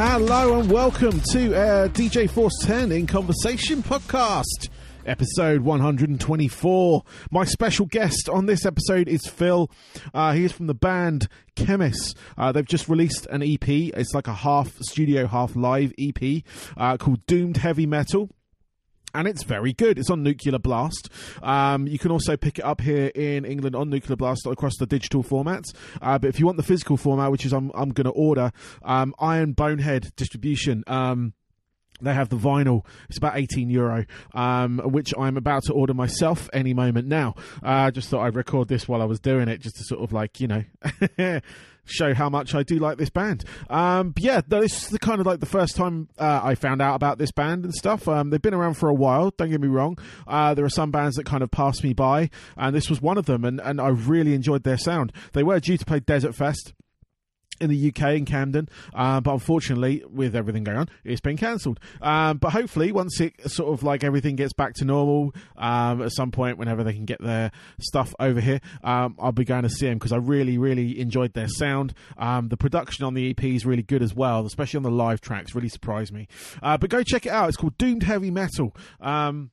Hello 0.00 0.60
and 0.60 0.70
welcome 0.70 1.20
to 1.32 1.56
uh, 1.56 1.88
DJ 1.88 2.30
Force 2.30 2.56
10 2.62 2.92
in 2.92 3.08
Conversation 3.08 3.82
podcast, 3.82 4.68
episode 5.04 5.62
124. 5.62 7.02
My 7.32 7.44
special 7.44 7.84
guest 7.86 8.28
on 8.28 8.46
this 8.46 8.64
episode 8.64 9.08
is 9.08 9.26
Phil. 9.26 9.68
Uh, 10.14 10.34
he 10.34 10.44
is 10.44 10.52
from 10.52 10.68
the 10.68 10.74
band 10.74 11.26
Khemmis. 11.56 12.14
Uh, 12.36 12.52
they've 12.52 12.64
just 12.64 12.88
released 12.88 13.26
an 13.26 13.42
EP. 13.42 13.68
It's 13.68 14.14
like 14.14 14.28
a 14.28 14.34
half 14.34 14.72
studio, 14.82 15.26
half 15.26 15.56
live 15.56 15.92
EP 15.98 16.44
uh, 16.76 16.96
called 16.96 17.26
Doomed 17.26 17.56
Heavy 17.56 17.84
Metal 17.84 18.30
and 19.14 19.26
it's 19.26 19.42
very 19.42 19.72
good. 19.72 19.98
It's 19.98 20.10
on 20.10 20.22
Nuclear 20.22 20.58
Blast. 20.58 21.08
Um, 21.42 21.86
you 21.86 21.98
can 21.98 22.10
also 22.10 22.36
pick 22.36 22.58
it 22.58 22.64
up 22.64 22.80
here 22.80 23.10
in 23.14 23.44
England 23.44 23.74
on 23.74 23.90
Nuclear 23.90 24.16
Blast 24.16 24.46
across 24.46 24.76
the 24.76 24.86
digital 24.86 25.22
formats. 25.22 25.74
Uh, 26.00 26.18
but 26.18 26.28
if 26.28 26.38
you 26.38 26.46
want 26.46 26.56
the 26.56 26.62
physical 26.62 26.96
format, 26.96 27.30
which 27.30 27.44
is 27.44 27.52
I'm, 27.52 27.70
I'm 27.74 27.90
going 27.90 28.06
to 28.06 28.10
order, 28.10 28.52
um, 28.82 29.14
Iron 29.18 29.52
Bonehead 29.52 30.14
distribution. 30.16 30.84
Um, 30.86 31.34
they 32.00 32.14
have 32.14 32.28
the 32.28 32.36
vinyl. 32.36 32.84
It's 33.08 33.18
about 33.18 33.36
18 33.36 33.70
euro, 33.70 34.04
um, 34.32 34.78
which 34.84 35.12
I'm 35.18 35.36
about 35.36 35.64
to 35.64 35.72
order 35.72 35.94
myself 35.94 36.48
any 36.52 36.72
moment 36.72 37.08
now. 37.08 37.34
I 37.62 37.88
uh, 37.88 37.90
just 37.90 38.08
thought 38.08 38.24
I'd 38.24 38.36
record 38.36 38.68
this 38.68 38.86
while 38.86 39.02
I 39.02 39.04
was 39.04 39.18
doing 39.18 39.48
it, 39.48 39.60
just 39.60 39.76
to 39.76 39.84
sort 39.84 40.02
of 40.02 40.12
like, 40.12 40.40
you 40.40 40.46
know, 40.46 40.62
show 41.90 42.14
how 42.14 42.28
much 42.28 42.54
I 42.54 42.62
do 42.62 42.76
like 42.78 42.98
this 42.98 43.10
band. 43.10 43.44
Um, 43.70 44.14
yeah, 44.18 44.40
this 44.46 44.84
is 44.84 44.88
the 44.90 44.98
kind 44.98 45.20
of 45.20 45.26
like 45.26 45.40
the 45.40 45.46
first 45.46 45.76
time 45.76 46.08
uh, 46.18 46.40
I 46.42 46.54
found 46.54 46.82
out 46.82 46.94
about 46.94 47.18
this 47.18 47.32
band 47.32 47.64
and 47.64 47.74
stuff. 47.74 48.08
Um, 48.08 48.30
they've 48.30 48.42
been 48.42 48.54
around 48.54 48.74
for 48.74 48.88
a 48.88 48.94
while. 48.94 49.30
Don't 49.36 49.50
get 49.50 49.60
me 49.60 49.68
wrong. 49.68 49.98
Uh, 50.26 50.54
there 50.54 50.64
are 50.64 50.70
some 50.70 50.90
bands 50.90 51.16
that 51.16 51.26
kind 51.26 51.42
of 51.42 51.50
passed 51.50 51.82
me 51.82 51.92
by, 51.92 52.30
and 52.56 52.74
this 52.74 52.88
was 52.88 53.00
one 53.00 53.18
of 53.18 53.26
them. 53.26 53.44
And, 53.44 53.60
and 53.60 53.80
I 53.80 53.88
really 53.88 54.34
enjoyed 54.34 54.64
their 54.64 54.78
sound. 54.78 55.12
They 55.32 55.42
were 55.42 55.60
due 55.60 55.76
to 55.76 55.84
play 55.84 56.00
Desert 56.00 56.34
Fest 56.34 56.72
in 57.60 57.70
the 57.70 57.88
UK 57.88 58.16
in 58.16 58.24
Camden, 58.24 58.68
uh, 58.94 59.20
but 59.20 59.32
unfortunately, 59.32 60.02
with 60.08 60.34
everything 60.34 60.64
going 60.64 60.78
on, 60.78 60.88
it's 61.04 61.20
been 61.20 61.36
cancelled. 61.36 61.80
Um, 62.00 62.38
but 62.38 62.50
hopefully, 62.50 62.92
once 62.92 63.20
it 63.20 63.50
sort 63.50 63.72
of 63.72 63.82
like 63.82 64.04
everything 64.04 64.36
gets 64.36 64.52
back 64.52 64.74
to 64.74 64.84
normal, 64.84 65.34
um, 65.56 66.02
at 66.02 66.12
some 66.12 66.30
point, 66.30 66.58
whenever 66.58 66.84
they 66.84 66.92
can 66.92 67.04
get 67.04 67.22
their 67.22 67.50
stuff 67.80 68.14
over 68.20 68.40
here, 68.40 68.60
um, 68.82 69.16
I'll 69.18 69.32
be 69.32 69.44
going 69.44 69.62
to 69.62 69.70
see 69.70 69.86
them 69.86 69.98
because 69.98 70.12
I 70.12 70.16
really, 70.16 70.58
really 70.58 70.98
enjoyed 71.00 71.32
their 71.34 71.48
sound. 71.48 71.94
Um, 72.16 72.48
the 72.48 72.56
production 72.56 73.04
on 73.04 73.14
the 73.14 73.30
EP 73.30 73.42
is 73.44 73.66
really 73.66 73.82
good 73.82 74.02
as 74.02 74.14
well, 74.14 74.46
especially 74.46 74.78
on 74.78 74.82
the 74.84 74.90
live 74.90 75.20
tracks. 75.20 75.54
Really 75.54 75.68
surprised 75.68 76.12
me. 76.12 76.28
Uh, 76.62 76.76
but 76.76 76.90
go 76.90 77.02
check 77.02 77.26
it 77.26 77.32
out. 77.32 77.48
It's 77.48 77.56
called 77.56 77.78
Doomed 77.78 78.02
Heavy 78.02 78.30
Metal. 78.30 78.74
Um, 79.00 79.50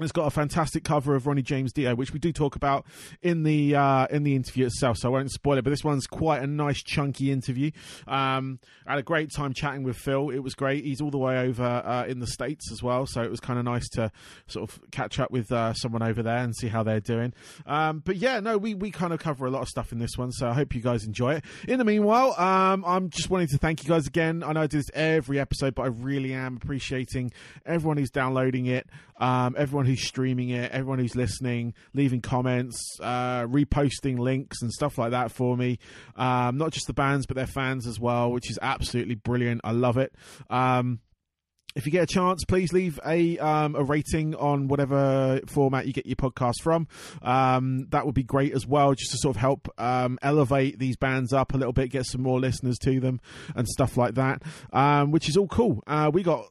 it's 0.00 0.10
got 0.10 0.26
a 0.26 0.30
fantastic 0.30 0.82
cover 0.82 1.14
of 1.14 1.26
Ronnie 1.26 1.42
James 1.42 1.72
Dio, 1.72 1.94
which 1.94 2.12
we 2.12 2.18
do 2.18 2.32
talk 2.32 2.56
about 2.56 2.84
in 3.22 3.44
the 3.44 3.76
uh, 3.76 4.06
in 4.10 4.24
the 4.24 4.34
interview 4.34 4.66
itself, 4.66 4.98
so 4.98 5.08
I 5.08 5.12
won't 5.12 5.30
spoil 5.30 5.58
it. 5.58 5.62
But 5.62 5.70
this 5.70 5.84
one's 5.84 6.08
quite 6.08 6.42
a 6.42 6.48
nice, 6.48 6.82
chunky 6.82 7.30
interview. 7.30 7.70
Um, 8.08 8.58
I 8.86 8.92
had 8.92 8.98
a 8.98 9.04
great 9.04 9.30
time 9.32 9.52
chatting 9.52 9.84
with 9.84 9.96
Phil. 9.96 10.30
It 10.30 10.40
was 10.40 10.54
great. 10.54 10.84
He's 10.84 11.00
all 11.00 11.12
the 11.12 11.18
way 11.18 11.38
over 11.38 11.62
uh, 11.62 12.06
in 12.06 12.18
the 12.18 12.26
states 12.26 12.72
as 12.72 12.82
well, 12.82 13.06
so 13.06 13.22
it 13.22 13.30
was 13.30 13.38
kind 13.38 13.56
of 13.56 13.64
nice 13.64 13.88
to 13.90 14.10
sort 14.48 14.68
of 14.68 14.80
catch 14.90 15.20
up 15.20 15.30
with 15.30 15.52
uh, 15.52 15.74
someone 15.74 16.02
over 16.02 16.24
there 16.24 16.38
and 16.38 16.56
see 16.56 16.66
how 16.66 16.82
they're 16.82 16.98
doing. 16.98 17.32
Um, 17.64 18.02
but 18.04 18.16
yeah, 18.16 18.40
no, 18.40 18.58
we 18.58 18.74
we 18.74 18.90
kind 18.90 19.12
of 19.12 19.20
cover 19.20 19.46
a 19.46 19.50
lot 19.50 19.62
of 19.62 19.68
stuff 19.68 19.92
in 19.92 20.00
this 20.00 20.18
one, 20.18 20.32
so 20.32 20.48
I 20.48 20.54
hope 20.54 20.74
you 20.74 20.80
guys 20.80 21.04
enjoy 21.04 21.34
it. 21.34 21.44
In 21.68 21.78
the 21.78 21.84
meanwhile, 21.84 22.34
um, 22.40 22.84
I'm 22.84 23.10
just 23.10 23.30
wanting 23.30 23.48
to 23.48 23.58
thank 23.58 23.84
you 23.84 23.88
guys 23.88 24.08
again. 24.08 24.42
I 24.42 24.54
know 24.54 24.62
I 24.62 24.66
do 24.66 24.78
this 24.78 24.90
every 24.92 25.38
episode, 25.38 25.76
but 25.76 25.82
I 25.82 25.86
really 25.86 26.32
am 26.32 26.56
appreciating 26.56 27.30
everyone 27.64 27.96
who's 27.96 28.10
downloading 28.10 28.66
it, 28.66 28.88
um, 29.18 29.54
everyone 29.84 29.96
who's 29.96 30.08
streaming 30.08 30.50
it, 30.50 30.72
everyone 30.72 30.98
who's 30.98 31.14
listening, 31.14 31.74
leaving 31.92 32.22
comments, 32.22 32.98
uh, 33.02 33.42
reposting 33.42 34.18
links 34.18 34.62
and 34.62 34.72
stuff 34.72 34.96
like 34.96 35.10
that 35.10 35.30
for 35.30 35.56
me. 35.56 35.78
Um, 36.16 36.56
not 36.56 36.72
just 36.72 36.86
the 36.86 36.94
bands, 36.94 37.26
but 37.26 37.36
their 37.36 37.46
fans 37.46 37.86
as 37.86 38.00
well, 38.00 38.30
which 38.32 38.50
is 38.50 38.58
absolutely 38.62 39.14
brilliant. 39.14 39.60
I 39.62 39.72
love 39.72 39.98
it. 39.98 40.14
Um, 40.48 41.00
if 41.76 41.84
you 41.84 41.92
get 41.92 42.04
a 42.04 42.06
chance, 42.06 42.44
please 42.44 42.72
leave 42.72 42.98
a 43.04 43.36
um, 43.38 43.74
a 43.74 43.82
rating 43.82 44.34
on 44.36 44.68
whatever 44.68 45.40
format 45.48 45.86
you 45.86 45.92
get 45.92 46.06
your 46.06 46.16
podcast 46.16 46.62
from. 46.62 46.86
Um, 47.20 47.88
that 47.90 48.06
would 48.06 48.14
be 48.14 48.22
great 48.22 48.54
as 48.54 48.66
well, 48.66 48.94
just 48.94 49.10
to 49.10 49.18
sort 49.18 49.36
of 49.36 49.40
help 49.40 49.68
um, 49.76 50.18
elevate 50.22 50.78
these 50.78 50.96
bands 50.96 51.32
up 51.32 51.52
a 51.52 51.58
little 51.58 51.72
bit, 51.72 51.90
get 51.90 52.06
some 52.06 52.22
more 52.22 52.38
listeners 52.38 52.78
to 52.84 53.00
them, 53.00 53.20
and 53.54 53.68
stuff 53.68 53.96
like 53.96 54.14
that. 54.14 54.42
Um, 54.72 55.10
which 55.10 55.28
is 55.28 55.36
all 55.36 55.48
cool. 55.48 55.82
Uh, 55.86 56.10
we 56.14 56.22
got 56.22 56.46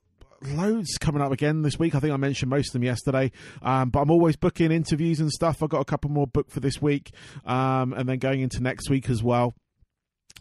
loads 0.48 0.98
coming 1.00 1.22
up 1.22 1.32
again 1.32 1.62
this 1.62 1.80
week. 1.80 1.96
I 1.96 2.00
think 2.00 2.14
I 2.14 2.18
mentioned 2.18 2.50
most 2.50 2.70
of 2.70 2.74
them 2.74 2.84
yesterday, 2.84 3.32
um, 3.62 3.90
but 3.90 4.02
I'm 4.02 4.12
always 4.12 4.36
booking 4.36 4.72
interviews 4.72 5.20
and 5.20 5.32
stuff. 5.32 5.64
I've 5.64 5.70
got 5.70 5.82
a 5.82 5.86
couple 5.86 6.12
more 6.12 6.28
booked 6.28 6.52
for 6.52 6.60
this 6.60 6.82
week, 6.82 7.12
um, 7.46 7.94
and 7.94 8.08
then 8.08 8.20
going 8.20 8.42
into 8.42 8.62
next 8.62 8.90
week 8.90 9.10
as 9.10 9.24
well. 9.24 9.54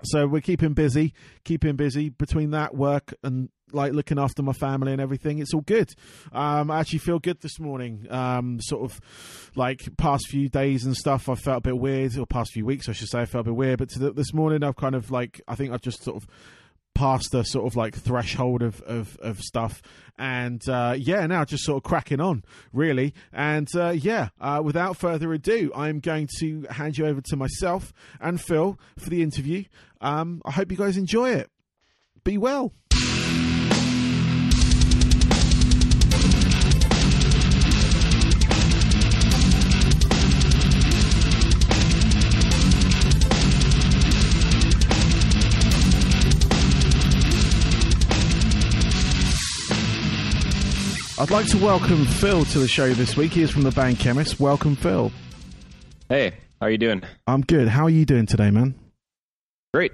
So 0.04 0.26
we're 0.26 0.40
keeping 0.40 0.74
busy, 0.74 1.14
keeping 1.44 1.76
busy 1.76 2.08
between 2.08 2.50
that 2.50 2.74
work 2.74 3.14
and 3.22 3.50
like 3.72 3.92
looking 3.92 4.18
after 4.18 4.42
my 4.42 4.52
family 4.52 4.92
and 4.92 5.00
everything. 5.00 5.38
It's 5.38 5.54
all 5.54 5.60
good. 5.60 5.90
Um, 6.32 6.70
I 6.70 6.80
actually 6.80 6.98
feel 6.98 7.18
good 7.18 7.40
this 7.40 7.58
morning. 7.60 8.06
Um, 8.10 8.58
sort 8.60 8.90
of 8.90 9.00
like 9.54 9.80
past 9.96 10.26
few 10.28 10.48
days 10.48 10.84
and 10.84 10.96
stuff, 10.96 11.28
I 11.28 11.34
felt 11.34 11.58
a 11.58 11.68
bit 11.68 11.78
weird, 11.78 12.18
or 12.18 12.26
past 12.26 12.52
few 12.52 12.66
weeks, 12.66 12.88
I 12.88 12.92
should 12.92 13.08
say, 13.08 13.20
I 13.20 13.26
felt 13.26 13.42
a 13.42 13.50
bit 13.50 13.56
weird. 13.56 13.78
But 13.78 13.90
the, 13.90 14.12
this 14.12 14.34
morning, 14.34 14.62
I've 14.62 14.76
kind 14.76 14.94
of 14.94 15.10
like, 15.10 15.40
I 15.46 15.54
think 15.54 15.72
I've 15.72 15.82
just 15.82 16.02
sort 16.02 16.16
of 16.16 16.26
past 16.94 17.30
the 17.32 17.42
sort 17.42 17.66
of 17.66 17.76
like 17.76 17.94
threshold 17.96 18.62
of 18.62 18.80
of, 18.82 19.16
of 19.20 19.40
stuff. 19.40 19.82
And 20.18 20.66
uh, 20.68 20.94
yeah 20.98 21.26
now 21.26 21.44
just 21.44 21.64
sort 21.64 21.78
of 21.78 21.82
cracking 21.82 22.20
on 22.20 22.44
really. 22.72 23.14
And 23.32 23.68
uh, 23.74 23.90
yeah 23.90 24.28
uh, 24.40 24.60
without 24.64 24.96
further 24.96 25.32
ado 25.32 25.72
i'm 25.74 26.00
going 26.00 26.28
to 26.38 26.66
hand 26.70 26.98
you 26.98 27.06
over 27.06 27.20
to 27.20 27.36
myself 27.36 27.92
and 28.20 28.40
phil 28.40 28.78
for 28.98 29.10
the 29.10 29.22
interview. 29.22 29.64
Um, 30.00 30.42
i 30.44 30.50
hope 30.50 30.70
you 30.70 30.76
guys 30.76 30.96
enjoy 30.96 31.30
it. 31.30 31.50
Be 32.24 32.38
well 32.38 32.72
I'd 51.22 51.30
like 51.30 51.46
to 51.50 51.58
welcome 51.58 52.04
Phil 52.04 52.44
to 52.46 52.58
the 52.58 52.66
show 52.66 52.92
this 52.94 53.16
week. 53.16 53.30
He 53.32 53.42
is 53.42 53.50
from 53.52 53.62
the 53.62 53.70
band 53.70 53.98
Khemmis. 53.98 54.40
Welcome, 54.40 54.74
Phil. 54.74 55.12
Hey, 56.08 56.30
how 56.58 56.66
are 56.66 56.70
you 56.70 56.78
doing? 56.78 57.04
I'm 57.28 57.42
good. 57.42 57.68
How 57.68 57.84
are 57.84 57.90
you 57.90 58.04
doing 58.04 58.26
today, 58.26 58.50
man? 58.50 58.74
Great. 59.72 59.92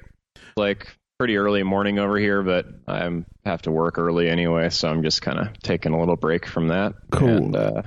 Like 0.57 0.97
pretty 1.19 1.37
early 1.37 1.63
morning 1.65 1.99
over 1.99 2.17
here, 2.17 2.43
but 2.43 2.65
I 2.87 3.11
have 3.45 3.61
to 3.63 3.71
work 3.71 3.99
early 3.99 4.31
anyway, 4.31 4.71
so 4.71 4.89
I'm 4.89 5.03
just 5.03 5.21
kind 5.21 5.39
of 5.39 5.49
taking 5.63 5.93
a 5.93 6.01
little 6.01 6.17
break 6.17 6.47
from 6.47 6.69
that. 6.69 6.95
Cool. 7.13 7.29
And, 7.29 7.57
uh, 7.57 7.83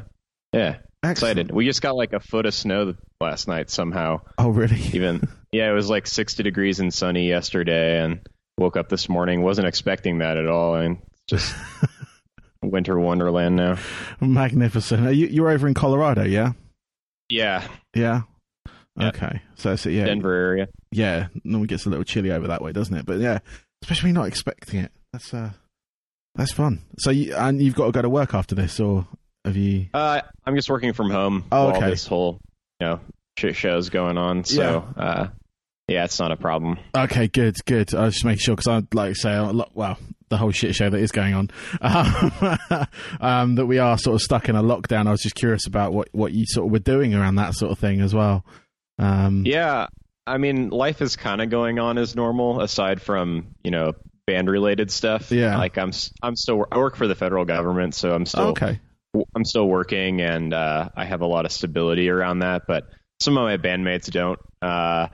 yeah, 0.53 0.77
Excellent. 1.01 1.39
excited. 1.39 1.51
We 1.51 1.65
just 1.65 1.81
got 1.81 1.95
like 1.95 2.13
a 2.13 2.19
foot 2.19 2.45
of 2.45 2.53
snow 2.53 2.93
last 3.19 3.47
night 3.47 3.71
somehow. 3.71 4.21
Oh, 4.37 4.49
really? 4.49 4.77
Even 4.93 5.27
yeah, 5.51 5.67
it 5.67 5.73
was 5.73 5.89
like 5.89 6.05
60 6.05 6.43
degrees 6.43 6.79
and 6.79 6.93
sunny 6.93 7.27
yesterday, 7.27 8.03
and 8.03 8.19
woke 8.59 8.77
up 8.77 8.87
this 8.89 9.09
morning 9.09 9.41
wasn't 9.41 9.65
expecting 9.67 10.19
that 10.19 10.37
at 10.37 10.47
all, 10.47 10.75
and 10.75 10.99
just 11.27 11.55
winter 12.63 12.99
wonderland 12.99 13.55
now. 13.55 13.77
Magnificent. 14.19 15.05
Are 15.07 15.11
you, 15.11 15.27
you're 15.27 15.49
over 15.49 15.67
in 15.67 15.73
Colorado, 15.73 16.23
yeah? 16.23 16.53
Yeah, 17.29 17.67
Yeah. 17.95 18.21
Yeah. 18.99 19.07
Okay. 19.07 19.41
So, 19.55 19.75
so 19.77 19.89
yeah, 19.89 20.05
Denver 20.05 20.33
area. 20.33 20.67
yeah. 20.91 21.27
Normally 21.45 21.67
gets 21.67 21.85
a 21.85 21.89
little 21.89 22.03
chilly 22.03 22.29
over 22.31 22.47
that 22.47 22.61
way, 22.61 22.73
doesn't 22.73 22.95
it? 22.95 23.05
But 23.05 23.19
yeah, 23.19 23.39
especially 23.83 24.11
not 24.11 24.27
expecting 24.27 24.81
it. 24.81 24.91
That's 25.13 25.33
uh, 25.33 25.51
that's 26.35 26.51
fun. 26.51 26.81
So, 26.99 27.09
you, 27.09 27.33
and 27.35 27.61
you've 27.61 27.73
got 27.75 27.85
to 27.85 27.91
go 27.93 28.01
to 28.01 28.09
work 28.09 28.33
after 28.33 28.53
this, 28.53 28.79
or 28.81 29.07
have 29.45 29.55
you? 29.55 29.87
Uh, 29.93 30.21
I'm 30.45 30.55
just 30.55 30.69
working 30.69 30.91
from 30.91 31.09
home 31.09 31.45
Oh, 31.53 31.67
while 31.69 31.77
okay. 31.77 31.89
this 31.89 32.05
whole 32.05 32.41
you 32.81 32.87
know 32.87 32.99
shit 33.37 33.55
show's 33.55 33.89
going 33.89 34.17
on. 34.17 34.43
So 34.43 34.85
uh, 34.97 35.27
yeah, 35.87 36.03
it's 36.03 36.19
not 36.19 36.33
a 36.33 36.37
problem. 36.37 36.77
Okay, 36.95 37.27
good, 37.29 37.55
good. 37.65 37.95
I 37.95 38.03
was 38.05 38.15
just 38.15 38.25
making 38.25 38.39
sure 38.39 38.55
because 38.57 38.67
I'd 38.67 38.93
like 38.93 39.13
to 39.13 39.19
say, 39.19 39.63
well, 39.73 39.97
the 40.31 40.37
whole 40.37 40.49
shit 40.51 40.73
show 40.73 40.89
that 40.89 40.97
is 40.97 41.11
going 41.11 41.35
on, 41.35 41.51
um, 41.81 42.87
um, 43.21 43.55
that 43.55 43.67
we 43.67 43.77
are 43.77 43.97
sort 43.99 44.15
of 44.15 44.21
stuck 44.21 44.49
in 44.49 44.55
a 44.55 44.63
lockdown. 44.63 45.05
I 45.05 45.11
was 45.11 45.21
just 45.21 45.35
curious 45.35 45.67
about 45.67 45.93
what 45.93 46.09
what 46.13 46.33
you 46.33 46.45
sort 46.47 46.65
of 46.65 46.71
were 46.71 46.79
doing 46.79 47.13
around 47.13 47.35
that 47.35 47.53
sort 47.53 47.71
of 47.71 47.77
thing 47.77 48.01
as 48.01 48.15
well. 48.15 48.43
Um, 48.97 49.43
Yeah, 49.45 49.87
I 50.25 50.37
mean, 50.37 50.69
life 50.69 51.01
is 51.01 51.15
kind 51.15 51.41
of 51.41 51.49
going 51.49 51.77
on 51.77 51.97
as 51.99 52.15
normal, 52.15 52.61
aside 52.61 53.01
from 53.01 53.53
you 53.63 53.69
know 53.69 53.93
band 54.25 54.49
related 54.49 54.89
stuff. 54.89 55.31
Yeah. 55.31 55.57
like 55.57 55.77
I'm 55.77 55.91
I'm 56.23 56.35
still 56.35 56.65
I 56.71 56.77
work 56.77 56.95
for 56.95 57.07
the 57.07 57.15
federal 57.15 57.45
government, 57.45 57.93
so 57.93 58.13
I'm 58.15 58.25
still 58.25 58.47
okay. 58.49 58.79
I'm 59.35 59.45
still 59.45 59.67
working, 59.67 60.21
and 60.21 60.53
uh, 60.53 60.89
I 60.95 61.05
have 61.05 61.21
a 61.21 61.27
lot 61.27 61.45
of 61.45 61.51
stability 61.51 62.09
around 62.09 62.39
that. 62.39 62.63
But 62.67 62.85
some 63.19 63.37
of 63.37 63.43
my 63.43 63.57
bandmates 63.57 64.09
don't. 64.09 64.39
Uh, 64.61 65.07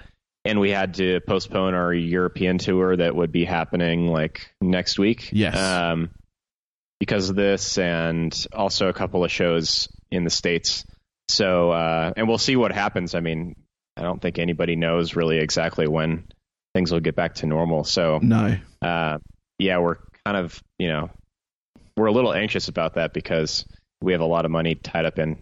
and 0.47 0.59
we 0.59 0.71
had 0.71 0.95
to 0.95 1.19
postpone 1.27 1.73
our 1.73 1.93
European 1.93 2.57
tour 2.57 2.95
that 2.95 3.15
would 3.15 3.31
be 3.31 3.45
happening 3.45 4.07
like 4.07 4.49
next 4.61 4.97
week. 4.99 5.29
Yes. 5.31 5.55
Um, 5.57 6.09
because 6.99 7.29
of 7.29 7.35
this, 7.35 7.77
and 7.77 8.47
also 8.53 8.87
a 8.87 8.93
couple 8.93 9.23
of 9.23 9.31
shows 9.31 9.87
in 10.09 10.23
the 10.23 10.31
states. 10.31 10.83
So, 11.29 11.69
uh, 11.71 12.11
and 12.17 12.27
we'll 12.27 12.39
see 12.39 12.55
what 12.55 12.71
happens. 12.71 13.13
I 13.13 13.19
mean, 13.19 13.55
I 13.95 14.01
don't 14.01 14.19
think 14.21 14.39
anybody 14.39 14.75
knows 14.75 15.15
really 15.15 15.37
exactly 15.37 15.87
when 15.87 16.23
things 16.73 16.91
will 16.91 16.99
get 16.99 17.15
back 17.15 17.35
to 17.35 17.45
normal. 17.45 17.83
So, 17.83 18.19
No. 18.21 18.57
uh, 18.81 19.19
yeah, 19.59 19.77
we're 19.79 19.97
kind 20.25 20.37
of 20.37 20.59
you 20.79 20.87
know 20.87 21.09
we're 21.95 22.07
a 22.07 22.11
little 22.11 22.33
anxious 22.33 22.67
about 22.67 22.95
that 22.95 23.13
because 23.13 23.65
we 24.01 24.13
have 24.13 24.21
a 24.21 24.25
lot 24.25 24.45
of 24.45 24.51
money 24.51 24.75
tied 24.75 25.05
up 25.05 25.19
in 25.19 25.37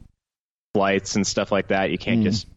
flights 0.74 1.16
and 1.16 1.25
stuff 1.25 1.51
like 1.51 1.69
that. 1.69 1.90
You 1.92 1.98
can't 1.98 2.19
Mm. 2.22 2.24
just 2.24 2.48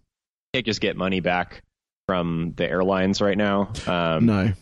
can't 0.55 0.67
just 0.67 0.81
get 0.81 0.97
money 0.97 1.21
back 1.21 1.63
from 2.09 2.55
the 2.57 2.67
airlines 2.69 3.21
right 3.21 3.37
now. 3.37 3.71
Um, 3.87 4.25
no. 4.25 4.53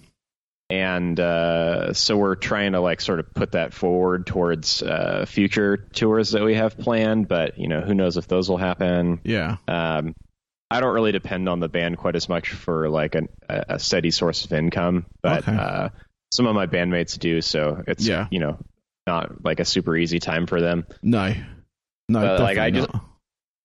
and 0.69 1.19
uh, 1.21 1.93
so 1.93 2.17
we're 2.17 2.35
trying 2.35 2.73
to 2.73 2.81
like 2.81 3.01
sort 3.01 3.21
of 3.21 3.33
put 3.33 3.53
that 3.53 3.73
forward 3.73 4.27
towards 4.27 4.83
uh, 4.83 5.25
future 5.29 5.77
tours 5.77 6.33
that 6.33 6.43
we 6.43 6.55
have 6.57 6.77
planned. 6.77 7.29
But 7.29 7.57
you 7.57 7.69
know, 7.69 7.83
who 7.83 7.95
knows 7.95 8.17
if 8.17 8.27
those 8.27 8.49
will 8.51 8.57
happen? 8.57 9.21
Yeah. 9.23 9.59
Um, 9.69 10.17
I 10.69 10.81
don't 10.81 10.93
really 10.93 11.13
depend 11.13 11.49
on 11.49 11.61
the 11.61 11.69
band 11.69 11.99
quite 11.99 12.17
as 12.17 12.29
much 12.29 12.51
for 12.51 12.89
like 12.89 13.15
an, 13.15 13.29
a 13.49 13.65
a 13.69 13.79
steady 13.79 14.11
source 14.11 14.45
of 14.45 14.53
income, 14.53 15.07
but 15.23 15.47
Okay. 15.47 15.57
uh, 15.57 15.91
some 16.33 16.47
of 16.49 16.57
my 16.57 16.67
bandmates 16.67 17.17
do. 17.17 17.41
So 17.41 17.81
it's 17.87 18.05
Yeah. 18.05 18.27
you 18.33 18.41
know 18.41 18.59
not 19.07 19.45
like 19.45 19.61
a 19.61 19.65
super 19.65 19.97
easy 19.97 20.19
time 20.19 20.49
for 20.49 20.61
them. 20.61 20.85
No. 21.01 21.33
No. 22.09 22.21
But, 22.21 22.41
like, 22.41 22.59
I 22.59 22.71
just- 22.73 22.91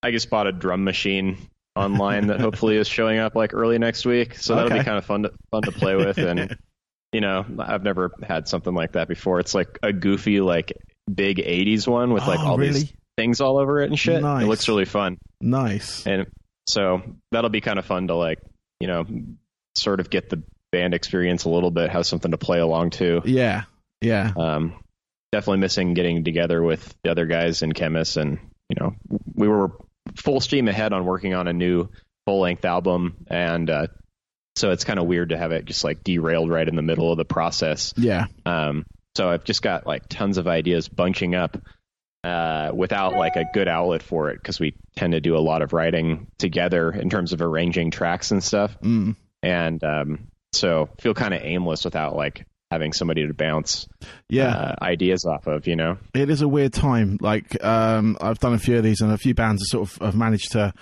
I 0.03 0.11
just 0.11 0.29
bought 0.29 0.45
a 0.45 0.51
drum 0.51 0.83
machine 0.83 1.37
online 1.75 2.27
that 2.27 2.39
hopefully 2.41 2.75
is 2.77 2.88
showing 2.88 3.19
up 3.19 3.35
like 3.35 3.53
early 3.53 3.77
next 3.79 4.06
week, 4.06 4.35
so 4.35 4.56
that'll 4.56 4.69
Okay. 4.71 4.79
be 4.79 4.85
kind 4.85 4.97
of 4.97 5.06
fun 5.06 5.23
to 5.23 5.31
fun 5.51 5.63
to 5.63 5.71
play 5.71 5.95
with. 5.95 6.18
And 6.18 6.57
you 7.13 7.21
know, 7.21 7.45
I've 7.59 7.83
never 7.83 8.12
had 8.23 8.47
something 8.47 8.73
like 8.73 8.94
that 8.94 9.07
before. 9.07 9.39
It's 9.39 9.53
like 9.56 9.79
a 9.83 9.91
goofy 9.94 10.41
like 10.41 10.73
big 11.13 11.38
'80s 11.38 11.88
one 11.88 12.13
with 12.13 12.25
like 12.27 12.39
Oh, 12.41 12.47
all 12.51 12.57
really? 12.57 12.73
these 12.73 12.94
things 13.18 13.41
all 13.41 13.57
over 13.57 13.81
it 13.81 13.89
and 13.89 13.97
shit. 14.00 14.21
Nice. 14.21 14.44
It 14.44 14.47
looks 14.47 14.68
really 14.68 14.85
fun, 14.85 15.18
nice. 15.41 16.06
and 16.07 16.27
so 16.68 17.01
that'll 17.31 17.50
be 17.50 17.62
kind 17.62 17.79
of 17.79 17.85
fun 17.85 18.07
to 18.07 18.15
like 18.15 18.39
you 18.79 18.88
know 18.88 19.06
sort 19.75 20.00
of 20.00 20.09
get 20.09 20.29
the 20.29 20.41
band 20.71 20.94
experience 20.94 21.44
a 21.45 21.50
little 21.50 21.71
bit, 21.71 21.89
have 21.89 22.06
something 22.06 22.31
to 22.31 22.38
play 22.38 22.59
along 22.59 22.91
to. 22.91 23.21
Yeah. 23.25 23.63
Yeah. 24.01 24.31
Um, 24.38 24.74
definitely 25.31 25.59
missing 25.59 25.94
getting 25.94 26.24
together 26.24 26.62
with 26.63 26.94
the 27.03 27.12
other 27.12 27.25
guys 27.25 27.62
in 27.62 27.71
Khemmis, 27.74 28.17
and 28.17 28.39
you 28.69 28.75
know, 28.79 28.95
we 29.35 29.47
were 29.47 29.71
full 30.15 30.39
steam 30.39 30.67
ahead 30.67 30.93
on 30.93 31.05
working 31.05 31.33
on 31.33 31.47
a 31.47 31.53
new 31.53 31.89
full 32.25 32.39
length 32.41 32.65
album, 32.65 33.17
and 33.27 33.69
uh, 33.69 33.87
so 34.55 34.71
it's 34.71 34.83
kind 34.83 34.99
of 34.99 35.05
weird 35.07 35.29
to 35.29 35.37
have 35.37 35.51
it 35.51 35.65
just 35.65 35.83
like 35.83 36.03
derailed 36.03 36.49
right 36.49 36.67
in 36.67 36.75
the 36.75 36.81
middle 36.81 37.11
of 37.11 37.17
the 37.17 37.25
process. 37.25 37.93
Yeah. 37.97 38.25
Um, 38.45 38.85
so 39.15 39.29
I've 39.29 39.43
just 39.43 39.61
got 39.61 39.85
like 39.87 40.07
tons 40.09 40.37
of 40.37 40.47
ideas 40.47 40.87
bunching 40.87 41.35
up 41.35 41.57
uh, 42.23 42.71
without 42.73 43.13
like 43.15 43.35
a 43.35 43.45
good 43.53 43.67
outlet 43.67 44.03
for 44.03 44.29
it 44.29 44.35
because 44.35 44.59
we 44.59 44.75
tend 44.95 45.13
to 45.13 45.21
do 45.21 45.35
a 45.35 45.39
lot 45.39 45.61
of 45.61 45.73
writing 45.73 46.27
together 46.37 46.91
in 46.91 47.09
terms 47.09 47.33
of 47.33 47.41
arranging 47.41 47.91
tracks 47.91 48.31
and 48.31 48.43
stuff 48.43 48.77
Mm. 48.81 49.15
and 49.41 49.83
um, 49.83 50.27
so 50.53 50.89
feel 50.99 51.13
kind 51.15 51.33
of 51.33 51.41
aimless 51.43 51.83
without 51.83 52.15
like 52.15 52.45
having 52.71 52.94
somebody 52.94 53.27
to 53.27 53.33
bounce 53.33 53.88
Yeah. 54.29 54.47
uh, 54.56 54.75
ideas 54.81 55.25
off 55.25 55.45
of, 55.45 55.68
you 55.68 55.75
know. 55.75 55.97
it 56.13 56.29
is 56.29 56.41
a 56.41 56.47
weird 56.47 56.73
time. 56.73 57.18
Like 57.21 57.63
um, 57.63 58.18
I've 58.21 58.39
done 58.39 58.53
a 58.53 58.59
few 58.59 58.77
of 58.77 58.83
these, 58.83 59.01
and 59.01 59.12
a 59.12 59.18
few 59.18 59.33
bands 59.33 59.62
have 59.62 59.68
sort 59.79 59.89
of 59.91 60.06
have 60.06 60.15
managed 60.15 60.53
to 60.53 60.73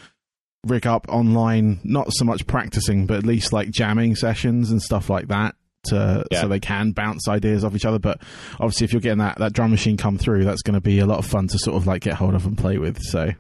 rig 0.68 0.86
up 0.86 1.08
online, 1.10 1.80
not 1.84 2.08
so 2.12 2.26
much 2.26 2.46
practicing, 2.46 3.06
but 3.08 3.18
at 3.18 3.26
least 3.26 3.52
like 3.54 3.72
jamming 3.72 4.16
sessions 4.16 4.72
and 4.72 4.82
stuff 4.82 5.10
like 5.10 5.28
that. 5.30 5.56
To, 5.86 6.26
Yeah. 6.32 6.42
So 6.42 6.48
they 6.50 6.60
can 6.60 6.92
bounce 6.92 7.28
ideas 7.30 7.64
off 7.64 7.74
each 7.76 7.86
other, 7.86 8.00
but 8.00 8.22
obviously, 8.60 8.84
if 8.86 8.92
you're 8.94 9.02
getting 9.02 9.20
that, 9.20 9.38
that 9.38 9.54
drum 9.54 9.72
machine 9.72 9.96
come 9.98 10.18
through, 10.18 10.44
that's 10.44 10.62
going 10.62 10.74
to 10.76 10.82
be 10.82 11.00
a 11.00 11.06
lot 11.06 11.20
of 11.20 11.26
fun 11.26 11.48
to 11.48 11.58
sort 11.58 11.78
of 11.78 11.88
like 11.88 12.02
get 12.04 12.16
hold 12.16 12.36
of 12.36 12.46
and 12.46 12.58
play 12.58 12.78
with. 12.78 13.00
So 13.02 13.32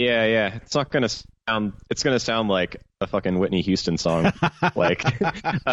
Yeah, 0.00 0.26
yeah. 0.26 0.56
It's 0.56 0.74
not 0.74 0.90
gonna 0.90 1.08
sound. 1.48 1.74
It's 1.88 2.02
gonna 2.02 2.18
sound 2.18 2.48
like 2.48 2.76
a 3.00 3.06
fucking 3.06 3.38
Whitney 3.38 3.60
Houston 3.62 3.96
song, 3.98 4.32
like, 4.74 5.04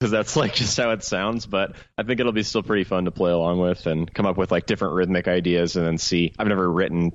because 0.00 0.10
that's 0.10 0.34
like 0.34 0.54
just 0.54 0.76
how 0.78 0.90
it 0.92 1.04
sounds. 1.04 1.46
But 1.46 1.76
I 1.98 2.02
think 2.02 2.18
it'll 2.20 2.32
be 2.32 2.42
still 2.42 2.62
pretty 2.62 2.84
fun 2.84 3.04
to 3.04 3.10
play 3.10 3.30
along 3.30 3.60
with 3.60 3.86
and 3.86 4.12
come 4.12 4.24
up 4.26 4.38
with 4.38 4.50
like 4.50 4.66
different 4.66 4.94
rhythmic 4.94 5.28
ideas 5.28 5.76
and 5.76 5.86
then 5.86 5.98
see. 5.98 6.32
I've 6.38 6.46
never 6.48 6.70
written, 6.70 7.12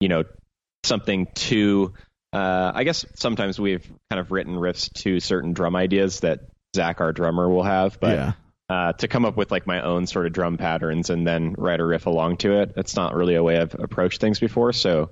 you 0.00 0.08
know, 0.08 0.24
something 0.82 1.28
to. 1.34 1.94
Uh, 2.32 2.72
I 2.74 2.82
guess 2.82 3.06
sometimes 3.14 3.60
we've 3.60 3.88
kind 4.10 4.18
of 4.18 4.32
written 4.32 4.54
riffs 4.56 4.92
to 5.02 5.20
certain 5.20 5.52
drum 5.52 5.76
ideas 5.76 6.20
that 6.20 6.40
Zach, 6.74 7.00
our 7.00 7.12
drummer, 7.12 7.48
will 7.48 7.62
have, 7.62 8.00
but. 8.00 8.16
yeah, 8.16 8.32
uh, 8.68 8.92
to 8.94 9.06
come 9.06 9.24
up 9.26 9.36
with 9.36 9.52
like 9.52 9.66
my 9.66 9.82
own 9.82 10.06
sort 10.06 10.26
of 10.26 10.32
drum 10.32 10.56
patterns 10.56 11.10
and 11.10 11.24
then 11.26 11.54
write 11.56 11.78
a 11.80 11.84
riff 11.84 12.06
along 12.06 12.38
to 12.38 12.60
it. 12.62 12.72
It's 12.76 12.96
not 12.96 13.14
really 13.14 13.34
a 13.36 13.42
way 13.42 13.58
I've 13.58 13.74
approached 13.78 14.20
things 14.22 14.40
before, 14.40 14.72
so 14.72 15.10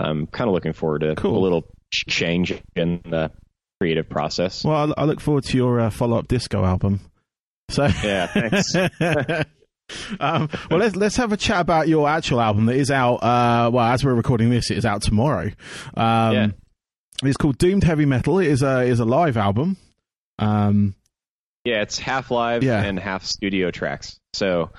I'm 0.00 0.26
kind 0.26 0.48
of 0.48 0.54
looking 0.54 0.72
forward 0.72 1.00
to 1.02 1.14
Cool. 1.14 1.38
a 1.38 1.42
little 1.42 1.70
change 1.92 2.54
in 2.74 3.02
the 3.04 3.30
creative 3.84 4.08
process. 4.08 4.64
well, 4.64 4.94
I, 4.96 5.02
I 5.02 5.04
look 5.04 5.20
forward 5.20 5.44
to 5.44 5.56
your 5.58 5.78
uh, 5.78 5.90
follow 5.90 6.18
up 6.18 6.26
disco 6.26 6.64
album. 6.64 7.00
So 7.70 7.84
Yeah, 8.02 8.26
thanks. 8.26 8.74
um, 10.20 10.48
well, 10.70 10.78
let's 10.80 10.96
let's 10.96 11.16
have 11.16 11.32
a 11.32 11.36
chat 11.36 11.60
about 11.60 11.86
your 11.88 12.08
actual 12.08 12.40
album 12.40 12.66
that 12.66 12.76
is 12.76 12.90
out. 12.90 13.16
Uh, 13.16 13.70
well, 13.72 13.84
as 13.86 14.02
we're 14.04 14.14
recording 14.14 14.48
this, 14.48 14.70
it 14.70 14.78
is 14.78 14.86
out 14.86 15.02
tomorrow. 15.02 15.50
Um, 15.96 16.32
Yeah. 16.34 16.46
It's 17.22 17.36
called 17.36 17.58
Doomed 17.58 17.84
Heavy 17.84 18.06
Metal. 18.06 18.38
It 18.38 18.48
is 18.48 18.62
a 18.62 18.80
is 18.82 19.00
a 19.00 19.04
live 19.04 19.36
album. 19.36 19.76
Um, 20.38 20.94
yeah, 21.64 21.82
it's 21.82 21.98
half 21.98 22.30
live 22.30 22.62
Yeah. 22.62 22.82
and 22.82 22.98
half 22.98 23.24
studio 23.24 23.70
tracks. 23.70 24.18
So 24.32 24.70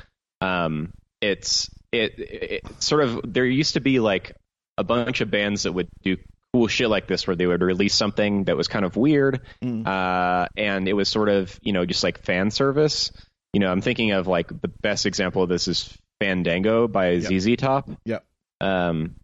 um, 0.41 0.91
it's 1.21 1.69
it, 1.91 2.13
it 2.17 2.61
sort 2.83 3.03
of 3.03 3.21
there 3.33 3.45
used 3.45 3.75
to 3.75 3.79
be 3.81 3.99
like 3.99 4.35
a 4.77 4.83
bunch 4.83 5.21
of 5.21 5.31
bands 5.31 5.63
that 5.63 5.71
would 5.73 5.87
do 6.03 6.17
cool 6.55 6.67
shit 6.67 6.89
like 6.89 7.05
this 7.05 7.27
where 7.27 7.35
they 7.35 7.45
would 7.45 7.61
release 7.61 7.93
something 7.93 8.45
that 8.45 8.55
was 8.55 8.69
kind 8.69 8.85
of 8.85 8.95
weird 8.95 9.41
Mm. 9.61 9.85
uh, 9.85 10.47
and 10.55 10.87
it 10.87 10.93
was 10.93 11.09
sort 11.09 11.27
of 11.27 11.59
you 11.61 11.73
know 11.73 11.85
just 11.85 12.01
like 12.03 12.23
fan 12.23 12.49
service. 12.49 13.11
You 13.51 13.59
know, 13.59 13.69
I'm 13.71 13.81
thinking 13.81 14.11
of 14.11 14.25
like 14.27 14.47
the 14.61 14.69
best 14.81 15.05
example 15.05 15.43
of 15.43 15.49
this 15.49 15.67
is 15.67 15.97
Fandango 16.21 16.87
by 16.87 17.11
Yep. 17.11 17.39
ZZ 17.41 17.55
Top. 17.57 17.89
Yep. 18.05 18.25
Um, 18.61 19.15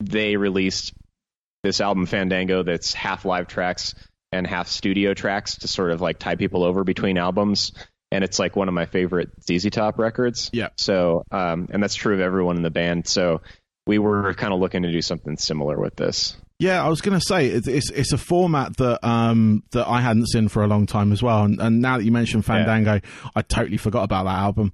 they 0.00 0.36
released 0.36 0.92
this 1.62 1.80
album 1.80 2.06
Fandango 2.06 2.64
that's 2.64 2.92
half 2.94 3.24
live 3.24 3.46
tracks 3.46 3.94
and 4.32 4.44
half 4.46 4.66
studio 4.66 5.14
tracks 5.14 5.58
to 5.58 5.68
sort 5.68 5.92
of 5.92 6.00
like 6.00 6.18
tie 6.18 6.34
people 6.36 6.64
over 6.64 6.82
between 6.84 7.16
albums. 7.18 7.72
And 8.10 8.24
it's 8.24 8.38
like 8.38 8.56
one 8.56 8.66
of 8.68 8.74
my 8.74 8.86
favorite 8.86 9.30
ZZ 9.42 9.70
Top 9.70 9.98
records. 9.98 10.50
Yeah. 10.52 10.68
So, 10.76 11.22
um, 11.30 11.68
and 11.72 11.80
that's 11.82 11.94
true 11.94 12.14
of 12.14 12.20
everyone 12.20 12.56
in 12.56 12.62
the 12.62 12.70
band. 12.70 13.06
So 13.06 13.40
we 13.86 13.98
were 13.98 14.34
kind 14.34 14.52
of 14.52 14.60
looking 14.60 14.82
to 14.82 14.92
do 14.92 15.02
something 15.02 15.36
similar 15.36 15.78
with 15.78 15.96
this. 15.96 16.36
Yeah, 16.62 16.84
I 16.84 16.88
was 16.88 17.00
going 17.00 17.18
to 17.18 17.24
say 17.24 17.48
it's, 17.48 17.66
it's 17.66 17.90
it's 17.90 18.12
a 18.12 18.18
format 18.18 18.76
that 18.76 19.04
um 19.04 19.64
that 19.72 19.88
I 19.88 20.00
hadn't 20.00 20.28
seen 20.28 20.46
for 20.46 20.62
a 20.62 20.68
long 20.68 20.86
time 20.86 21.10
as 21.10 21.20
well, 21.20 21.42
and, 21.42 21.60
and 21.60 21.82
now 21.82 21.98
that 21.98 22.04
you 22.04 22.12
mentioned 22.12 22.44
Fandango, 22.44 23.00
I 23.34 23.42
totally 23.42 23.78
forgot 23.78 24.04
about 24.04 24.26
that 24.26 24.38
album. 24.38 24.72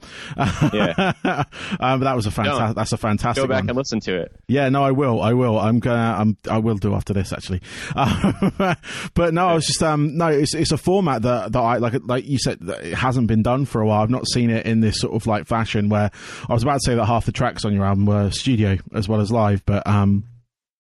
Yeah. 0.73 1.15
um, 1.81 2.01
but 2.01 2.05
that 2.05 2.15
was 2.15 2.27
a 2.27 2.29
No. 2.29 2.35
fantastic. 2.35 2.77
That's 2.77 2.93
a 2.93 2.97
fantastic 2.99 3.43
Go 3.43 3.49
back 3.49 3.63
one. 3.63 3.71
and 3.71 3.79
listen 3.79 4.01
to 4.01 4.21
it. 4.21 4.37
Yeah, 4.49 4.69
no, 4.69 4.85
I 4.85 4.91
will. 4.91 5.23
I 5.23 5.33
will. 5.33 5.59
I'm 5.59 5.79
gonna. 5.81 6.17
I'm. 6.19 6.37
I 6.51 6.59
will 6.59 6.77
do 6.77 6.95
after 6.95 7.15
this 7.15 7.33
actually. 7.33 7.63
Um, 7.97 8.53
but 9.15 9.33
no, 9.33 9.49
I 9.49 9.55
was 9.55 9.67
just. 9.67 9.83
Um, 9.83 10.17
no, 10.19 10.27
it's 10.29 10.55
it's 10.55 10.73
a 10.73 10.77
format 10.79 11.23
that 11.23 11.53
that 11.53 11.59
I 11.59 11.79
like. 11.79 11.95
Like 12.05 12.27
you 12.27 12.39
said, 12.39 12.59
it 12.63 12.95
hasn't 12.95 13.29
been 13.29 13.43
done 13.43 13.65
for 13.65 13.81
a 13.81 13.87
while. 13.87 14.03
I've 14.03 14.11
not 14.11 14.29
seen 14.29 14.51
it 14.51 14.67
in 14.67 14.81
this 14.81 15.01
sort 15.01 15.15
of 15.15 15.27
like 15.27 15.47
fashion 15.47 15.89
where 15.89 16.11
I 16.49 16.53
was 16.53 16.63
about 16.63 16.81
to 16.81 16.85
say 16.85 16.95
that 16.97 17.07
half 17.07 17.25
the 17.25 17.33
tracks 17.33 17.65
on 17.65 17.73
your 17.73 17.87
album 17.87 18.05
were 18.05 18.31
studio 18.31 18.77
as 18.93 19.09
well 19.09 19.21
as 19.23 19.33
live, 19.33 19.65
but 19.65 19.87
um. 19.87 20.25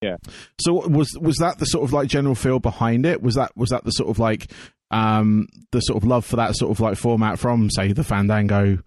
Yeah. 0.00 0.16
So 0.60 0.86
was 0.88 1.16
was 1.20 1.36
that 1.36 1.58
the 1.58 1.66
sort 1.66 1.84
of 1.84 1.92
like 1.92 2.08
general 2.08 2.34
feel 2.34 2.58
behind 2.60 3.04
it? 3.06 3.22
Was 3.22 3.34
that 3.34 3.56
was 3.56 3.70
that 3.70 3.84
the 3.84 3.90
sort 3.90 4.10
of 4.10 4.18
like 4.18 4.50
um 4.90 5.48
the 5.72 5.80
sort 5.80 5.96
of 6.02 6.08
love 6.08 6.24
for 6.24 6.36
that 6.36 6.56
sort 6.56 6.70
of 6.70 6.80
like 6.80 6.96
format 6.96 7.38
from 7.38 7.68
say 7.70 7.92
the 7.92 8.04
Fandango 8.04 8.78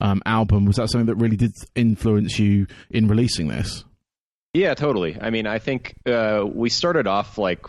um 0.00 0.22
album? 0.24 0.64
Was 0.64 0.76
that 0.76 0.90
something 0.90 1.06
that 1.06 1.16
really 1.16 1.36
did 1.36 1.52
influence 1.74 2.38
you 2.38 2.66
in 2.90 3.08
releasing 3.08 3.48
this? 3.48 3.84
Yeah, 4.54 4.74
totally. 4.74 5.18
I 5.20 5.30
mean, 5.30 5.48
I 5.48 5.58
think 5.58 5.96
uh, 6.06 6.44
we 6.46 6.70
started 6.70 7.08
off 7.08 7.38
like 7.38 7.66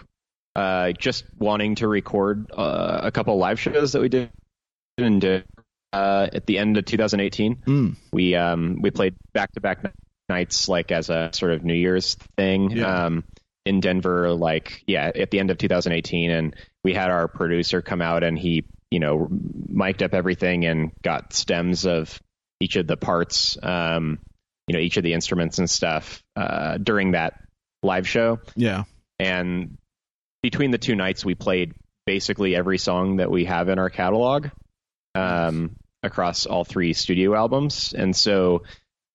uh, 0.56 0.92
just 0.92 1.26
wanting 1.38 1.76
to 1.76 1.88
record 1.88 2.52
uh, 2.56 3.02
a 3.04 3.12
couple 3.12 3.36
live 3.38 3.60
shows 3.60 3.94
that 3.94 4.02
we 4.02 4.10
did 4.10 4.30
and 5.00 5.44
uh, 5.92 6.28
at 6.32 6.46
the 6.46 6.58
end 6.58 6.78
of 6.78 6.86
2018. 6.86 7.56
Mm. 7.56 7.96
We 8.14 8.36
um, 8.36 8.80
we 8.82 8.92
played 8.92 9.16
back 9.34 9.52
to 9.54 9.62
back 9.62 9.80
nights 10.30 10.68
like 10.68 10.92
as 10.92 11.10
a 11.10 11.30
sort 11.34 11.52
of 11.54 11.64
New 11.64 11.74
Year's 11.76 12.16
thing 12.38 12.72
Yeah. 12.72 13.06
um, 13.06 13.24
in 13.66 13.80
Denver. 13.80 14.32
Like 14.34 14.84
yeah, 14.88 15.12
at 15.14 15.32
the 15.32 15.40
end 15.40 15.52
of 15.52 15.58
2018, 15.58 16.32
and 16.32 16.56
we 16.84 16.94
had 16.94 17.10
our 17.10 17.28
producer 17.28 17.82
come 17.82 18.02
out 18.02 18.24
and 18.24 18.38
he 18.38 18.66
you 18.92 19.00
know 19.00 19.28
mic'd 19.30 20.04
up 20.04 20.14
everything 20.14 20.66
and 20.66 20.92
got 21.02 21.34
stems 21.34 21.86
of 21.86 22.20
each 22.60 22.76
of 22.76 22.88
the 22.88 22.98
parts. 22.98 23.58
Um, 23.62 24.20
you 24.68 24.74
know 24.74 24.80
each 24.80 24.98
of 24.98 25.04
the 25.04 25.14
instruments 25.14 25.60
and 25.60 25.70
stuff 25.70 26.24
uh, 26.36 26.78
during 26.78 27.12
that 27.12 27.40
live 27.84 28.08
show. 28.08 28.40
Yeah. 28.56 28.84
And 29.20 29.78
between 30.42 30.72
the 30.72 30.78
two 30.78 30.96
nights, 30.96 31.24
we 31.24 31.36
played 31.36 31.74
basically 32.06 32.56
every 32.56 32.78
song 32.78 33.18
that 33.18 33.30
we 33.32 33.46
have 33.46 33.70
in 33.70 33.80
our 33.80 33.90
catalog 33.90 34.50
um, 35.16 35.76
across 36.04 36.46
all 36.46 36.64
three 36.64 36.94
studio 36.94 37.36
albums. 37.36 37.94
And 37.98 38.16
so 38.16 38.64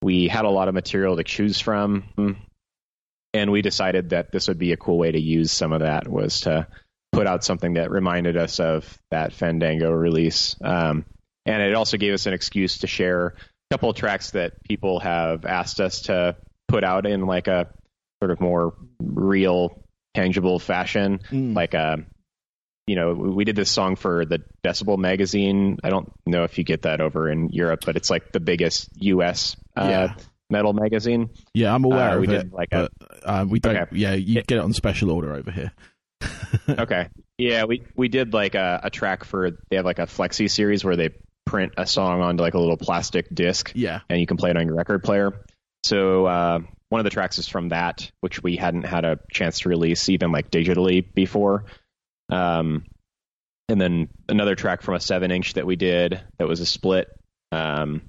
we 0.02 0.28
had 0.28 0.44
a 0.44 0.50
lot 0.50 0.68
of 0.68 0.74
material 0.74 1.16
to 1.16 1.24
choose 1.24 1.60
from. 1.60 2.04
And 3.32 3.52
we 3.52 3.62
decided 3.62 4.10
that 4.10 4.32
this 4.32 4.48
would 4.48 4.58
be 4.58 4.72
a 4.72 4.76
cool 4.76 4.98
way 4.98 5.12
to 5.12 5.20
use 5.20 5.52
some 5.52 5.72
of 5.72 5.80
that 5.80 6.08
was 6.08 6.40
to 6.40 6.66
put 7.12 7.26
out 7.26 7.44
something 7.44 7.74
that 7.74 7.90
reminded 7.90 8.36
us 8.36 8.58
of 8.58 8.98
that 9.10 9.32
Fandango 9.32 9.90
release. 9.92 10.56
Um, 10.64 11.04
and 11.46 11.62
it 11.62 11.74
also 11.74 11.96
gave 11.96 12.12
us 12.14 12.26
an 12.26 12.32
excuse 12.34 12.78
to 12.78 12.86
share 12.86 13.26
a 13.28 13.34
couple 13.70 13.90
of 13.90 13.96
tracks 13.96 14.32
that 14.32 14.62
people 14.64 14.98
have 15.00 15.44
asked 15.44 15.80
us 15.80 16.02
to 16.02 16.36
put 16.66 16.82
out 16.82 17.06
in 17.06 17.26
like 17.26 17.46
a 17.46 17.68
sort 18.20 18.32
of 18.32 18.40
more 18.40 18.74
real, 19.00 19.80
tangible 20.14 20.58
fashion, 20.58 21.20
Mm. 21.30 21.54
like 21.54 21.74
a. 21.74 22.04
You 22.86 22.96
know, 22.96 23.12
we 23.12 23.44
did 23.44 23.54
this 23.54 23.70
song 23.70 23.94
for 23.94 24.24
the 24.24 24.40
Decibel 24.64 24.98
magazine. 24.98 25.78
I 25.84 25.90
don't 25.90 26.10
know 26.26 26.42
if 26.42 26.58
you 26.58 26.64
get 26.64 26.82
that 26.82 27.00
over 27.00 27.30
in 27.30 27.50
Europe, 27.50 27.80
but 27.86 27.96
it's 27.96 28.10
like 28.10 28.32
the 28.32 28.40
biggest 28.40 28.88
U.S. 28.96 29.54
Uh, 29.76 29.86
Yeah. 29.88 30.14
metal 30.50 30.72
magazine. 30.72 31.30
Yeah, 31.54 31.74
I'm 31.74 31.84
aware 31.84 32.10
Uh, 32.10 32.14
of 32.14 32.20
we 32.20 32.26
it. 32.28 32.30
did 32.30 32.52
like 32.52 32.68
a- 32.72 32.88
but, 32.98 33.08
uh, 33.24 33.46
we 33.48 33.60
don't. 33.60 33.76
Okay. 33.76 33.96
Yeah, 33.96 34.14
you 34.14 34.34
get 34.42 34.52
it 34.52 34.58
on 34.58 34.72
special 34.72 35.10
order 35.10 35.32
over 35.34 35.50
here. 35.50 35.72
okay. 36.68 37.08
Yeah, 37.38 37.64
we 37.64 37.82
we 37.96 38.08
did 38.08 38.34
like 38.34 38.54
a, 38.54 38.80
a 38.84 38.90
track 38.90 39.24
for 39.24 39.50
they 39.70 39.76
have 39.76 39.84
like 39.84 39.98
a 39.98 40.06
flexi 40.06 40.50
series 40.50 40.84
where 40.84 40.96
they 40.96 41.10
print 41.46 41.72
a 41.78 41.86
song 41.86 42.20
onto 42.20 42.42
like 42.42 42.54
a 42.54 42.58
little 42.58 42.76
plastic 42.76 43.34
disc 43.34 43.72
Yeah, 43.74 44.00
and 44.08 44.20
you 44.20 44.26
can 44.26 44.36
play 44.36 44.50
it 44.50 44.56
on 44.56 44.66
your 44.66 44.76
record 44.76 45.02
player. 45.02 45.44
So 45.84 46.26
uh, 46.26 46.58
one 46.90 47.00
of 47.00 47.04
the 47.04 47.10
tracks 47.10 47.38
is 47.38 47.48
from 47.48 47.70
that, 47.70 48.10
which 48.20 48.42
we 48.42 48.56
hadn't 48.56 48.82
had 48.84 49.04
a 49.06 49.18
chance 49.32 49.60
to 49.60 49.68
release 49.70 50.08
even 50.10 50.30
like 50.32 50.50
digitally 50.50 51.02
before. 51.14 51.64
Um, 52.28 52.84
and 53.68 53.80
then 53.80 54.08
another 54.28 54.54
track 54.54 54.82
from 54.82 54.94
a 54.96 55.00
seven 55.00 55.30
inch 55.30 55.54
that 55.54 55.64
we 55.66 55.76
did 55.76 56.20
that 56.38 56.46
was 56.48 56.60
a 56.60 56.66
split. 56.66 57.08
Um, 57.52 58.02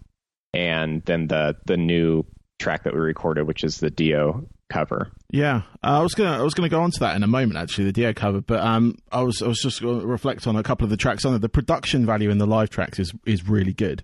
and 0.54 1.04
then 1.06 1.28
the 1.28 1.56
the 1.66 1.78
new 1.78 2.26
track 2.60 2.84
that 2.84 2.94
we 2.94 3.00
recorded, 3.00 3.48
which 3.48 3.64
is 3.64 3.80
the 3.80 3.90
Dio 3.90 4.48
cover. 4.70 5.12
yeah. 5.32 5.64
Uh, 5.84 6.00
I 6.00 6.02
was 6.02 6.14
gonna. 6.14 6.38
I 6.38 6.42
was 6.42 6.54
gonna 6.54 6.70
go 6.70 6.82
on 6.82 6.92
to 6.92 7.00
that 7.02 7.16
in 7.16 7.24
a 7.24 7.28
moment. 7.28 7.58
Actually, 7.58 7.86
the 7.86 7.94
Dio 7.94 8.14
cover, 8.14 8.42
but 8.42 8.62
um, 8.62 8.98
I 9.12 9.22
was. 9.22 9.42
I 9.42 9.48
was 9.48 9.60
just 9.60 9.82
going 9.82 10.02
to 10.02 10.08
reflect 10.08 10.48
on 10.48 10.56
a 10.56 10.64
couple 10.64 10.86
of 10.86 10.90
the 10.90 10.98
tracks 10.98 11.26
on 11.26 11.34
it. 11.34 11.40
The 11.40 11.50
production 11.50 12.06
value 12.06 12.30
in 12.30 12.38
the 12.38 12.48
live 12.48 12.70
tracks 12.70 13.00
is 13.00 13.12
is 13.26 13.48
really 13.48 13.74
good. 13.74 14.04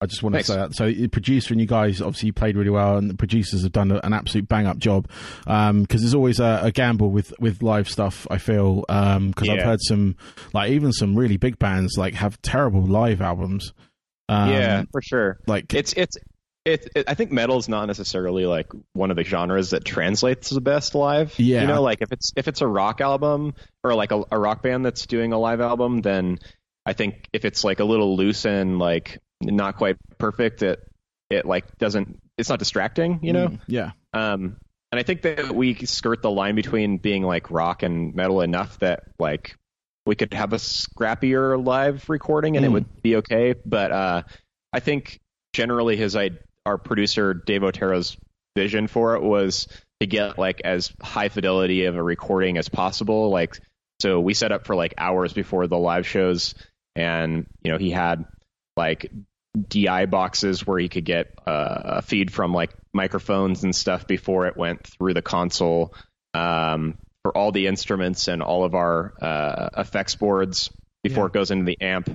I 0.00 0.06
just 0.06 0.20
want 0.20 0.34
to 0.34 0.42
say 0.42 0.56
that. 0.56 0.74
So, 0.74 0.90
the 0.90 1.06
producer 1.06 1.54
and 1.54 1.60
you 1.60 1.66
guys 1.66 2.02
obviously 2.02 2.32
played 2.32 2.56
really 2.56 2.70
well, 2.70 2.96
and 2.96 3.08
the 3.08 3.14
producers 3.14 3.62
have 3.62 3.70
done 3.70 3.92
a, 3.92 4.00
an 4.02 4.12
absolute 4.12 4.48
bang 4.48 4.66
up 4.66 4.78
job. 4.78 5.08
Because 5.44 6.00
there's 6.00 6.14
always 6.14 6.40
a, 6.40 6.60
a 6.64 6.72
gamble 6.72 7.10
with 7.10 7.32
with 7.38 7.62
live 7.62 7.88
stuff. 7.88 8.26
I 8.28 8.38
feel 8.38 8.80
because 8.80 9.48
I've 9.48 9.62
heard 9.62 9.80
some 9.80 10.16
like 10.52 10.72
even 10.72 10.92
some 10.92 11.16
really 11.16 11.36
big 11.36 11.60
bands 11.60 11.96
like 11.96 12.14
have 12.14 12.42
terrible 12.42 12.82
live 12.82 13.22
albums. 13.22 13.72
Um, 14.32 14.50
yeah, 14.50 14.84
for 14.92 15.02
sure. 15.02 15.38
like 15.46 15.74
it's 15.74 15.92
it's 15.92 16.16
it, 16.64 16.88
it 16.94 17.04
I 17.08 17.14
think 17.14 17.32
metal 17.32 17.58
is 17.58 17.68
not 17.68 17.86
necessarily 17.86 18.46
like 18.46 18.68
one 18.92 19.10
of 19.10 19.16
the 19.16 19.24
genres 19.24 19.70
that 19.70 19.84
translates 19.84 20.50
the 20.50 20.60
best 20.60 20.94
live. 20.94 21.38
Yeah. 21.38 21.62
You 21.62 21.66
know, 21.66 21.82
like 21.82 22.02
if 22.02 22.12
it's 22.12 22.32
if 22.36 22.48
it's 22.48 22.60
a 22.60 22.66
rock 22.66 23.00
album 23.00 23.54
or 23.82 23.94
like 23.94 24.12
a, 24.12 24.22
a 24.30 24.38
rock 24.38 24.62
band 24.62 24.84
that's 24.84 25.06
doing 25.06 25.32
a 25.32 25.38
live 25.38 25.60
album, 25.60 26.02
then 26.02 26.38
I 26.86 26.92
think 26.92 27.28
if 27.32 27.44
it's 27.44 27.64
like 27.64 27.80
a 27.80 27.84
little 27.84 28.16
loose 28.16 28.44
and 28.44 28.78
like 28.78 29.18
not 29.40 29.76
quite 29.76 29.96
perfect, 30.18 30.62
it 30.62 30.80
it 31.30 31.46
like 31.46 31.78
doesn't 31.78 32.20
it's 32.38 32.48
not 32.48 32.58
distracting, 32.58 33.20
you 33.22 33.32
know? 33.32 33.48
mm, 33.48 33.60
yeah, 33.66 33.92
Um, 34.12 34.56
and 34.90 34.98
I 34.98 35.02
think 35.02 35.22
that 35.22 35.54
we 35.54 35.74
skirt 35.86 36.22
the 36.22 36.30
line 36.30 36.54
between 36.54 36.98
being 36.98 37.22
like 37.22 37.50
rock 37.50 37.82
and 37.82 38.14
metal 38.14 38.40
enough 38.40 38.78
that 38.80 39.04
like 39.18 39.56
we 40.06 40.14
could 40.16 40.34
have 40.34 40.52
a 40.52 40.56
scrappier 40.56 41.64
live 41.64 42.08
recording 42.08 42.56
and 42.56 42.66
it 42.66 42.68
Mm. 42.70 42.72
would 42.72 43.02
be 43.02 43.16
okay. 43.16 43.54
But 43.64 43.92
uh, 43.92 44.22
I 44.72 44.80
think 44.80 45.20
generally 45.52 45.96
his 45.96 46.16
I 46.16 46.30
our 46.66 46.78
producer 46.78 47.34
Dave 47.34 47.62
Otero's 47.62 48.16
vision 48.56 48.86
for 48.86 49.14
it 49.16 49.22
was 49.22 49.66
to 50.00 50.06
get 50.06 50.38
like 50.38 50.60
as 50.64 50.92
high 51.00 51.28
fidelity 51.28 51.84
of 51.86 51.96
a 51.96 52.02
recording 52.02 52.56
as 52.58 52.68
possible. 52.68 53.30
Like 53.30 53.58
so 54.00 54.20
we 54.20 54.34
set 54.34 54.52
up 54.52 54.66
for 54.66 54.74
like 54.74 54.94
hours 54.98 55.32
before 55.32 55.66
the 55.66 55.78
live 55.78 56.06
shows 56.06 56.54
and 56.96 57.46
you 57.62 57.70
know 57.72 57.78
he 57.78 57.90
had 57.90 58.24
like 58.76 59.10
DI 59.68 60.06
boxes 60.06 60.66
where 60.66 60.78
he 60.78 60.88
could 60.88 61.04
get 61.04 61.32
uh, 61.46 61.80
a 61.84 62.02
feed 62.02 62.32
from 62.32 62.54
like 62.54 62.70
microphones 62.92 63.64
and 63.64 63.74
stuff 63.76 64.06
before 64.06 64.46
it 64.46 64.56
went 64.56 64.86
through 64.86 65.14
the 65.14 65.22
console 65.22 65.94
um, 66.34 66.96
for 67.22 67.36
all 67.36 67.52
the 67.52 67.66
instruments 67.66 68.28
and 68.28 68.42
all 68.42 68.64
of 68.64 68.74
our 68.74 69.14
uh, 69.20 69.68
effects 69.78 70.14
boards 70.16 70.70
before 71.02 71.24
Yeah. 71.24 71.28
it 71.28 71.32
goes 71.32 71.50
into 71.50 71.64
the 71.64 71.80
amp, 71.80 72.10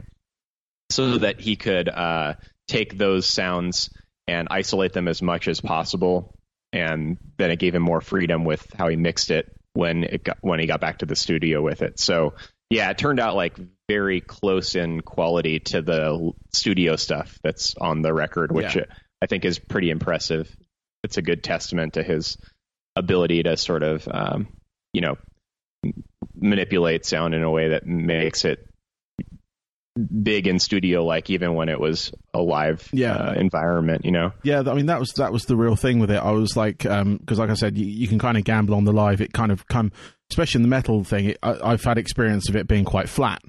so 0.89 1.17
that 1.19 1.39
he 1.39 1.55
could 1.55 1.89
uh, 1.89 2.35
take 2.67 2.97
those 2.97 3.25
sounds 3.25 3.89
and 4.27 4.47
isolate 4.51 4.93
them 4.93 5.07
as 5.07 5.21
much 5.21 5.47
as 5.47 5.59
possible. 5.61 6.33
And 6.73 7.17
then 7.37 7.51
it 7.51 7.59
gave 7.59 7.73
him 7.75 7.81
more 7.81 8.01
freedom 8.01 8.43
with 8.43 8.65
how 8.77 8.87
he 8.89 8.95
mixed 8.95 9.31
it 9.31 9.53
when 9.73 10.03
it 10.03 10.23
got, 10.23 10.37
when 10.41 10.59
he 10.59 10.65
got 10.67 10.81
back 10.81 10.99
to 10.99 11.05
the 11.05 11.15
studio 11.15 11.61
with 11.61 11.81
it. 11.81 11.99
So 11.99 12.33
yeah, 12.69 12.89
it 12.89 12.97
turned 12.97 13.19
out 13.21 13.35
like 13.35 13.57
very 13.87 14.19
close 14.19 14.75
in 14.75 15.01
quality 15.01 15.59
to 15.59 15.81
the 15.81 16.31
studio 16.53 16.97
stuff 16.97 17.37
that's 17.41 17.75
on 17.79 18.01
the 18.01 18.13
record, 18.13 18.51
which 18.51 18.75
Yeah. 18.75 18.83
I 19.21 19.27
think 19.27 19.45
is 19.45 19.59
pretty 19.59 19.89
impressive. 19.89 20.53
It's 21.03 21.17
a 21.17 21.21
good 21.21 21.43
testament 21.43 21.93
to 21.93 22.03
his 22.03 22.37
ability 22.95 23.43
to 23.43 23.55
sort 23.55 23.83
of, 23.83 24.07
um, 24.11 24.47
you 24.93 25.01
know, 25.01 25.15
manipulate 26.35 27.05
sound 27.05 27.33
in 27.33 27.43
a 27.43 27.51
way 27.51 27.69
that 27.69 27.85
makes 27.85 28.45
it 28.45 28.67
big 30.21 30.45
in 30.45 30.59
studio, 30.59 31.03
like 31.03 31.29
even 31.31 31.55
when 31.55 31.69
it 31.69 31.79
was 31.79 32.11
a 32.33 32.39
live 32.39 32.87
Yeah. 32.93 33.15
uh, 33.15 33.33
environment, 33.33 34.05
you 34.05 34.11
know. 34.11 34.31
Yeah, 34.43 34.59
I 34.67 34.73
mean 34.75 34.85
that 34.87 34.99
was 34.99 35.11
that 35.13 35.31
was 35.33 35.45
the 35.45 35.55
real 35.55 35.75
thing 35.75 35.97
with 35.99 36.11
it. 36.11 36.17
I 36.21 36.31
was 36.31 36.55
like, 36.55 36.79
because 36.79 37.39
like 37.39 37.49
I 37.49 37.55
said, 37.55 37.77
you, 37.77 37.85
you 37.85 38.07
can 38.07 38.19
kind 38.19 38.37
of 38.37 38.43
gamble 38.43 38.75
on 38.75 38.83
the 38.83 38.93
live. 38.93 39.21
It 39.21 39.33
kind 39.33 39.51
of 39.51 39.67
come, 39.67 39.91
especially 40.29 40.59
in 40.59 40.63
the 40.63 40.67
metal 40.67 41.03
thing. 41.03 41.25
It, 41.31 41.39
I, 41.41 41.71
I've 41.71 41.83
had 41.83 41.97
experience 41.97 42.47
of 42.47 42.55
it 42.55 42.67
being 42.67 42.85
quite 42.85 43.09
flat. 43.09 43.41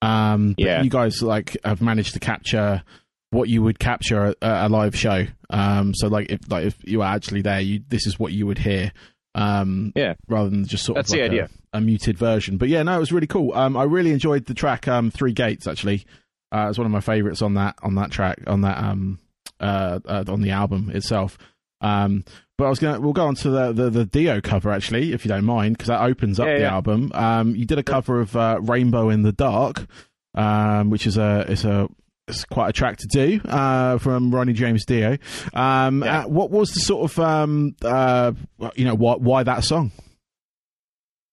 Um, 0.00 0.52
but 0.52 0.64
Yeah. 0.64 0.82
you 0.82 0.90
guys 0.90 1.20
like 1.20 1.56
have 1.64 1.82
managed 1.82 2.14
to 2.14 2.20
capture 2.20 2.84
what 3.30 3.48
you 3.48 3.62
would 3.62 3.80
capture 3.80 4.34
at 4.40 4.66
a 4.66 4.68
live 4.68 4.94
show. 4.96 5.26
Um, 5.50 5.94
so 5.94 6.06
like 6.06 6.30
if 6.30 6.40
like 6.48 6.66
if 6.66 6.76
you 6.84 7.00
were 7.00 7.06
actually 7.06 7.42
there, 7.42 7.60
you 7.60 7.80
this 7.88 8.06
is 8.06 8.20
what 8.20 8.32
you 8.32 8.46
would 8.46 8.58
hear. 8.58 8.92
Um, 9.40 9.92
Yeah. 9.94 10.14
rather 10.28 10.50
than 10.50 10.64
just 10.66 10.84
sort 10.84 10.96
That's 10.96 11.12
of 11.12 11.18
the 11.18 11.24
idea. 11.24 11.48
A, 11.72 11.78
a 11.78 11.80
muted 11.80 12.18
version. 12.18 12.56
But 12.56 12.68
yeah, 12.68 12.82
no, 12.82 12.96
it 12.96 13.00
was 13.00 13.12
really 13.12 13.26
cool. 13.26 13.52
Um, 13.54 13.76
I 13.76 13.84
really 13.84 14.10
enjoyed 14.12 14.46
the 14.46 14.54
track 14.54 14.88
um, 14.88 15.10
Three 15.10 15.32
Gates. 15.32 15.66
Actually, 15.66 16.04
uh, 16.50 16.66
it's 16.68 16.78
one 16.78 16.86
of 16.86 16.92
my 16.92 17.00
favorites 17.00 17.40
on 17.42 17.54
that 17.54 17.76
on 17.82 17.94
that 17.96 18.10
track 18.10 18.38
on 18.46 18.62
that 18.62 18.78
um 18.78 19.18
uh, 19.60 20.00
uh 20.04 20.24
on 20.28 20.40
the 20.40 20.50
album 20.50 20.90
itself. 20.94 21.38
Um, 21.80 22.24
but 22.56 22.64
I 22.64 22.68
was 22.70 22.80
gonna 22.80 23.00
we'll 23.00 23.12
go 23.12 23.26
on 23.26 23.36
to 23.36 23.50
the 23.50 23.72
the, 23.72 23.90
the 23.90 24.04
Dio 24.04 24.40
cover 24.40 24.70
actually, 24.72 25.12
if 25.12 25.24
you 25.24 25.28
don't 25.28 25.44
mind, 25.44 25.76
because 25.78 25.88
that 25.88 26.00
opens 26.02 26.40
up 26.40 26.46
Yeah, 26.48 26.54
the 26.54 26.60
yeah. 26.62 26.72
album. 26.72 27.12
Um, 27.14 27.54
you 27.54 27.64
did 27.66 27.78
a 27.78 27.84
cover 27.84 28.20
of 28.20 28.34
uh, 28.34 28.58
Rainbow 28.62 29.10
in 29.10 29.22
the 29.22 29.30
Dark, 29.32 29.86
um, 30.34 30.90
which 30.90 31.06
is 31.06 31.16
a 31.16 31.44
it's 31.48 31.64
a 31.64 31.88
it's 32.28 32.44
quite 32.44 32.68
a 32.70 32.72
track 32.72 32.98
to 32.98 33.06
do 33.06 33.40
uh, 33.44 33.98
from 33.98 34.34
Ronnie 34.34 34.52
James 34.52 34.84
Dio. 34.84 35.16
Um, 35.54 36.02
Yeah. 36.02 36.20
uh, 36.24 36.28
what 36.28 36.50
was 36.50 36.70
the 36.70 36.80
sort 36.80 37.10
of 37.10 37.18
um, 37.18 37.74
uh, 37.82 38.32
you 38.74 38.84
know 38.84 38.94
why 38.94 39.14
why 39.16 39.42
that 39.42 39.64
song? 39.64 39.90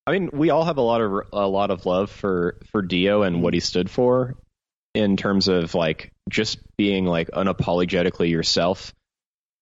I 0.08 0.12
mean, 0.12 0.30
we 0.34 0.52
all 0.52 0.66
have 0.66 0.78
a 0.78 0.82
lot 0.82 1.02
of 1.02 1.12
a 1.34 1.48
lot 1.48 1.72
of 1.72 1.86
love 1.86 2.12
for 2.12 2.58
for 2.72 2.82
Dio 2.82 3.24
and 3.24 3.42
what 3.42 3.54
he 3.54 3.60
stood 3.60 3.90
for 3.90 4.36
in 4.94 5.18
terms 5.18 5.48
of 5.48 5.74
like 5.76 6.12
just 6.30 6.60
being 6.78 7.06
like 7.06 7.30
unapologetically 7.32 8.30
yourself 8.30 8.94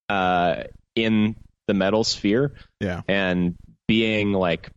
uh, 0.09 0.63
in 0.95 1.35
the 1.67 1.73
metal 1.73 2.03
sphere 2.03 2.53
Yeah, 2.81 3.01
and 3.07 3.55
being 3.87 4.33
like 4.33 4.69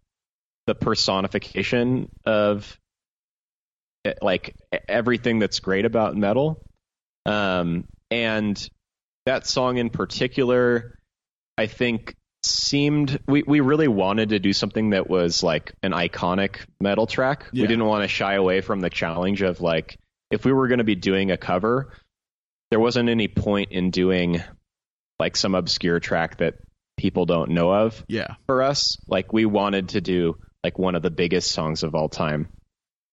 the 0.67 0.75
personification 0.75 2.11
of 2.25 2.79
like 4.23 4.55
e- 4.75 4.79
everything 4.89 5.39
that's 5.39 5.61
great 5.61 5.85
about 5.85 6.17
metal. 6.17 6.63
Um, 7.25 7.85
and 8.11 8.69
that 9.25 9.47
song 9.47 9.79
in 9.79 9.91
particular, 9.91 10.99
I 11.59 11.67
think 11.67 12.15
seemed 12.43 13.19
we, 13.27 13.43
we 13.43 13.61
really 13.61 13.89
wanted 13.89 14.29
to 14.31 14.39
do 14.39 14.53
something 14.53 14.91
that 14.91 15.11
was 15.11 15.43
like 15.43 15.73
an 15.83 15.93
iconic 15.93 16.61
metal 16.81 17.07
track. 17.07 17.47
Yeah. 17.53 17.63
We 17.63 17.69
didn't 17.69 17.85
want 17.85 18.05
to 18.05 18.09
shy 18.09 18.35
away 18.35 18.61
from 18.61 18.81
the 18.81 18.91
challenge 18.91 19.43
of 19.43 19.61
like 19.61 19.99
if 20.31 20.45
we 20.45 20.53
were 20.53 20.69
going 20.69 20.79
to 20.79 20.85
be 20.85 20.95
doing 20.95 21.31
a 21.31 21.37
cover, 21.37 21.93
there 22.71 22.81
wasn't 22.81 23.09
any 23.09 23.29
point 23.29 23.73
in 23.73 23.91
doing 23.91 24.43
like 25.19 25.37
some 25.37 25.55
obscure 25.55 26.01
track 26.01 26.39
that 26.39 26.55
people 26.97 27.27
don't 27.27 27.51
know 27.51 27.73
of 27.73 28.05
yeah, 28.09 28.35
for 28.47 28.63
us. 28.63 28.97
Like 29.07 29.33
we 29.33 29.45
wanted 29.45 29.91
to 29.91 30.01
do 30.01 30.37
like 30.65 30.79
one 30.79 30.95
of 30.95 31.03
the 31.03 31.11
biggest 31.11 31.51
songs 31.53 31.83
of 31.83 31.95
all 31.95 32.09
time. 32.09 32.49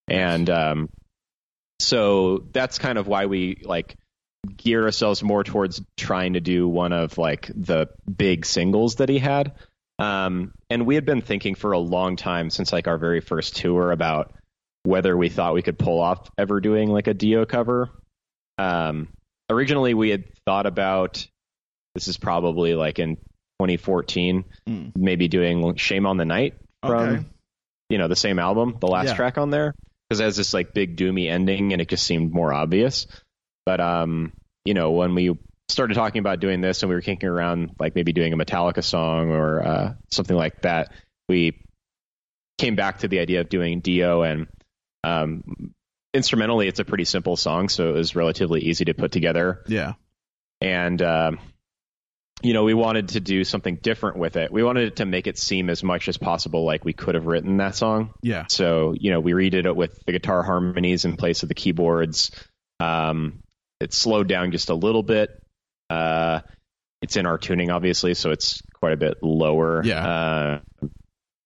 And 0.08 0.50
um 0.50 0.90
so 1.80 2.46
that's 2.54 2.78
kind 2.78 2.98
of 2.98 3.08
why 3.08 3.26
we 3.26 3.62
like 3.64 3.96
gear 4.58 4.84
ourselves 4.84 5.24
more 5.24 5.44
towards 5.44 5.82
trying 5.98 6.34
to 6.34 6.40
do 6.42 6.68
one 6.68 6.92
of 6.94 7.18
like 7.18 7.50
the 7.56 7.88
big 8.18 8.46
singles 8.46 8.96
that 8.96 9.10
he 9.10 9.20
had. 9.20 9.54
Um 10.00 10.54
and 10.70 10.86
we 10.86 10.96
had 10.96 11.06
been 11.06 11.22
thinking 11.22 11.56
for 11.56 11.72
a 11.72 11.80
long 11.80 12.16
time 12.16 12.50
since 12.50 12.74
like 12.74 12.88
our 12.88 12.98
very 12.98 13.22
first 13.22 13.56
tour 13.56 13.92
about 13.92 14.34
whether 14.84 15.16
we 15.16 15.30
thought 15.30 15.54
we 15.54 15.62
could 15.62 15.80
pull 15.80 16.02
off 16.02 16.30
ever 16.38 16.60
doing 16.60 16.90
like 16.90 17.08
a 17.08 17.14
Dio 17.14 17.46
cover. 17.46 17.90
Um 18.58 19.10
originally 19.50 19.94
we 19.94 20.10
had 20.10 20.26
thought 20.46 20.66
about 20.66 21.26
this 21.96 22.08
is 22.08 22.18
probably 22.18 22.76
like 22.76 23.00
in 23.00 23.16
2014 23.60 24.44
Mm. 24.68 24.92
maybe 24.96 25.28
doing 25.28 25.76
Shame 25.76 26.06
on 26.06 26.18
the 26.18 26.26
Night 26.26 26.56
from 26.86 27.10
Okay. 27.10 27.26
you 27.90 27.98
know 27.98 28.08
the 28.08 28.16
same 28.16 28.40
album, 28.40 28.78
the 28.80 28.88
last 28.88 29.08
Yeah. 29.10 29.16
track 29.16 29.38
on 29.38 29.50
there, 29.52 29.74
because 30.14 30.20
it 30.20 30.26
has 30.26 30.38
this 30.38 30.54
like 30.54 30.74
big 30.74 30.96
doomy 30.96 31.28
ending, 31.28 31.74
and 31.74 31.82
it 31.82 31.90
just 31.90 32.06
seemed 32.06 32.32
more 32.32 32.54
obvious. 32.54 33.08
But 33.66 33.80
um, 33.80 34.34
you 34.64 34.76
know, 34.76 34.92
when 34.92 35.16
we 35.16 35.36
started 35.70 35.96
talking 35.96 36.20
about 36.20 36.40
doing 36.40 36.62
this 36.62 36.84
and 36.84 36.90
we 36.90 36.96
were 36.96 37.02
kicking 37.02 37.28
around 37.28 37.72
like 37.80 37.96
maybe 37.96 38.14
doing 38.14 38.32
a 38.32 38.38
Metallica 38.38 38.84
song 38.84 39.32
or 39.32 39.66
uh, 39.66 39.94
something 40.12 40.36
like 40.36 40.62
that, 40.62 40.92
we 41.28 41.60
came 42.60 42.76
back 42.76 43.00
to 43.00 43.08
the 43.08 43.20
idea 43.20 43.42
of 43.42 43.50
doing 43.50 43.80
Dio 43.80 44.22
and 44.22 44.48
um, 45.04 45.74
instrumentally 46.14 46.68
it's 46.68 46.80
a 46.80 46.86
pretty 46.86 47.06
simple 47.06 47.36
song, 47.36 47.70
so 47.70 47.90
it 47.90 47.94
was 47.94 48.16
relatively 48.16 48.62
easy 48.62 48.86
to 48.86 48.94
put 48.94 49.12
together. 49.12 49.64
Yeah. 49.68 49.94
And 50.62 51.02
um, 51.02 51.40
you 52.44 52.54
know, 52.54 52.64
we 52.66 52.74
wanted 52.74 53.10
to 53.10 53.20
do 53.22 53.44
something 53.44 53.78
different 53.78 54.18
with 54.18 54.36
it. 54.36 54.52
We 54.52 54.64
wanted 54.64 54.98
to 54.98 55.06
make 55.06 55.28
it 55.28 55.38
seem 55.38 55.70
as 55.70 55.82
much 55.82 56.10
as 56.10 56.18
possible 56.18 56.66
like 56.66 56.84
we 56.84 56.92
could 56.92 57.16
have 57.16 57.26
written 57.26 57.58
that 57.58 57.76
song. 57.76 58.14
Yeah. 58.22 58.46
So, 58.50 58.94
you 59.00 59.12
know, 59.12 59.22
we 59.22 59.32
redid 59.32 59.66
it 59.66 59.76
with 59.76 59.98
the 60.06 60.12
guitar 60.12 60.44
harmonies 60.44 61.06
in 61.06 61.16
place 61.16 61.44
of 61.44 61.50
the 61.50 61.56
keyboards. 61.56 62.32
Um, 62.82 63.40
it 63.80 63.94
slowed 63.94 64.28
down 64.28 64.52
just 64.52 64.70
a 64.70 64.76
little 64.76 65.04
bit. 65.04 65.42
Uh, 65.90 66.42
it's 67.02 67.16
in 67.16 67.26
our 67.26 67.38
tuning, 67.38 67.72
obviously, 67.72 68.14
so 68.14 68.32
it's 68.32 68.62
quite 68.74 68.94
a 68.94 68.98
bit 68.98 69.24
lower. 69.24 69.82
Yeah. 69.84 70.06
Uh, 70.06 70.88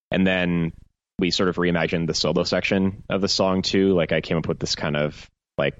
and 0.10 0.26
then 0.26 0.74
we 1.20 1.30
sort 1.32 1.50
of 1.50 1.58
reimagined 1.58 2.08
the 2.08 2.14
solo 2.14 2.44
section 2.44 3.04
of 3.10 3.22
the 3.22 3.28
song 3.28 3.62
too. 3.62 3.94
Like 3.94 4.12
I 4.12 4.22
came 4.22 4.38
up 4.38 4.48
with 4.48 4.60
this 4.60 4.76
kind 4.76 4.96
of 4.96 5.30
like 5.58 5.76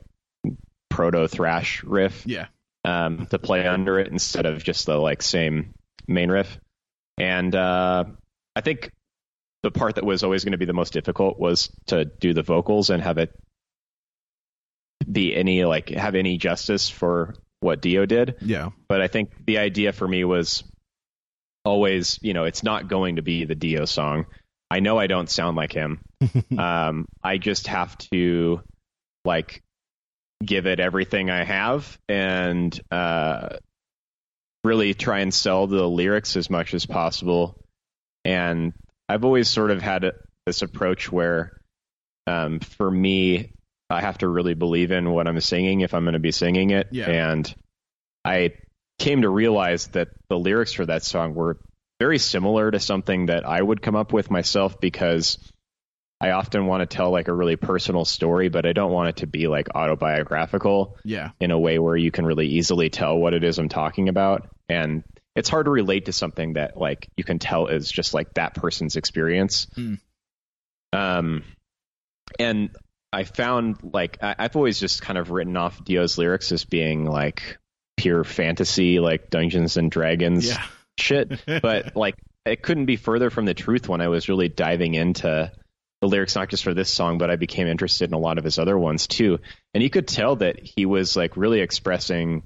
proto 0.90 1.28
thrash 1.28 1.84
riff 1.84 2.26
Yeah. 2.26 2.48
Um, 2.88 3.26
to 3.28 3.38
play 3.38 3.68
under 3.68 4.00
it 4.00 4.08
instead 4.08 4.46
of 4.46 4.64
just 4.64 4.86
the 4.86 4.96
like 4.96 5.22
same 5.22 5.74
main 6.08 6.32
riff. 6.32 6.58
And 7.18 7.54
uh, 7.54 8.06
I 8.56 8.62
think 8.62 8.92
the 9.62 9.72
part 9.72 9.96
that 9.96 10.06
was 10.06 10.24
always 10.24 10.46
going 10.46 10.54
to 10.54 10.58
be 10.58 10.66
the 10.66 10.74
most 10.74 10.94
difficult 10.94 11.38
was 11.38 11.70
to 11.88 12.06
do 12.06 12.34
the 12.34 12.44
vocals 12.44 12.90
and 12.90 13.04
have 13.04 13.18
it 13.18 13.32
be 15.10 15.36
any 15.36 15.66
like 15.66 15.90
have 15.90 16.16
any 16.16 16.38
justice 16.38 16.90
for 16.90 17.36
what 17.60 17.82
Dio 17.82 18.06
did. 18.06 18.36
Yeah. 18.42 18.70
But 18.88 19.02
I 19.02 19.08
think 19.08 19.32
the 19.46 19.58
idea 19.58 19.92
for 19.92 20.08
me 20.08 20.24
was 20.24 20.64
always, 21.66 22.20
you 22.22 22.34
know, 22.34 22.46
it's 22.46 22.64
not 22.64 22.88
going 22.88 23.18
to 23.18 23.22
be 23.22 23.44
the 23.44 23.56
Dio 23.56 23.84
song. 23.84 24.28
I 24.72 24.80
know 24.80 24.98
I 24.98 25.08
don't 25.08 25.30
sound 25.30 25.58
like 25.58 25.74
him. 25.74 26.00
um, 26.58 27.06
I 27.22 27.38
just 27.38 27.68
have 27.68 27.98
to 28.14 28.62
like 29.26 29.62
give 30.44 30.68
it 30.68 30.80
everything 30.80 31.30
I 31.30 31.44
have 31.44 31.98
and 32.08 32.80
uh, 32.92 33.58
really 34.64 34.94
try 34.94 35.20
and 35.20 35.34
sell 35.34 35.68
the 35.68 35.88
lyrics 35.88 36.36
as 36.36 36.50
much 36.50 36.74
as 36.74 36.86
possible. 36.86 37.60
And 38.24 38.74
I've 39.10 39.26
always 39.26 39.50
sort 39.50 39.72
of 39.72 39.82
had 39.82 40.04
a, 40.04 40.14
this 40.46 40.62
approach 40.62 41.12
where, 41.12 41.60
um, 42.28 42.60
for 42.60 42.90
me, 42.90 43.54
I 43.90 44.02
have 44.02 44.18
to 44.20 44.28
really 44.28 44.54
believe 44.54 44.92
in 44.92 45.12
what 45.12 45.28
I'm 45.28 45.40
singing 45.40 45.82
if 45.82 45.94
I'm 45.94 46.04
going 46.04 46.14
to 46.14 46.20
be 46.20 46.32
singing 46.32 46.72
it. 46.72 46.90
Yeah. 46.92 47.10
And 47.10 47.56
I 48.26 48.54
came 49.00 49.22
to 49.22 49.30
realize 49.30 49.88
that 49.88 50.10
the 50.30 50.38
lyrics 50.38 50.74
for 50.74 50.86
that 50.86 51.04
song 51.04 51.34
were 51.36 51.58
very 52.00 52.20
similar 52.20 52.70
to 52.70 52.80
something 52.80 53.28
that 53.28 53.46
I 53.46 53.62
would 53.62 53.82
come 53.82 53.96
up 53.96 54.14
with 54.14 54.30
myself 54.30 54.80
because 54.80 55.38
I 56.20 56.32
often 56.32 56.66
want 56.66 56.82
to 56.82 56.96
tell 56.98 57.12
like 57.12 57.28
a 57.28 57.34
really 57.34 57.56
personal 57.58 58.04
story, 58.06 58.50
but 58.50 58.66
I 58.66 58.74
don't 58.74 58.92
want 58.92 59.10
it 59.10 59.16
to 59.18 59.28
be 59.28 59.48
like 59.48 59.68
autobiographical 59.76 60.98
Yeah. 61.04 61.30
in 61.40 61.52
a 61.52 61.60
way 61.60 61.78
where 61.80 61.96
you 61.96 62.10
can 62.12 62.26
really 62.26 62.48
easily 62.48 62.90
tell 62.90 63.18
what 63.18 63.34
it 63.34 63.44
is 63.44 63.60
I'm 63.60 63.70
talking 63.70 64.10
about. 64.10 64.50
And 64.68 65.04
it's 65.36 65.50
hard 65.50 65.66
to 65.66 65.72
relate 65.72 66.06
to 66.06 66.14
something 66.14 66.54
that 66.54 66.76
like 66.76 67.08
you 67.18 67.24
can 67.24 67.38
tell 67.38 67.68
is 67.68 67.92
just 67.92 68.14
like 68.16 68.34
that 68.34 68.56
person's 68.56 68.96
experience. 68.96 69.68
Hmm. 69.76 69.94
Um, 70.94 71.44
and 72.40 72.72
I 73.14 73.24
found 73.24 73.78
like 73.94 74.18
I, 74.24 74.36
I've 74.40 74.56
always 74.56 74.80
just 74.80 75.02
kind 75.02 75.18
of 75.20 75.30
written 75.32 75.56
off 75.56 75.84
Dio's 75.86 76.18
lyrics 76.18 76.52
as 76.52 76.66
being 76.66 77.06
like 77.06 77.58
pure 77.96 78.24
fantasy, 78.24 79.00
like 79.00 79.30
Dungeons 79.30 79.78
and 79.78 79.92
Dragons 79.92 80.48
Yeah. 80.48 80.64
shit. 81.00 81.40
But 81.62 81.96
like 81.96 82.16
it 82.46 82.64
couldn't 82.64 82.86
be 82.86 82.96
further 82.96 83.30
from 83.30 83.46
the 83.46 83.54
truth 83.54 83.88
when 83.88 84.02
I 84.02 84.08
was 84.08 84.30
really 84.30 84.50
diving 84.50 84.94
into 84.96 85.52
the 86.02 86.08
lyrics, 86.08 86.36
not 86.36 86.50
just 86.50 86.64
for 86.64 86.74
this 86.74 86.90
song, 86.92 87.18
but 87.18 87.30
I 87.32 87.36
became 87.38 87.68
interested 87.68 88.10
in 88.10 88.14
a 88.14 88.20
lot 88.20 88.38
of 88.38 88.44
his 88.44 88.60
other 88.60 88.78
ones 88.78 89.08
too. 89.08 89.40
And 89.74 89.82
you 89.84 89.90
could 89.90 90.08
tell 90.08 90.36
that 90.38 90.60
he 90.62 90.86
was 90.86 91.16
like 91.16 91.38
really 91.38 91.62
expressing 91.62 92.44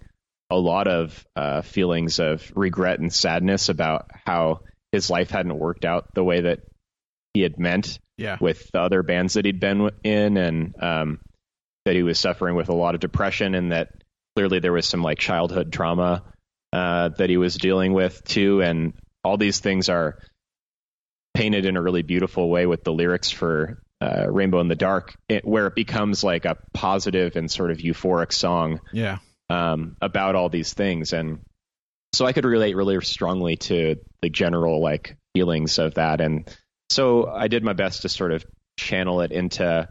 a 0.49 0.55
lot 0.57 0.87
of 0.87 1.25
uh, 1.35 1.61
feelings 1.61 2.19
of 2.19 2.51
regret 2.55 2.99
and 2.99 3.11
sadness 3.13 3.69
about 3.69 4.09
how 4.25 4.61
his 4.91 5.09
life 5.09 5.29
hadn't 5.31 5.57
worked 5.57 5.85
out 5.85 6.13
the 6.13 6.23
way 6.23 6.41
that 6.41 6.59
he 7.33 7.41
had 7.41 7.57
meant 7.59 7.99
Yeah. 8.17 8.37
with 8.41 8.69
the 8.71 8.79
other 8.81 9.03
bands 9.03 9.33
that 9.35 9.45
he'd 9.45 9.59
been 9.61 9.89
in, 10.03 10.37
and 10.37 10.75
um, 10.81 11.19
that 11.85 11.95
he 11.95 12.03
was 12.03 12.19
suffering 12.19 12.55
with 12.55 12.67
a 12.69 12.73
lot 12.75 12.95
of 12.95 13.01
depression, 13.01 13.55
and 13.55 13.71
that 13.71 13.89
clearly 14.35 14.59
there 14.59 14.73
was 14.73 14.85
some 14.85 15.01
like 15.01 15.17
childhood 15.19 15.71
trauma 15.71 16.23
uh, 16.73 17.09
that 17.17 17.29
he 17.29 17.37
was 17.37 17.55
dealing 17.55 17.93
with 17.93 18.21
too, 18.25 18.61
and 18.61 18.93
all 19.23 19.37
these 19.37 19.59
things 19.59 19.87
are 19.87 20.17
painted 21.33 21.65
in 21.65 21.77
a 21.77 21.81
really 21.81 22.01
beautiful 22.01 22.49
way 22.49 22.65
with 22.65 22.83
the 22.83 22.91
lyrics 22.93 23.31
for 23.31 23.81
uh, 24.01 24.25
Rainbow 24.29 24.59
in 24.59 24.67
the 24.67 24.75
Dark, 24.75 25.15
it, 25.29 25.45
where 25.45 25.67
it 25.67 25.75
becomes 25.75 26.23
like 26.23 26.45
a 26.45 26.57
positive 26.73 27.35
and 27.35 27.49
sort 27.49 27.71
of 27.71 27.77
euphoric 27.77 28.33
song 28.33 28.79
Yeah. 28.91 29.19
um, 29.49 29.95
about 30.01 30.35
all 30.35 30.49
these 30.49 30.73
things, 30.73 31.13
and 31.13 31.39
so 32.13 32.25
I 32.25 32.33
could 32.33 32.45
relate 32.45 32.75
really 32.75 32.99
strongly 33.01 33.55
to 33.57 33.95
the 34.21 34.29
general 34.29 34.81
like 34.81 35.17
feelings 35.33 35.77
of 35.79 35.93
that, 35.95 36.19
and 36.19 36.49
so 36.89 37.27
I 37.27 37.47
did 37.47 37.63
my 37.63 37.73
best 37.73 38.01
to 38.01 38.09
sort 38.09 38.33
of 38.33 38.43
channel 38.77 39.21
it 39.21 39.31
into 39.31 39.87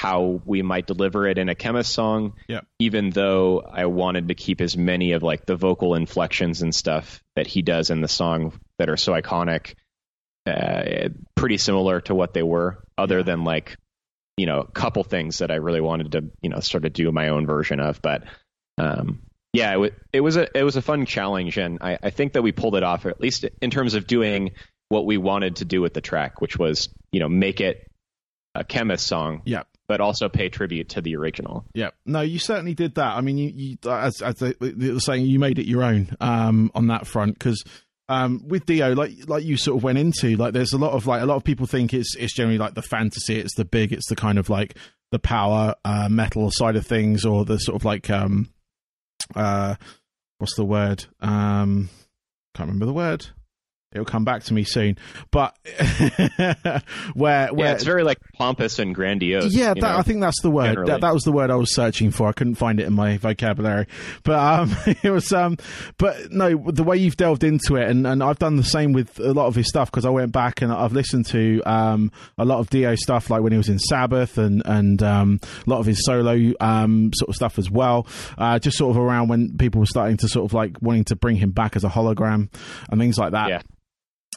how 0.00 0.40
we 0.46 0.62
might 0.62 0.86
deliver 0.86 1.28
it 1.28 1.36
in 1.36 1.50
a 1.50 1.54
Khemmis 1.54 1.84
song 1.86 2.32
Yep. 2.48 2.64
even 2.78 3.10
though 3.10 3.60
i 3.60 3.84
wanted 3.84 4.28
to 4.28 4.34
keep 4.34 4.62
as 4.62 4.74
many 4.74 5.12
of 5.12 5.22
like 5.22 5.44
the 5.44 5.56
vocal 5.56 5.94
inflections 5.94 6.62
and 6.62 6.74
stuff 6.74 7.22
that 7.36 7.46
he 7.46 7.60
does 7.60 7.90
in 7.90 8.00
the 8.00 8.08
song 8.08 8.58
that 8.78 8.88
are 8.88 8.96
so 8.96 9.12
iconic 9.12 9.74
uh, 10.50 11.08
pretty 11.34 11.56
similar 11.58 12.00
to 12.02 12.14
what 12.14 12.34
they 12.34 12.42
were 12.42 12.82
other 12.98 13.18
Yeah. 13.18 13.24
than 13.24 13.44
like 13.44 13.76
you 14.36 14.46
know 14.46 14.60
a 14.60 14.70
couple 14.72 15.02
things 15.04 15.38
that 15.38 15.50
i 15.50 15.56
really 15.56 15.80
wanted 15.80 16.12
to 16.12 16.30
you 16.42 16.48
know 16.50 16.60
sort 16.60 16.84
of 16.84 16.92
do 16.92 17.10
my 17.12 17.28
own 17.28 17.46
version 17.46 17.78
of 17.80 18.00
but 18.00 18.24
um 18.78 19.20
yeah 19.52 19.70
it, 19.70 19.74
w- 19.74 19.92
it 20.12 20.20
was 20.20 20.36
a 20.36 20.48
it 20.58 20.62
was 20.62 20.76
a 20.76 20.82
fun 20.82 21.04
challenge 21.06 21.58
and 21.58 21.78
I, 21.82 21.98
I 22.02 22.10
think 22.10 22.32
that 22.34 22.42
we 22.42 22.52
pulled 22.52 22.76
it 22.76 22.82
off 22.82 23.04
at 23.06 23.20
least 23.20 23.44
in 23.60 23.70
terms 23.70 23.94
of 23.94 24.06
doing 24.06 24.52
what 24.88 25.04
we 25.06 25.16
wanted 25.18 25.56
to 25.56 25.64
do 25.64 25.80
with 25.80 25.92
the 25.94 26.00
track 26.00 26.40
which 26.40 26.56
was 26.58 26.88
you 27.12 27.20
know 27.20 27.28
make 27.28 27.60
it 27.60 27.86
a 28.54 28.64
Khemmis 28.64 29.00
song 29.00 29.42
Yeah. 29.44 29.64
but 29.88 30.00
also 30.00 30.28
pay 30.28 30.48
tribute 30.48 30.90
to 30.90 31.00
the 31.02 31.16
original 31.16 31.64
Yeah, 31.74 31.90
no, 32.06 32.20
you 32.22 32.38
certainly 32.40 32.74
did 32.74 32.94
that. 32.96 33.16
I 33.16 33.20
mean, 33.20 33.38
you, 33.38 33.52
you 33.54 33.90
as 33.90 34.22
as 34.22 34.36
they 34.36 34.54
were 34.60 34.98
saying, 35.00 35.26
you 35.26 35.38
made 35.38 35.58
it 35.60 35.66
your 35.66 35.84
own 35.84 36.16
um, 36.20 36.70
on 36.74 36.88
that 36.88 37.06
front 37.06 37.34
because 37.38 37.62
um, 38.10 38.42
with 38.48 38.66
Dio, 38.66 38.92
like 38.92 39.12
like 39.28 39.44
you 39.44 39.56
sort 39.56 39.76
of 39.76 39.84
went 39.84 39.96
into, 39.96 40.36
like 40.36 40.52
there's 40.52 40.72
a 40.72 40.78
lot 40.78 40.94
of 40.94 41.06
like 41.06 41.22
a 41.22 41.26
lot 41.26 41.36
of 41.36 41.44
people 41.44 41.66
think 41.66 41.94
it's 41.94 42.16
it's 42.16 42.34
generally 42.34 42.58
like 42.58 42.74
the 42.74 42.82
fantasy, 42.82 43.38
it's 43.38 43.54
the 43.54 43.64
big, 43.64 43.92
it's 43.92 44.08
the 44.08 44.16
kind 44.16 44.36
of 44.36 44.50
like 44.50 44.76
the 45.12 45.20
power 45.20 45.76
uh, 45.84 46.08
metal 46.08 46.50
side 46.50 46.74
of 46.74 46.84
things, 46.84 47.24
or 47.24 47.44
the 47.44 47.58
sort 47.58 47.76
of 47.76 47.84
like 47.84 48.10
um, 48.10 48.48
uh, 49.36 49.76
what's 50.38 50.56
the 50.56 50.64
word? 50.64 51.04
Um, 51.20 51.88
can't 52.56 52.66
remember 52.66 52.86
the 52.86 52.92
word. 52.92 53.28
It'll 53.92 54.04
come 54.04 54.24
back 54.24 54.44
to 54.44 54.54
me 54.54 54.62
soon. 54.62 54.98
But 55.32 55.58
where 57.14 57.48
where 57.48 57.50
yeah 57.52 57.72
it's 57.72 57.82
very 57.82 58.04
like 58.04 58.18
pompous 58.34 58.78
and 58.78 58.94
grandiose 58.94 59.52
yeah, 59.52 59.74
that, 59.74 59.80
know? 59.80 59.96
I 59.96 60.02
think 60.02 60.20
that's 60.20 60.40
the 60.42 60.50
word. 60.50 60.66
generally. 60.66 60.92
That, 60.92 61.00
that 61.00 61.12
was 61.12 61.24
the 61.24 61.32
word 61.32 61.50
I 61.50 61.56
was 61.56 61.74
searching 61.74 62.12
for. 62.12 62.28
I 62.28 62.32
couldn't 62.32 62.54
find 62.54 62.78
it 62.78 62.86
in 62.86 62.92
my 62.92 63.16
vocabulary, 63.16 63.88
but 64.22 64.38
um, 64.38 64.76
it 65.02 65.10
was 65.10 65.32
um, 65.32 65.56
but 65.98 66.30
no, 66.30 66.70
the 66.70 66.84
way 66.84 66.98
you've 66.98 67.16
delved 67.16 67.42
into 67.42 67.74
it, 67.74 67.90
and, 67.90 68.06
and 68.06 68.22
I've 68.22 68.38
done 68.38 68.54
the 68.54 68.62
same 68.62 68.92
with 68.92 69.18
a 69.18 69.32
lot 69.32 69.48
of 69.48 69.56
his 69.56 69.66
stuff 69.66 69.90
because 69.90 70.04
I 70.04 70.10
went 70.10 70.30
back 70.30 70.62
and 70.62 70.72
I've 70.72 70.92
listened 70.92 71.26
to 71.26 71.60
um 71.62 72.12
a 72.38 72.44
lot 72.44 72.60
of 72.60 72.70
Dio 72.70 72.94
stuff, 72.94 73.28
like 73.28 73.42
when 73.42 73.50
he 73.50 73.58
was 73.58 73.68
in 73.68 73.80
Sabbath, 73.80 74.38
and 74.38 74.62
and 74.66 75.02
um 75.02 75.40
a 75.66 75.68
lot 75.68 75.80
of 75.80 75.86
his 75.86 76.04
solo 76.04 76.52
um 76.60 77.10
sort 77.16 77.28
of 77.28 77.34
stuff 77.34 77.58
as 77.58 77.68
well. 77.68 78.06
Uh, 78.38 78.60
just 78.60 78.78
sort 78.78 78.96
of 78.96 79.02
around 79.02 79.26
when 79.26 79.58
people 79.58 79.80
were 79.80 79.86
starting 79.86 80.16
to 80.18 80.28
sort 80.28 80.44
of 80.44 80.54
like 80.54 80.76
wanting 80.80 81.06
to 81.06 81.16
bring 81.16 81.34
him 81.34 81.50
back 81.50 81.74
as 81.74 81.82
a 81.82 81.88
hologram 81.88 82.48
and 82.88 83.00
things 83.00 83.18
like 83.18 83.32
that 83.32 83.48
yeah 83.48 83.62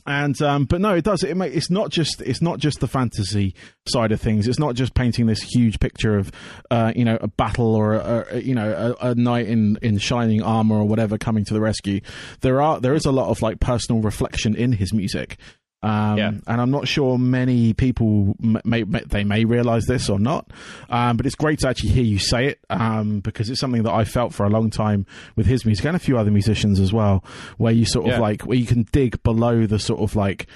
and 0.05 0.39
um, 0.41 0.65
but 0.65 0.81
no, 0.81 0.93
it 0.93 1.03
does. 1.03 1.23
It 1.23 1.37
it's 1.37 1.69
not 1.69 1.89
just 1.89 2.21
it's 2.21 2.41
not 2.41 2.59
just 2.59 2.79
the 2.79 2.87
fantasy 2.87 3.55
side 3.87 4.11
of 4.11 4.19
things. 4.19 4.47
It's 4.47 4.59
not 4.59 4.75
just 4.75 4.93
painting 4.93 5.27
this 5.27 5.41
huge 5.41 5.79
picture 5.79 6.17
of 6.17 6.31
uh, 6.69 6.91
you 6.95 7.05
know 7.05 7.17
a 7.21 7.27
battle 7.27 7.75
or 7.75 7.93
a, 7.93 8.25
a, 8.31 8.39
you 8.41 8.53
know 8.53 8.95
a, 8.99 9.11
a 9.11 9.15
knight 9.15 9.47
in, 9.47 9.77
in 9.81 9.97
shining 9.97 10.41
armor 10.41 10.77
or 10.77 10.85
whatever 10.85 11.17
coming 11.17 11.45
to 11.45 11.53
the 11.53 11.61
rescue. 11.61 12.01
There 12.41 12.61
are 12.61 12.79
there 12.79 12.93
is 12.93 13.05
a 13.05 13.11
lot 13.11 13.29
of 13.29 13.41
like 13.41 13.59
personal 13.59 14.01
reflection 14.01 14.55
in 14.55 14.73
his 14.73 14.93
music. 14.93 15.37
Um, 15.83 16.17
Yeah. 16.17 16.31
and 16.47 16.61
I'm 16.61 16.71
not 16.71 16.87
sure 16.87 17.17
many 17.17 17.73
people 17.73 18.35
may, 18.39 18.83
may 18.85 19.01
they 19.05 19.25
may 19.25 19.43
realize 19.43 19.83
this 19.85 20.09
or 20.09 20.17
not, 20.17 20.49
um, 20.89 21.17
but 21.17 21.25
it's 21.25 21.35
great 21.35 21.59
to 21.59 21.67
actually 21.67 21.89
hear 21.89 22.05
you 22.05 22.19
say 22.19 22.45
it 22.47 22.59
um, 22.69 23.19
because 23.19 23.49
it's 23.49 23.59
something 23.59 23.83
that 23.83 23.91
I 23.91 24.05
felt 24.05 24.33
for 24.33 24.45
a 24.45 24.49
long 24.49 24.69
time 24.69 25.05
with 25.35 25.45
his 25.45 25.65
music 25.65 25.83
and 25.85 25.95
a 25.95 25.99
few 25.99 26.17
other 26.17 26.31
musicians 26.31 26.79
as 26.79 26.93
well, 26.93 27.23
where 27.57 27.73
you 27.73 27.85
sort 27.85 28.05
of 28.05 28.11
Yeah. 28.13 28.19
like 28.19 28.43
where 28.43 28.57
you 28.57 28.65
can 28.65 28.85
dig 28.93 29.21
below 29.23 29.65
the 29.65 29.77
sort 29.77 29.99
of 29.99 30.15
like 30.15 30.47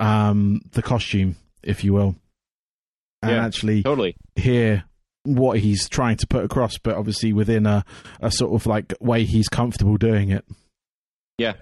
um, 0.00 0.60
the 0.72 0.82
costume, 0.82 1.36
if 1.62 1.84
you 1.84 1.92
will, 1.92 2.16
and 3.22 3.30
Yeah. 3.30 3.44
actually 3.46 3.84
totally 3.84 4.16
hear 4.34 4.82
what 5.24 5.60
he's 5.60 5.88
trying 5.88 6.16
to 6.16 6.26
put 6.26 6.44
across, 6.44 6.76
but 6.78 6.96
obviously 6.96 7.32
within 7.32 7.66
a, 7.66 7.84
a 8.20 8.32
sort 8.32 8.52
of 8.52 8.66
like 8.66 8.92
way 9.00 9.22
he's 9.24 9.48
comfortable 9.48 9.96
doing 9.96 10.30
it. 10.30 10.44
Yeah, 11.38 11.52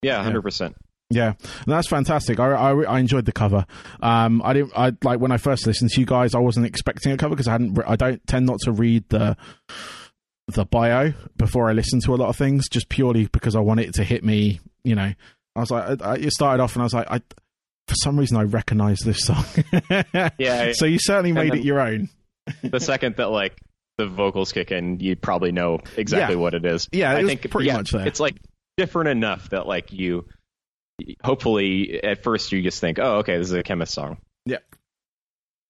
yeah, 0.00 0.22
hundred 0.22 0.40
percent. 0.40 0.74
Yeah, 1.12 1.34
that's 1.66 1.88
fantastic. 1.88 2.40
I, 2.40 2.50
I, 2.52 2.82
I 2.84 2.98
enjoyed 2.98 3.24
the 3.24 3.32
cover. 3.32 3.66
Um, 4.00 4.42
I 4.44 4.52
didn't. 4.52 4.72
I 4.76 4.92
like 5.04 5.20
when 5.20 5.30
I 5.32 5.36
first 5.36 5.66
listened 5.66 5.90
to 5.90 6.00
you 6.00 6.06
guys. 6.06 6.34
I 6.34 6.38
wasn't 6.38 6.66
expecting 6.66 7.12
a 7.12 7.16
cover 7.16 7.34
because 7.34 7.48
I 7.48 7.52
hadn't. 7.52 7.78
I 7.86 7.96
don't 7.96 8.26
tend 8.26 8.46
not 8.46 8.58
to 8.64 8.72
read 8.72 9.08
the 9.08 9.36
the 10.48 10.64
bio 10.64 11.12
before 11.36 11.68
I 11.68 11.72
listen 11.72 12.00
to 12.00 12.14
a 12.14 12.16
lot 12.16 12.28
of 12.28 12.36
things, 12.36 12.68
just 12.68 12.88
purely 12.88 13.26
because 13.26 13.54
I 13.54 13.60
want 13.60 13.80
it 13.80 13.94
to 13.94 14.04
hit 14.04 14.24
me. 14.24 14.60
You 14.84 14.94
know, 14.94 15.12
I 15.56 15.60
was 15.60 15.70
like, 15.70 16.02
I, 16.02 16.14
it 16.16 16.32
started 16.32 16.62
off 16.62 16.74
and 16.74 16.82
I 16.82 16.84
was 16.84 16.94
like, 16.94 17.10
I 17.10 17.18
for 17.88 17.94
some 17.96 18.18
reason 18.18 18.36
I 18.36 18.42
recognize 18.44 18.98
this 19.00 19.24
song. 19.24 19.44
yeah. 20.38 20.72
So 20.72 20.86
you 20.86 20.98
certainly 20.98 21.32
made 21.32 21.54
it 21.54 21.64
your 21.64 21.80
own. 21.80 22.08
the 22.62 22.80
second 22.80 23.16
that 23.16 23.30
like 23.30 23.56
the 23.98 24.06
vocals 24.06 24.52
kick 24.52 24.72
in, 24.72 24.98
you 25.00 25.16
probably 25.16 25.52
know 25.52 25.78
exactly 25.96 26.34
Yeah. 26.36 26.40
what 26.40 26.54
it 26.54 26.64
is. 26.64 26.88
Yeah, 26.92 27.14
I 27.14 27.24
think 27.24 27.48
pretty 27.50 27.68
yeah, 27.68 27.76
much 27.76 27.90
there. 27.90 28.06
It's 28.06 28.20
like 28.20 28.36
different 28.76 29.10
enough 29.10 29.50
that 29.50 29.66
like 29.66 29.92
you, 29.92 30.26
hopefully 31.22 32.02
at 32.02 32.22
first 32.22 32.52
you 32.52 32.62
just 32.62 32.80
think, 32.80 32.98
oh, 32.98 33.18
okay, 33.18 33.38
this 33.38 33.48
is 33.48 33.52
a 33.54 33.62
Khemmis 33.62 33.88
song. 33.88 34.18
Yeah. 34.44 34.58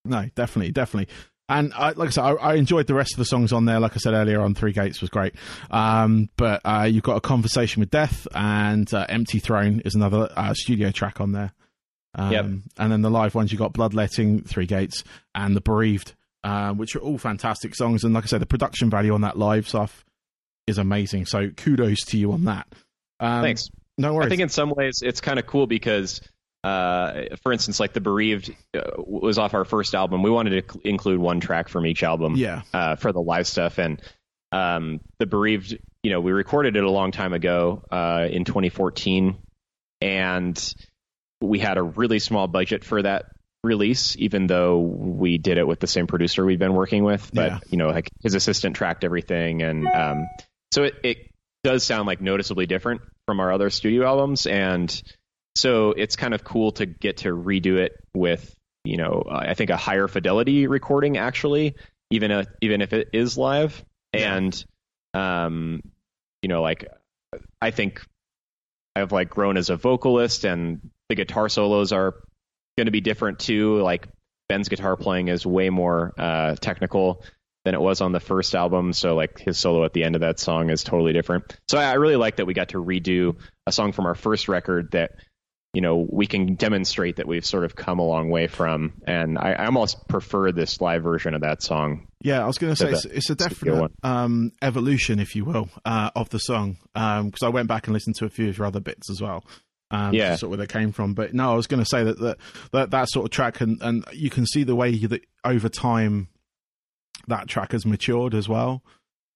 No, 0.05 0.29
definitely, 0.35 0.71
definitely. 0.71 1.13
And 1.49 1.73
I, 1.73 1.91
like 1.91 2.07
I 2.07 2.11
said, 2.11 2.23
I, 2.23 2.31
I 2.33 2.53
enjoyed 2.55 2.87
the 2.87 2.93
rest 2.93 3.13
of 3.13 3.17
the 3.17 3.25
songs 3.25 3.51
on 3.51 3.65
there. 3.65 3.79
Like 3.79 3.93
I 3.93 3.97
said 3.97 4.13
earlier, 4.13 4.41
on 4.41 4.55
Three 4.55 4.71
Gates 4.71 5.01
was 5.01 5.09
great. 5.09 5.35
Um, 5.69 6.29
but 6.37 6.61
uh, 6.63 6.87
you've 6.89 7.03
got 7.03 7.17
a 7.17 7.21
conversation 7.21 7.81
with 7.81 7.89
Death 7.89 8.27
and 8.33 8.91
uh, 8.93 9.05
Empty 9.09 9.39
Throne 9.39 9.81
is 9.83 9.93
another 9.95 10.29
uh, 10.35 10.53
studio 10.53 10.91
track 10.91 11.19
on 11.19 11.33
there. 11.33 11.53
Um, 12.15 12.31
Yep. 12.31 12.45
And 12.77 12.91
then 12.91 13.01
the 13.01 13.09
live 13.09 13.35
ones 13.35 13.51
you 13.51 13.57
got 13.57 13.73
Bloodletting, 13.73 14.43
Three 14.43 14.65
Gates, 14.65 15.03
and 15.35 15.55
The 15.55 15.61
Bereaved, 15.61 16.13
uh, 16.43 16.73
which 16.73 16.95
are 16.95 16.99
all 16.99 17.17
fantastic 17.17 17.75
songs. 17.75 18.03
And 18.03 18.13
like 18.13 18.23
I 18.23 18.27
said, 18.27 18.41
the 18.41 18.45
production 18.45 18.89
value 18.89 19.13
on 19.13 19.21
that 19.21 19.37
live 19.37 19.67
stuff 19.67 20.05
is 20.65 20.77
amazing. 20.77 21.25
So 21.25 21.49
kudos 21.49 22.01
to 22.05 22.17
you 22.17 22.31
on 22.31 22.45
that. 22.45 22.67
Um, 23.19 23.41
Thanks. 23.43 23.69
No 23.97 24.13
worries. 24.13 24.25
I 24.27 24.29
think 24.29 24.41
in 24.41 24.49
some 24.49 24.69
ways 24.75 25.01
it's 25.03 25.21
kind 25.21 25.37
of 25.39 25.45
cool 25.45 25.67
because, 25.67 26.21
uh, 26.63 27.23
for 27.43 27.51
instance, 27.51 27.79
like 27.79 27.93
the 27.93 28.01
Bereaved 28.01 28.53
uh, 28.75 28.81
was 28.97 29.37
off 29.37 29.53
our 29.53 29.65
first 29.65 29.93
album. 29.93 30.23
We 30.23 30.31
wanted 30.31 30.67
to 30.67 30.79
include 30.87 31.19
one 31.19 31.39
track 31.39 31.69
from 31.69 31.85
each 31.85 32.03
album. 32.03 32.35
yeah, 32.35 32.61
uh, 32.73 32.95
for 32.95 33.11
the 33.11 33.21
live 33.21 33.47
stuff. 33.47 33.77
And 33.77 34.01
um, 34.51 34.99
the 35.19 35.25
bereaved, 35.25 35.77
you 36.03 36.11
know, 36.11 36.21
we 36.21 36.31
recorded 36.31 36.75
it 36.75 36.83
a 36.83 36.89
long 36.89 37.11
time 37.11 37.33
ago 37.33 37.83
uh, 37.91 38.27
in 38.29 38.45
2014, 38.45 39.37
and 40.01 40.73
we 41.41 41.59
had 41.59 41.77
a 41.77 41.83
really 41.83 42.19
small 42.19 42.47
budget 42.47 42.83
for 42.83 43.01
that 43.01 43.25
release, 43.63 44.15
even 44.17 44.47
though 44.47 44.79
we 44.79 45.37
did 45.37 45.57
it 45.57 45.67
with 45.67 45.79
the 45.79 45.87
same 45.87 46.05
producer 46.07 46.45
we've 46.45 46.59
been 46.59 46.73
working 46.73 47.03
with. 47.03 47.29
But 47.33 47.51
Yeah. 47.51 47.59
you 47.69 47.77
know, 47.77 47.87
like 47.87 48.09
his 48.21 48.35
assistant 48.35 48.75
tracked 48.75 49.03
everything, 49.03 49.61
and 49.61 49.87
um, 49.87 50.27
so 50.71 50.83
it, 50.83 50.95
it 51.03 51.17
does 51.63 51.83
sound 51.83 52.07
like 52.07 52.21
noticeably 52.21 52.65
different 52.65 53.01
from 53.27 53.39
our 53.39 53.51
other 53.51 53.69
studio 53.69 54.05
albums, 54.05 54.45
and 54.45 55.01
so 55.55 55.91
it's 55.91 56.15
kind 56.15 56.33
of 56.33 56.43
cool 56.43 56.71
to 56.73 56.85
get 56.85 57.17
to 57.17 57.29
redo 57.29 57.77
it 57.77 57.93
with 58.13 58.53
you 58.83 58.97
know 58.97 59.23
uh, 59.25 59.45
I 59.47 59.53
think 59.53 59.69
a 59.69 59.77
higher 59.77 60.07
fidelity 60.07 60.67
recording 60.67 61.17
actually 61.17 61.75
even 62.09 62.31
a, 62.31 62.45
even 62.61 62.81
if 62.81 62.93
it 62.93 63.09
is 63.13 63.37
live. 63.37 63.83
Yeah. 64.13 64.35
and 64.35 64.65
um 65.15 65.81
you 66.41 66.49
know 66.49 66.61
like 66.61 66.87
I 67.61 67.71
think 67.71 68.05
I've 68.95 69.11
like 69.11 69.29
grown 69.29 69.57
as 69.57 69.69
a 69.69 69.77
vocalist 69.77 70.45
and 70.45 70.91
the 71.09 71.15
guitar 71.15 71.49
solos 71.49 71.91
are 71.91 72.13
going 72.77 72.85
to 72.85 72.91
be 72.91 73.01
different 73.01 73.39
too. 73.39 73.79
Like 73.81 74.07
Ben's 74.49 74.69
guitar 74.69 74.95
playing 74.95 75.29
is 75.29 75.45
way 75.45 75.69
more 75.69 76.13
uh 76.17 76.55
technical 76.55 77.23
than 77.65 77.73
it 77.73 77.81
was 77.81 78.01
on 78.01 78.11
the 78.11 78.19
first 78.19 78.55
album 78.55 78.93
so 78.93 79.15
like 79.15 79.39
his 79.39 79.57
solo 79.57 79.83
at 79.85 79.93
the 79.93 80.03
end 80.03 80.15
of 80.15 80.21
that 80.21 80.39
song 80.39 80.69
is 80.69 80.83
totally 80.83 81.13
different 81.13 81.57
so 81.67 81.77
I, 81.77 81.91
I 81.91 81.93
really 81.93 82.15
like 82.17 82.37
that 82.37 82.45
we 82.45 82.53
got 82.53 82.69
to 82.69 82.77
redo 82.83 83.37
a 83.65 83.71
song 83.71 83.91
from 83.91 84.05
our 84.05 84.15
first 84.15 84.47
record 84.47 84.91
that 84.91 85.11
you 85.73 85.81
know 85.81 86.05
we 86.09 86.27
can 86.27 86.55
demonstrate 86.55 87.15
that 87.15 87.27
we've 87.27 87.45
sort 87.45 87.63
of 87.63 87.75
come 87.75 87.99
a 87.99 88.03
long 88.05 88.29
way 88.29 88.47
from 88.47 88.93
and 89.07 89.37
i, 89.37 89.53
I 89.53 89.65
almost 89.65 90.07
prefer 90.07 90.51
this 90.51 90.81
live 90.81 91.03
version 91.03 91.33
of 91.33 91.41
that 91.41 91.63
song 91.63 92.07
Yeah, 92.21 92.43
I 92.43 92.47
was 92.47 92.57
going 92.57 92.73
to 92.73 92.77
say 92.77 92.91
it's, 92.91 93.05
it's 93.05 93.29
a 93.29 93.35
definite 93.35 93.91
um, 94.03 94.51
evolution, 94.61 95.19
if 95.19 95.35
you 95.35 95.43
will, 95.45 95.67
uh, 95.83 96.09
of 96.15 96.29
the 96.29 96.37
song. 96.39 96.77
Because 96.93 97.43
I 97.43 97.49
went 97.49 97.67
back 97.67 97.87
and 97.87 97.93
listened 97.93 98.15
to 98.17 98.25
a 98.25 98.29
few 98.29 98.47
of 98.47 98.57
your 98.57 98.65
other 98.67 98.79
bits 98.79 99.09
as 99.09 99.21
well. 99.21 99.43
Um, 99.91 100.13
Yeah. 100.13 100.35
sort 100.37 100.43
of 100.43 100.49
where 100.57 100.65
they 100.65 100.71
came 100.71 100.93
from. 100.93 101.15
But 101.15 101.33
no, 101.33 101.51
I 101.51 101.55
was 101.55 101.67
going 101.67 101.83
to 101.83 101.85
say 101.89 102.03
that 102.05 102.17
that, 102.19 102.37
that 102.71 102.91
that 102.91 103.09
sort 103.09 103.25
of 103.25 103.31
track, 103.31 103.59
and, 103.59 103.81
and 103.81 104.05
you 104.13 104.29
can 104.29 104.45
see 104.45 104.63
the 104.63 104.73
way 104.75 104.95
that 105.05 105.21
over 105.43 105.67
time 105.67 106.29
that 107.27 107.47
track 107.47 107.71
has 107.71 107.85
matured 107.85 108.33
as 108.35 108.47
well. 108.49 108.83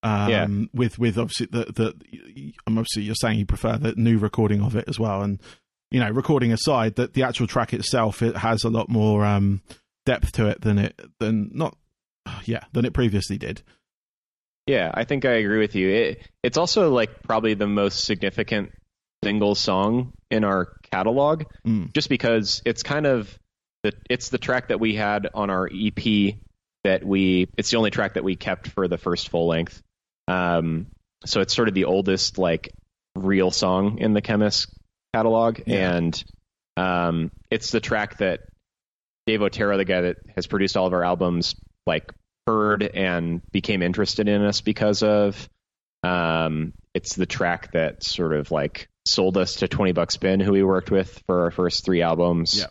Um, 0.04 0.30
Yeah. 0.30 0.48
With 0.74 1.00
with 1.00 1.18
obviously 1.18 1.48
the 1.52 1.66
the 1.66 2.54
I'm 2.68 2.78
obviously 2.78 3.04
you're 3.04 3.16
saying 3.16 3.40
you 3.40 3.46
prefer 3.46 3.78
the 3.78 3.94
new 3.96 4.18
recording 4.18 4.62
of 4.62 4.76
it 4.76 4.86
as 4.88 5.00
well, 5.00 5.22
and 5.24 5.42
you 5.92 6.00
know 6.00 6.10
recording 6.10 6.52
aside, 6.52 6.96
that 6.96 7.14
the 7.14 7.24
actual 7.24 7.48
track 7.48 7.74
itself 7.74 8.22
it 8.22 8.38
has 8.38 8.64
a 8.64 8.70
lot 8.70 8.90
more 8.90 9.26
um, 9.26 9.62
depth 10.06 10.32
to 10.34 10.48
it 10.48 10.62
than 10.62 10.78
it 10.78 11.00
than 11.20 11.50
not 11.54 11.76
yeah 12.46 12.64
than 12.74 12.86
it 12.86 12.94
previously 12.94 13.38
did. 13.38 13.62
yeah 14.68 14.92
i 14.94 15.04
think 15.06 15.24
i 15.26 15.32
agree 15.32 15.60
with 15.60 15.76
you 15.76 15.90
it, 15.90 16.28
it's 16.44 16.58
also 16.58 16.92
like 16.94 17.24
probably 17.24 17.54
the 17.54 17.68
most 17.68 18.04
significant 18.04 18.72
single 19.24 19.56
song 19.56 20.12
in 20.30 20.44
our 20.44 20.68
catalog 20.92 21.44
Mm. 21.66 21.92
just 21.94 22.10
because 22.10 22.62
it's 22.66 22.84
kind 22.84 23.06
of 23.06 23.38
the 23.84 23.94
it's 24.10 24.30
the 24.30 24.38
track 24.38 24.68
that 24.70 24.80
we 24.80 24.94
had 24.96 25.28
on 25.34 25.50
our 25.50 25.68
ep 25.74 26.36
that 26.88 27.04
we 27.04 27.50
it's 27.58 27.70
the 27.70 27.78
only 27.78 27.92
track 27.92 28.14
that 28.14 28.24
we 28.24 28.38
kept 28.38 28.70
for 28.70 28.88
the 28.88 28.98
first 28.98 29.28
full 29.28 29.48
length. 29.48 29.82
Um 30.28 30.88
so 31.26 31.42
it's 31.42 31.54
sort 31.54 31.68
of 31.68 31.74
the 31.74 31.84
oldest 31.86 32.38
like 32.38 32.72
real 33.16 33.52
song 33.52 34.00
in 34.00 34.14
the 34.14 34.22
Khemmis 34.22 34.68
catalog. 35.14 35.60
Yeah. 35.66 35.96
and 35.96 36.24
um 36.78 37.32
it's 37.52 37.72
the 37.72 37.82
track 37.82 38.20
that 38.20 38.40
dave 39.26 39.42
otero 39.42 39.76
the 39.76 39.84
guy 39.84 40.02
that 40.02 40.18
has 40.36 40.48
produced 40.48 40.78
all 40.78 40.88
of 40.88 40.94
our 40.94 41.04
albums 41.04 41.56
like 41.86 42.14
heard 42.46 42.84
and 42.84 43.42
became 43.52 43.82
interested 43.84 44.28
in 44.30 44.42
us 44.42 44.62
because 44.62 45.04
of. 45.04 45.50
Um 46.04 46.72
it's 46.94 47.16
the 47.16 47.26
track 47.26 47.74
that 47.74 48.02
sort 48.02 48.34
of 48.34 48.50
like 48.50 48.88
sold 49.06 49.38
us 49.38 49.58
to 49.58 49.68
20 49.68 49.92
bucks 49.92 50.14
spin 50.14 50.40
who 50.40 50.54
we 50.54 50.64
worked 50.64 50.90
with 50.92 51.22
for 51.28 51.44
our 51.44 51.52
first 51.52 51.84
three 51.84 52.02
albums. 52.02 52.66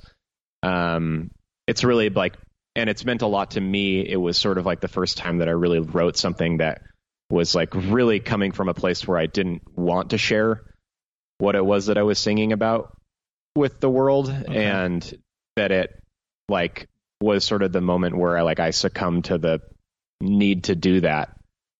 Um 0.62 1.30
it's 1.66 1.84
really 1.84 2.08
like 2.08 2.36
and 2.76 2.88
it's 2.90 3.04
meant 3.04 3.22
a 3.22 3.26
lot 3.26 3.52
to 3.52 3.60
me. 3.60 4.00
It 4.06 4.16
was 4.16 4.38
sort 4.38 4.58
of 4.58 4.66
like 4.66 4.80
the 4.80 4.88
first 4.88 5.16
time 5.16 5.38
that 5.38 5.48
i 5.48 5.52
really 5.52 5.80
wrote 5.80 6.16
something 6.16 6.58
that 6.58 6.82
was 7.30 7.54
like 7.54 7.74
really 7.74 8.20
coming 8.20 8.52
from 8.52 8.68
a 8.68 8.74
place 8.74 9.06
where 9.06 9.18
i 9.18 9.26
didn't 9.26 9.62
want 9.74 10.10
to 10.10 10.18
share 10.18 10.62
what 11.38 11.56
it 11.56 11.64
was 11.64 11.86
that 11.86 11.98
i 11.98 12.02
was 12.02 12.20
singing 12.20 12.52
about 12.52 12.96
with 13.56 13.80
the 13.80 13.90
world 13.90 14.28
and 14.28 15.12
that 15.56 15.72
it 15.72 15.90
like 16.48 16.86
was 17.20 17.44
sort 17.44 17.62
of 17.62 17.72
the 17.72 17.80
moment 17.80 18.16
where 18.16 18.38
i 18.38 18.42
like 18.42 18.60
i 18.60 18.70
succumbed 18.70 19.24
to 19.24 19.38
the 19.38 19.60
need 20.20 20.64
to 20.64 20.74
do 20.74 21.00
that. 21.00 21.30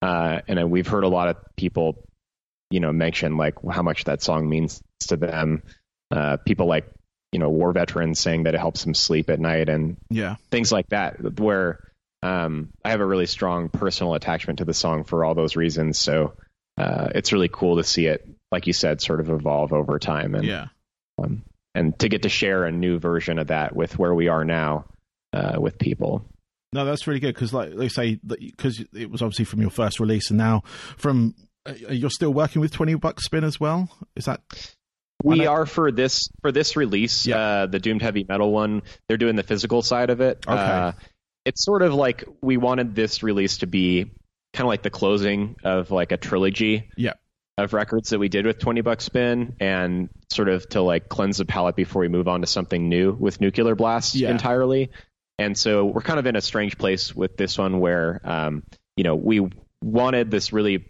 Uh 0.03 0.41
and 0.49 0.59
then 0.59 0.71
we've 0.71 0.87
heard 0.87 1.05
a 1.05 1.09
lot 1.09 1.29
of 1.29 1.37
people 1.57 2.05
you 2.71 2.81
know 2.81 2.93
mention 2.93 3.37
like 3.37 3.55
how 3.71 3.83
much 3.83 4.05
that 4.05 4.23
song 4.23 4.49
means 4.49 4.83
to 5.01 5.17
them. 5.17 5.63
Uh 6.11 6.37
people 6.39 6.67
like 6.67 6.91
you 7.37 7.41
know 7.41 7.51
war 7.51 7.71
veterans 7.71 8.19
saying 8.19 8.45
that 8.45 8.55
it 8.55 8.59
helps 8.59 8.83
them 8.83 8.95
sleep 8.95 9.29
at 9.29 9.39
night 9.39 9.69
and 9.69 9.99
Yeah, 10.09 10.37
things 10.51 10.73
like 10.73 10.87
that 10.89 11.39
where 11.39 11.81
um, 12.23 12.71
I 12.83 12.93
have 12.93 13.01
a 13.01 13.07
really 13.07 13.27
strong 13.27 13.69
personal 13.69 14.15
attachment 14.15 14.61
to 14.61 14.65
the 14.65 14.73
song 14.73 15.05
for 15.05 15.23
all 15.23 15.35
those 15.35 15.55
reasons. 15.55 15.99
So 15.99 16.33
uh, 16.79 17.09
it's 17.15 17.35
really 17.35 17.51
cool 17.53 17.77
to 17.77 17.85
see 17.85 18.07
it, 18.07 18.27
like 18.51 18.67
you 18.67 18.73
said, 18.73 19.03
sort 19.03 19.21
of 19.21 19.29
evolve 19.29 19.75
over 19.75 19.99
time 19.99 20.35
and 20.35 20.47
yeah, 20.47 20.69
um, 21.19 21.43
and 21.75 21.99
to 21.99 22.09
get 22.09 22.23
to 22.23 22.31
share 22.31 22.65
a 22.65 22.73
new 22.73 22.99
version 22.99 23.39
of 23.39 23.49
that 23.49 23.77
with 23.77 23.99
where 23.99 24.15
we 24.15 24.29
are 24.29 24.47
now 24.47 24.87
uh, 25.35 25.61
with 25.61 25.79
people. 25.79 26.25
no, 26.73 26.87
that's 26.87 27.07
really 27.07 27.21
good 27.21 27.35
because 27.35 27.53
like 27.53 27.75
they 27.75 27.91
say 27.91 28.19
because 28.25 28.83
it 28.95 29.11
was 29.11 29.21
obviously 29.21 29.45
from 29.45 29.61
your 29.61 29.69
first 29.69 30.01
release, 30.01 30.31
and 30.31 30.39
now 30.39 30.63
from 30.97 31.35
uh, 31.67 31.75
you're 31.91 32.09
still 32.09 32.33
working 32.33 32.63
with 32.63 32.73
Twenty 32.73 32.95
Bucks 32.95 33.27
Spin 33.27 33.45
as 33.45 33.61
well. 33.61 33.91
Is 34.17 34.25
that 34.25 34.41
We 35.27 35.47
are 35.47 35.67
for 35.67 35.91
this 35.93 36.29
for 36.43 36.53
this 36.53 36.77
release, 36.77 37.27
Yeah. 37.27 37.39
uh, 37.39 37.67
the 37.67 37.79
Doomed 37.79 38.03
Heavy 38.03 38.25
Metal 38.29 38.51
one. 38.53 38.83
They're 39.09 39.17
doing 39.19 39.37
the 39.37 39.43
physical 39.43 39.83
side 39.83 40.11
of 40.11 40.21
it. 40.21 40.45
Okay. 40.47 40.57
Uh, 40.57 40.93
it's 41.45 41.65
sort 41.65 41.83
of 41.83 41.95
like 41.95 42.25
we 42.43 42.57
wanted 42.57 42.95
this 42.95 43.23
release 43.23 43.59
to 43.59 43.67
be 43.67 44.05
kind 44.53 44.65
of 44.65 44.69
like 44.69 44.83
the 44.83 44.91
closing 44.91 45.57
of 45.65 45.91
like 45.91 46.13
a 46.13 46.17
trilogy. 46.17 46.91
Yeah. 46.97 47.15
Of 47.59 47.73
records 47.73 48.11
that 48.11 48.19
we 48.19 48.29
did 48.29 48.45
with 48.45 48.59
Twenty 48.59 48.83
Bucks 48.83 49.05
Spin, 49.05 49.57
and 49.61 50.11
sort 50.31 50.49
of 50.51 50.69
to 50.71 50.83
like 50.83 51.09
cleanse 51.09 51.39
the 51.39 51.47
palate 51.47 51.75
before 51.75 52.01
we 52.01 52.09
move 52.09 52.29
on 52.29 52.43
to 52.43 52.47
something 52.47 52.89
new 52.89 53.13
with 53.13 53.41
Nuclear 53.41 53.75
Blast 53.75 54.15
Yeah. 54.15 54.31
entirely. 54.31 54.91
And 55.39 55.57
so 55.57 55.87
we're 55.87 56.03
kind 56.03 56.19
of 56.19 56.27
in 56.27 56.37
a 56.37 56.41
strange 56.43 56.77
place 56.77 57.15
with 57.17 57.37
this 57.39 57.57
one 57.57 57.81
where, 57.81 58.21
um, 58.25 58.63
you 58.97 59.05
know, 59.05 59.15
we 59.17 59.49
wanted 59.83 60.31
this 60.31 60.53
really 60.53 60.87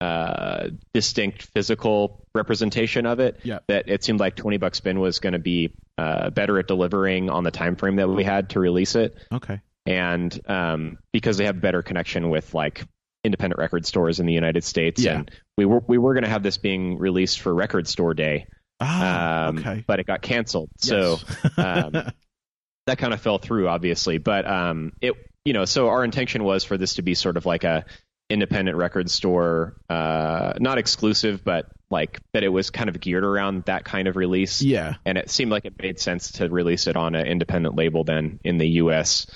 uh, 0.00 0.68
distinct 0.94 1.42
physical 1.42 2.19
representation 2.34 3.06
of 3.06 3.20
it. 3.20 3.40
Yeah. 3.42 3.58
That 3.68 3.88
it 3.88 4.04
seemed 4.04 4.20
like 4.20 4.36
Twenty 4.36 4.56
Bucks 4.58 4.78
Spin 4.78 5.00
was 5.00 5.18
going 5.18 5.32
to 5.34 5.38
be 5.38 5.74
uh, 5.98 6.30
better 6.30 6.58
at 6.58 6.66
delivering 6.68 7.30
on 7.30 7.44
the 7.44 7.50
time 7.50 7.76
frame 7.76 7.96
that 7.96 8.08
we 8.08 8.24
had 8.24 8.50
to 8.50 8.60
release 8.60 8.94
it. 8.94 9.16
okay? 9.32 9.60
and 9.86 10.38
um, 10.48 10.98
because 11.12 11.38
they 11.38 11.46
have 11.46 11.60
better 11.60 11.82
connection 11.82 12.28
with 12.28 12.54
like 12.54 12.84
independent 13.24 13.58
record 13.58 13.84
stores 13.86 14.20
in 14.20 14.26
the 14.26 14.32
United 14.32 14.62
States, 14.62 15.02
Yeah. 15.02 15.18
and 15.20 15.30
we 15.56 15.64
were 15.64 15.82
we 15.86 15.96
were 15.98 16.12
going 16.14 16.24
to 16.24 16.30
have 16.30 16.42
this 16.42 16.58
being 16.58 16.98
released 16.98 17.40
for 17.40 17.52
Record 17.54 17.88
Store 17.88 18.12
Day, 18.14 18.46
Ah, 18.78 19.46
um, 19.48 19.58
okay. 19.58 19.84
but 19.86 19.98
it 19.98 20.06
got 20.06 20.20
canceled. 20.22 20.68
So 20.78 21.18
um, 21.56 21.92
that 22.86 22.98
kind 22.98 23.12
of 23.14 23.20
fell 23.20 23.38
through, 23.38 23.68
obviously. 23.68 24.18
But 24.18 24.46
um, 24.46 24.92
it, 25.00 25.14
you 25.44 25.54
know, 25.54 25.64
so 25.64 25.88
our 25.88 26.04
intention 26.04 26.44
was 26.44 26.62
for 26.64 26.76
this 26.76 26.94
to 26.94 27.02
be 27.02 27.14
sort 27.14 27.36
of 27.38 27.46
like 27.46 27.64
a 27.64 27.84
independent 28.28 28.76
record 28.76 29.10
store, 29.10 29.76
uh, 29.88 30.52
not 30.60 30.78
exclusive, 30.78 31.42
but 31.44 31.66
like 31.90 32.20
that 32.32 32.44
it 32.44 32.48
was 32.48 32.70
kind 32.70 32.88
of 32.88 33.00
geared 33.00 33.24
around 33.24 33.64
that 33.64 33.84
kind 33.84 34.08
of 34.08 34.16
release. 34.16 34.62
yeah. 34.62 34.94
And 35.04 35.18
it 35.18 35.30
seemed 35.30 35.50
like 35.50 35.64
it 35.64 35.74
made 35.80 35.98
sense 35.98 36.32
to 36.32 36.48
release 36.48 36.86
it 36.86 36.96
on 36.96 37.14
an 37.14 37.26
independent 37.26 37.74
label 37.74 38.04
then 38.04 38.38
in 38.44 38.58
the 38.58 38.68
U.S. 38.68 39.26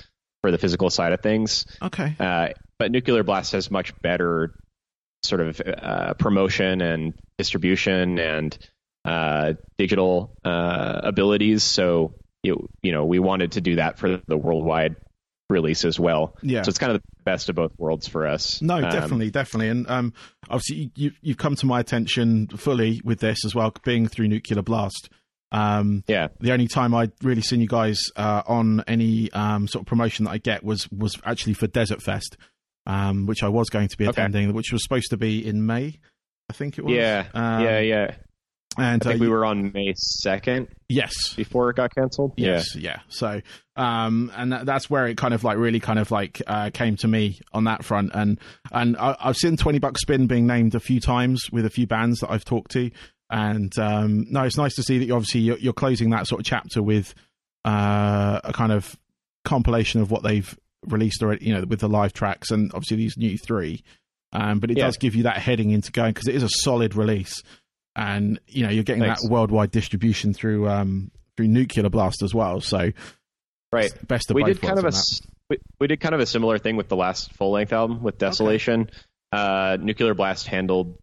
for 0.42 0.50
the 0.50 0.58
physical 0.58 0.90
side 0.90 1.12
of 1.12 1.20
things. 1.20 1.66
Okay. 1.82 2.14
Uh, 2.18 2.48
but 2.78 2.92
Nuclear 2.92 3.22
Blast 3.22 3.52
has 3.52 3.70
much 3.70 3.92
better 4.00 4.54
sort 5.22 5.40
of 5.40 5.60
uh, 5.60 6.14
promotion 6.14 6.80
and 6.80 7.14
distribution 7.38 8.18
and 8.18 8.56
uh, 9.04 9.54
digital 9.78 10.36
uh, 10.44 11.00
abilities. 11.02 11.62
So 11.62 12.14
you, 12.42 12.68
you 12.82 12.92
know 12.92 13.04
we 13.04 13.18
wanted 13.18 13.52
to 13.52 13.60
do 13.60 13.76
that 13.76 13.98
for 13.98 14.20
the 14.26 14.36
worldwide 14.36 14.96
release 15.50 15.84
as 15.84 16.00
well. 16.00 16.36
Yeah. 16.42 16.62
So 16.62 16.70
it's 16.70 16.78
kind 16.78 16.92
of 16.92 17.00
the 17.02 17.22
best 17.24 17.48
of 17.48 17.56
both 17.56 17.72
worlds 17.78 18.08
for 18.08 18.26
us. 18.26 18.62
No, 18.62 18.76
Um, 18.76 18.82
definitely, 18.82 19.30
definitely, 19.30 19.68
and 19.68 19.88
um, 19.90 20.12
obviously 20.48 20.90
you, 20.96 21.12
you've 21.20 21.36
come 21.36 21.54
to 21.56 21.66
my 21.66 21.80
attention 21.80 22.48
fully 22.48 23.00
with 23.04 23.20
this 23.20 23.44
as 23.44 23.54
well, 23.54 23.72
being 23.84 24.06
through 24.08 24.28
Nuclear 24.28 24.62
Blast. 24.62 25.10
Um, 25.52 26.02
Yeah. 26.08 26.28
the 26.40 26.52
only 26.52 26.66
time 26.66 26.94
I'd 26.94 27.12
really 27.22 27.42
seen 27.42 27.60
you 27.60 27.68
guys 27.68 28.00
uh, 28.16 28.42
on 28.46 28.82
any 28.88 29.30
um, 29.32 29.68
sort 29.68 29.82
of 29.82 29.86
promotion 29.86 30.24
that 30.24 30.32
I 30.32 30.38
get 30.38 30.64
was 30.64 30.90
was 30.90 31.16
actually 31.24 31.54
for 31.54 31.66
Desert 31.68 32.02
Fest, 32.02 32.36
um, 32.86 33.26
which 33.26 33.42
I 33.42 33.48
was 33.48 33.68
going 33.70 33.88
to 33.88 33.96
be 33.96 34.08
Okay. 34.08 34.20
attending, 34.22 34.52
which 34.54 34.72
was 34.72 34.82
supposed 34.82 35.10
to 35.10 35.16
be 35.16 35.46
in 35.46 35.64
May, 35.66 36.00
I 36.48 36.52
think 36.54 36.78
it 36.78 36.84
was. 36.84 36.94
Yeah. 36.94 37.26
Um, 37.34 37.62
yeah. 37.64 37.78
Yeah. 37.80 38.14
And 38.76 39.02
I 39.02 39.10
think 39.10 39.20
uh, 39.20 39.24
we 39.24 39.28
were 39.28 39.44
on 39.44 39.70
May 39.72 39.92
second 39.96 40.68
yes, 40.88 41.12
before 41.34 41.70
it 41.70 41.76
got 41.76 41.94
canceled. 41.94 42.32
Yes, 42.36 42.74
yeah. 42.74 43.00
So, 43.08 43.40
um, 43.76 44.32
and 44.34 44.52
that, 44.52 44.66
that's 44.66 44.90
where 44.90 45.06
it 45.06 45.16
kind 45.16 45.32
of 45.32 45.44
like 45.44 45.58
really 45.58 45.78
kind 45.80 45.98
of 45.98 46.10
like 46.10 46.42
uh, 46.46 46.70
came 46.74 46.96
to 46.96 47.08
me 47.08 47.38
on 47.52 47.64
that 47.64 47.84
front, 47.84 48.10
and 48.14 48.40
and 48.72 48.96
I, 48.96 49.16
I've 49.20 49.36
seen 49.36 49.56
Twenty 49.56 49.78
Buck 49.78 49.96
Spin 49.98 50.26
being 50.26 50.46
named 50.46 50.74
a 50.74 50.80
few 50.80 50.98
times 51.00 51.42
with 51.52 51.64
a 51.66 51.70
few 51.70 51.86
bands 51.86 52.18
that 52.20 52.30
I've 52.32 52.44
talked 52.44 52.72
to, 52.72 52.90
and 53.30 53.76
um, 53.78 54.26
no, 54.30 54.42
it's 54.42 54.56
nice 54.56 54.74
to 54.74 54.82
see 54.82 54.98
that 54.98 55.04
you 55.04 55.14
obviously 55.14 55.40
you're, 55.42 55.58
you're 55.58 55.72
closing 55.72 56.10
that 56.10 56.26
sort 56.26 56.40
of 56.40 56.46
chapter 56.46 56.82
with 56.82 57.14
uh, 57.64 58.40
a 58.42 58.52
kind 58.52 58.72
of 58.72 58.98
compilation 59.44 60.00
of 60.00 60.10
what 60.10 60.22
they've 60.22 60.58
released 60.86 61.22
already, 61.22 61.46
you 61.46 61.54
know, 61.54 61.64
with 61.64 61.80
the 61.80 61.88
live 61.88 62.12
tracks 62.12 62.50
and 62.50 62.70
obviously 62.74 62.96
these 62.96 63.16
new 63.16 63.38
three. 63.38 63.82
Um, 64.32 64.58
but 64.58 64.70
it 64.70 64.76
Yeah. 64.78 64.86
does 64.86 64.96
give 64.96 65.14
you 65.14 65.22
that 65.22 65.38
heading 65.38 65.70
into 65.70 65.92
going 65.92 66.12
because 66.12 66.26
it 66.28 66.34
is 66.34 66.42
a 66.42 66.48
solid 66.48 66.96
release, 66.96 67.42
and 67.96 68.40
you 68.48 68.62
know 68.64 68.70
you're 68.70 68.84
getting 68.84 69.02
Thanks. 69.02 69.22
that 69.22 69.30
worldwide 69.30 69.70
distribution 69.70 70.34
through 70.34 70.68
um, 70.68 71.10
through 71.36 71.48
Nuclear 71.48 71.88
Blast 71.90 72.22
as 72.22 72.34
well. 72.34 72.60
So 72.60 72.90
Right. 73.72 73.92
best 74.06 74.30
of 74.30 74.36
we 74.36 74.42
both 74.42 74.48
did 74.60 74.62
kind 74.62 74.78
of 74.78 74.84
a 74.84 74.86
worlds 74.86 75.20
on 75.22 75.26
s- 75.26 75.32
we, 75.50 75.56
we 75.80 75.86
did 75.88 76.00
kind 76.00 76.14
of 76.14 76.20
a 76.20 76.26
similar 76.26 76.58
thing 76.58 76.76
with 76.76 76.88
the 76.88 76.96
last 76.96 77.32
full 77.34 77.50
length 77.50 77.72
album 77.72 78.02
with 78.02 78.18
Desolation. 78.18 78.88
Uh, 79.32 79.76
Nuclear 79.80 80.14
Blast 80.14 80.46
handled 80.46 80.96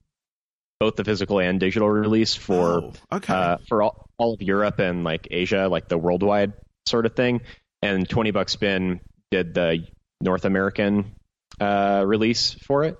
both 0.79 0.95
the 0.95 1.03
physical 1.03 1.39
and 1.39 1.59
digital 1.59 1.89
release 1.89 2.33
for 2.33 2.81
Oh, 2.83 2.93
okay, 3.11 3.33
uh, 3.33 3.57
for 3.67 3.83
all, 3.83 4.05
all 4.17 4.33
of 4.33 4.41
Europe 4.41 4.79
and 4.79 5.03
like 5.03 5.27
Asia, 5.29 5.67
like 5.67 5.89
the 5.89 5.97
worldwide 5.97 6.53
sort 6.87 7.05
of 7.05 7.13
thing. 7.15 7.41
And 7.83 8.07
Twenty 8.09 8.31
Bucks 8.31 8.53
Spin 8.53 9.01
did 9.31 9.53
the 9.53 9.85
North 10.21 10.45
American 10.45 11.13
uh, 11.59 12.03
release 12.07 12.53
for 12.65 12.83
it. 12.85 12.97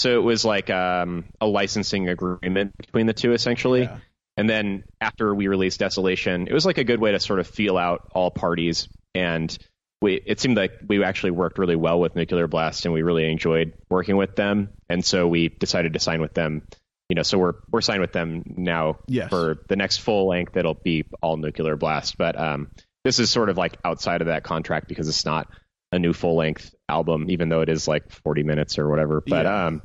So 0.00 0.18
it 0.18 0.22
was 0.22 0.46
like 0.46 0.70
um, 0.70 1.26
a 1.42 1.46
licensing 1.46 2.08
agreement 2.08 2.74
between 2.78 3.06
the 3.06 3.12
two, 3.12 3.32
essentially. 3.34 3.82
Yeah. 3.82 3.98
And 4.38 4.48
then 4.48 4.84
after 4.98 5.34
we 5.34 5.48
released 5.48 5.80
Desolation, 5.80 6.46
it 6.48 6.54
was 6.54 6.64
like 6.64 6.78
a 6.78 6.84
good 6.84 7.00
way 7.00 7.12
to 7.12 7.20
sort 7.20 7.38
of 7.38 7.46
feel 7.46 7.76
out 7.76 8.08
all 8.14 8.30
parties. 8.30 8.88
And 9.14 9.54
we, 10.00 10.14
it 10.24 10.40
seemed 10.40 10.56
like 10.56 10.72
we 10.88 11.04
actually 11.04 11.32
worked 11.32 11.58
really 11.58 11.76
well 11.76 12.00
with 12.00 12.16
Nuclear 12.16 12.48
Blast, 12.48 12.86
and 12.86 12.94
we 12.94 13.02
really 13.02 13.30
enjoyed 13.30 13.74
working 13.90 14.16
with 14.16 14.36
them. 14.36 14.70
And 14.88 15.04
so 15.04 15.28
we 15.28 15.50
decided 15.50 15.92
to 15.92 15.98
sign 15.98 16.22
with 16.22 16.32
them. 16.32 16.62
You 17.10 17.16
know, 17.16 17.22
so 17.22 17.36
we're 17.36 17.54
we're 17.70 17.82
signed 17.82 18.00
with 18.00 18.12
them 18.12 18.42
now 18.56 19.00
Yes. 19.06 19.28
for 19.28 19.58
the 19.68 19.76
next 19.76 19.98
full 19.98 20.28
length. 20.28 20.56
It'll 20.56 20.74
be 20.82 21.04
all 21.20 21.36
Nuclear 21.36 21.76
Blast, 21.76 22.16
but 22.16 22.38
um, 22.40 22.70
this 23.04 23.18
is 23.18 23.30
sort 23.30 23.50
of 23.50 23.58
like 23.58 23.76
outside 23.84 24.22
of 24.22 24.28
that 24.28 24.44
contract 24.44 24.88
because 24.88 25.08
it's 25.08 25.26
not 25.26 25.48
a 25.92 25.98
new 25.98 26.12
full 26.12 26.36
length 26.36 26.74
album, 26.88 27.26
even 27.30 27.48
though 27.48 27.60
it 27.60 27.68
is 27.68 27.88
like 27.88 28.10
40 28.10 28.42
minutes 28.42 28.78
or 28.78 28.88
whatever. 28.88 29.20
But 29.20 29.44
Yeah. 29.46 29.66
um, 29.66 29.82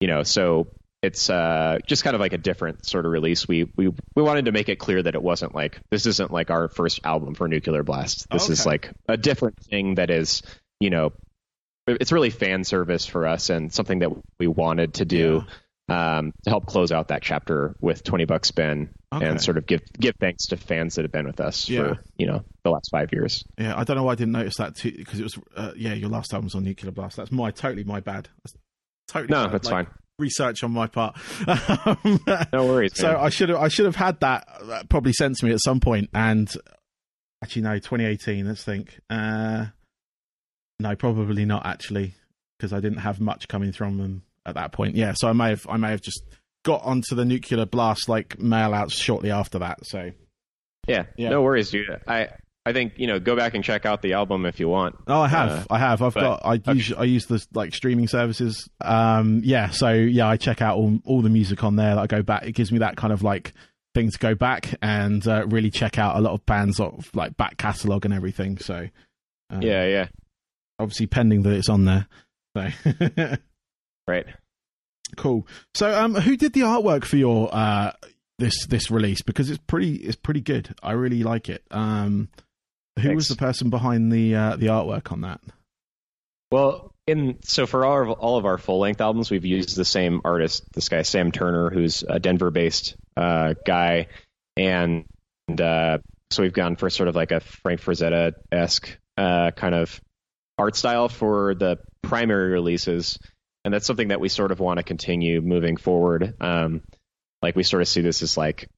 you 0.00 0.08
know, 0.08 0.22
so 0.24 0.68
it's 1.02 1.30
uh, 1.30 1.78
just 1.86 2.04
kind 2.04 2.14
of 2.14 2.20
like 2.20 2.32
a 2.32 2.38
different 2.38 2.86
sort 2.86 3.06
of 3.06 3.12
release. 3.12 3.46
We 3.46 3.64
we 3.76 3.88
we 4.14 4.22
wanted 4.22 4.44
to 4.46 4.52
make 4.52 4.68
it 4.68 4.76
clear 4.76 5.02
that 5.02 5.14
it 5.14 5.22
wasn't 5.22 5.54
like 5.54 5.80
this 5.90 6.06
isn't 6.06 6.32
like 6.32 6.50
our 6.50 6.68
first 6.68 7.00
album 7.04 7.34
for 7.34 7.48
Nuclear 7.48 7.82
Blast. 7.82 8.28
This 8.30 8.48
is 8.50 8.66
like 8.66 8.92
a 9.08 9.16
different 9.16 9.58
thing 9.60 9.96
that 9.96 10.10
is, 10.10 10.42
you 10.80 10.90
know, 10.90 11.12
it's 11.86 12.12
really 12.12 12.30
fan 12.30 12.62
service 12.64 13.06
for 13.06 13.26
us 13.26 13.50
and 13.50 13.72
something 13.72 14.00
that 14.00 14.10
we 14.38 14.46
wanted 14.46 14.94
to 14.94 15.04
do 15.04 15.44
um, 15.92 16.32
to 16.44 16.50
help 16.50 16.66
close 16.66 16.90
out 16.92 17.08
that 17.08 17.22
chapter 17.22 17.74
with 17.80 18.02
20 18.04 18.24
bucks 18.24 18.48
spin 18.48 18.90
Okay. 19.14 19.26
and 19.26 19.42
sort 19.42 19.58
of 19.58 19.66
give 19.66 19.82
give 20.00 20.14
thanks 20.20 20.46
to 20.46 20.56
fans 20.56 20.94
that 20.94 21.02
have 21.02 21.12
been 21.12 21.26
with 21.26 21.38
us 21.40 21.68
Yeah. 21.68 21.80
for 21.94 21.98
you 22.16 22.26
know 22.26 22.44
the 22.64 22.70
last 22.70 22.88
five 22.90 23.12
years. 23.12 23.44
yeah. 23.58 23.76
I 23.78 23.84
don't 23.84 23.96
know 23.98 24.04
why 24.04 24.12
I 24.12 24.14
didn't 24.14 24.32
notice 24.32 24.56
that 24.56 24.74
too 24.76 24.90
because 24.90 25.20
it 25.20 25.24
was 25.24 25.38
uh, 25.54 25.72
yeah. 25.76 25.92
Your 25.92 26.08
last 26.08 26.32
album 26.32 26.46
was 26.46 26.54
on 26.54 26.64
Nuclear 26.64 26.92
Blast. 26.92 27.16
That's 27.18 27.30
my 27.30 27.50
totally 27.50 27.84
my 27.84 28.00
bad. 28.00 28.28
That's 28.42 28.54
totally 29.08 29.28
No, 29.30 29.44
bad. 29.44 29.52
that's 29.52 29.70
Like, 29.70 29.86
fine. 29.86 29.94
Research 30.18 30.62
on 30.64 30.70
my 30.72 30.86
part. 30.86 31.16
Um, 31.46 32.20
No 32.52 32.66
worries. 32.66 32.92
So 32.96 33.08
man. 33.08 33.16
I 33.16 33.28
should 33.28 33.48
have 33.50 33.58
I 33.58 33.68
should 33.68 33.84
have 33.86 33.96
had 33.96 34.18
that 34.20 34.48
uh, 34.62 34.82
probably 34.88 35.12
sent 35.12 35.36
to 35.38 35.44
me 35.44 35.52
at 35.52 35.60
some 35.60 35.80
point 35.80 36.08
and 36.14 36.50
actually 37.44 37.62
no 37.62 37.74
2018 37.74 38.46
let's 38.46 38.62
think 38.64 38.98
uh 39.10 39.66
no 40.78 40.96
probably 40.96 41.44
not 41.44 41.66
actually 41.66 42.14
because 42.56 42.72
I 42.72 42.80
didn't 42.80 42.98
have 43.00 43.20
much 43.20 43.48
coming 43.48 43.72
from 43.72 43.98
them 43.98 44.22
at 44.46 44.54
that 44.54 44.72
point 44.72 44.96
yeah 44.96 45.12
so 45.14 45.28
I 45.28 45.32
may 45.32 45.50
have 45.50 45.66
I 45.68 45.76
may 45.76 45.90
have 45.90 46.00
just 46.02 46.22
got 46.64 46.82
onto 46.82 47.14
the 47.14 47.24
nuclear 47.24 47.66
blast 47.66 48.08
like 48.08 48.38
mail 48.38 48.74
outs 48.74 48.94
shortly 48.94 49.30
after 49.30 49.58
that 49.60 49.84
so 49.86 50.10
yeah, 50.88 51.04
yeah. 51.16 51.28
no 51.28 51.42
worries, 51.42 51.70
dude. 51.70 51.86
I 52.08 52.30
I 52.66 52.72
think 52.72 52.94
you 52.96 53.06
know 53.06 53.20
go 53.20 53.36
back 53.36 53.54
and 53.54 53.62
check 53.62 53.86
out 53.86 54.02
the 54.02 54.14
album 54.14 54.44
if 54.46 54.58
you 54.58 54.68
want. 54.68 54.96
Oh, 55.06 55.20
I 55.20 55.28
have, 55.28 55.50
Uh, 55.50 55.64
I 55.70 55.78
have. 55.78 56.02
I've 56.02 56.14
but- 56.14 56.20
got. 56.42 56.66
I 56.66 56.72
use. 56.72 56.92
I 56.92 57.04
use 57.04 57.26
the 57.26 57.46
like 57.54 57.72
streaming 57.72 58.08
services. 58.08 58.68
Um, 58.80 59.42
yeah. 59.44 59.70
So 59.70 59.90
yeah, 59.92 60.26
I 60.26 60.36
check 60.36 60.60
out 60.60 60.76
all 60.76 60.98
all 61.04 61.22
the 61.22 61.28
music 61.28 61.62
on 61.62 61.76
there. 61.76 61.96
I 61.96 62.08
go 62.08 62.22
back. 62.22 62.46
It 62.46 62.52
gives 62.52 62.72
me 62.72 62.78
that 62.78 62.96
kind 62.96 63.12
of 63.12 63.22
like 63.22 63.52
thing 63.94 64.10
to 64.10 64.18
go 64.18 64.34
back 64.34 64.74
and 64.82 65.24
uh, 65.28 65.46
really 65.46 65.70
check 65.70 65.98
out 65.98 66.16
a 66.16 66.20
lot 66.20 66.32
of 66.32 66.44
bands 66.46 66.80
of 66.80 67.08
like 67.14 67.36
back 67.36 67.58
catalog 67.58 68.04
and 68.04 68.12
everything. 68.12 68.58
So 68.58 68.88
uh, 69.52 69.58
Yeah, 69.60 69.86
yeah, 69.86 70.08
obviously 70.80 71.06
pending 71.06 71.42
that 71.42 71.52
it's 71.52 71.68
on 71.68 71.84
there. 71.84 72.08
So 72.56 73.36
right. 74.06 74.26
cool. 75.16 75.46
So 75.74 75.92
um, 75.92 76.14
who 76.14 76.36
did 76.36 76.52
the 76.52 76.60
artwork 76.60 77.04
for 77.04 77.16
your 77.16 77.48
uh 77.52 77.92
this 78.38 78.66
this 78.66 78.90
release? 78.90 79.22
Because 79.22 79.50
it's 79.50 79.62
pretty 79.66 79.96
it's 79.96 80.16
pretty 80.16 80.40
good. 80.40 80.74
I 80.82 80.92
really 80.92 81.22
like 81.22 81.48
it. 81.48 81.62
Um, 81.70 82.28
who 83.00 83.14
was 83.14 83.28
the 83.28 83.36
person 83.36 83.70
behind 83.70 84.12
the 84.12 84.34
uh, 84.34 84.56
the 84.56 84.66
artwork 84.66 85.12
on 85.12 85.22
that? 85.22 85.40
Well, 86.50 86.92
in 87.06 87.38
so 87.42 87.66
for 87.66 87.84
all 87.84 88.02
of, 88.02 88.10
all 88.10 88.36
of 88.36 88.44
our 88.44 88.58
full 88.58 88.78
length 88.78 89.00
albums, 89.00 89.30
we've 89.30 89.44
used 89.44 89.76
the 89.76 89.84
same 89.84 90.20
artist. 90.24 90.64
This 90.74 90.88
guy 90.88 91.02
Sam 91.02 91.32
Turner, 91.32 91.70
who's 91.70 92.04
a 92.06 92.20
Denver 92.20 92.50
based 92.50 92.96
uh, 93.16 93.54
guy, 93.64 94.08
and, 94.56 95.04
and 95.48 95.60
uh, 95.60 95.98
so 96.30 96.42
we've 96.42 96.52
gone 96.52 96.76
for 96.76 96.90
sort 96.90 97.08
of 97.08 97.16
like 97.16 97.32
a 97.32 97.40
Frank 97.40 97.80
Frazetta 97.80 98.32
esque 98.50 98.98
uh, 99.16 99.50
kind 99.52 99.74
of 99.74 100.00
art 100.58 100.76
style 100.76 101.08
for 101.08 101.54
the 101.54 101.78
primary 102.02 102.50
releases, 102.50 103.18
and 103.64 103.72
that's 103.72 103.86
something 103.86 104.08
that 104.08 104.20
we 104.20 104.28
sort 104.28 104.50
of 104.52 104.60
want 104.60 104.78
to 104.78 104.82
continue 104.82 105.40
moving 105.40 105.76
forward. 105.76 106.34
Um, 106.40 106.82
like 107.42 107.56
we 107.56 107.62
sort 107.62 107.82
of 107.82 107.88
see 107.88 108.00
this 108.00 108.22
as 108.22 108.36
like 108.36 108.68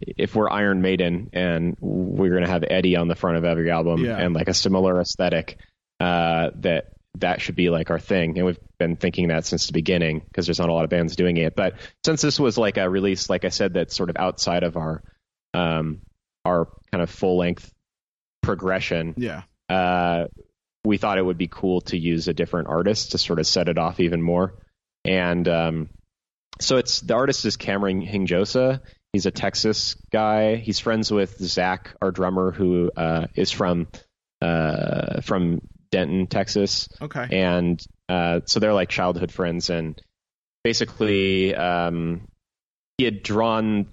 if 0.00 0.34
we're 0.34 0.48
Iron 0.50 0.82
Maiden 0.82 1.30
and 1.32 1.76
we're 1.80 2.32
gonna 2.34 2.48
have 2.48 2.64
Eddie 2.68 2.96
on 2.96 3.08
the 3.08 3.14
front 3.16 3.36
of 3.36 3.44
every 3.44 3.70
album 3.70 4.04
Yeah. 4.04 4.16
and 4.18 4.34
like 4.34 4.48
a 4.48 4.54
similar 4.54 5.00
aesthetic, 5.00 5.58
uh, 5.98 6.50
that 6.60 6.92
that 7.18 7.40
should 7.40 7.56
be 7.56 7.70
like 7.70 7.90
our 7.90 7.98
thing. 7.98 8.36
And 8.38 8.46
we've 8.46 8.58
been 8.78 8.94
thinking 8.96 9.28
that 9.28 9.44
since 9.44 9.66
the 9.66 9.72
beginning 9.72 10.20
because 10.20 10.46
there's 10.46 10.60
not 10.60 10.68
a 10.68 10.72
lot 10.72 10.84
of 10.84 10.90
bands 10.90 11.16
doing 11.16 11.36
it. 11.36 11.56
But 11.56 11.74
since 12.04 12.22
this 12.22 12.38
was 12.38 12.56
like 12.56 12.76
a 12.78 12.88
release, 12.88 13.28
like 13.28 13.44
I 13.44 13.48
said, 13.48 13.74
that's 13.74 13.96
sort 13.96 14.10
of 14.10 14.16
outside 14.16 14.62
of 14.62 14.76
our 14.76 15.02
um, 15.52 16.00
our 16.44 16.68
kind 16.92 17.02
of 17.02 17.10
full 17.10 17.36
length 17.36 17.70
progression, 18.42 19.14
Yeah. 19.16 19.42
uh, 19.68 20.26
we 20.84 20.96
thought 20.96 21.18
it 21.18 21.24
would 21.24 21.38
be 21.38 21.48
cool 21.48 21.82
to 21.82 21.98
use 21.98 22.28
a 22.28 22.34
different 22.34 22.68
artist 22.68 23.12
to 23.12 23.18
sort 23.18 23.38
of 23.38 23.46
set 23.46 23.68
it 23.68 23.78
off 23.78 24.00
even 24.00 24.22
more. 24.22 24.54
And 25.04 25.46
um, 25.48 25.88
so 26.60 26.76
it's 26.76 27.00
the 27.00 27.14
artist 27.14 27.44
is 27.44 27.56
Cameron 27.56 28.04
Hinojosa. 28.04 28.80
He's 29.12 29.26
a 29.26 29.30
Texas 29.30 29.96
guy. 30.12 30.56
He's 30.56 30.78
friends 30.78 31.10
with 31.10 31.36
Zach, 31.38 31.94
our 32.00 32.10
drummer, 32.12 32.52
who 32.52 32.90
uh, 32.96 33.26
is 33.34 33.50
from 33.50 33.88
uh, 34.40 35.20
from 35.22 35.60
Denton, 35.90 36.26
Texas, 36.28 36.88
Okay. 37.00 37.26
and 37.30 37.84
uh, 38.08 38.40
so 38.46 38.60
they're 38.60 38.72
like 38.72 38.88
childhood 38.88 39.32
friends. 39.32 39.68
And 39.70 40.00
basically, 40.64 41.54
um, 41.54 42.28
he 42.96 43.04
had 43.04 43.22
drawn 43.22 43.86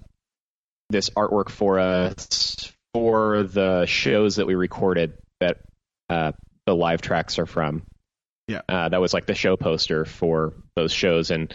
this 0.90 1.10
artwork 1.10 1.50
for 1.50 1.78
us 1.80 2.72
for 2.94 3.42
the 3.42 3.84
shows 3.86 4.36
that 4.36 4.46
we 4.46 4.54
recorded 4.54 5.14
that 5.40 5.58
uh, 6.08 6.32
the 6.68 6.74
live 6.76 7.00
tracks 7.00 7.38
are 7.38 7.46
from. 7.46 7.82
Yeah. 8.46 8.60
uh, 8.68 8.88
that 8.90 9.00
was 9.00 9.12
like 9.14 9.24
the 9.26 9.34
show 9.34 9.56
poster 9.56 10.04
for 10.04 10.54
those 10.76 10.92
shows, 10.92 11.30
and 11.30 11.52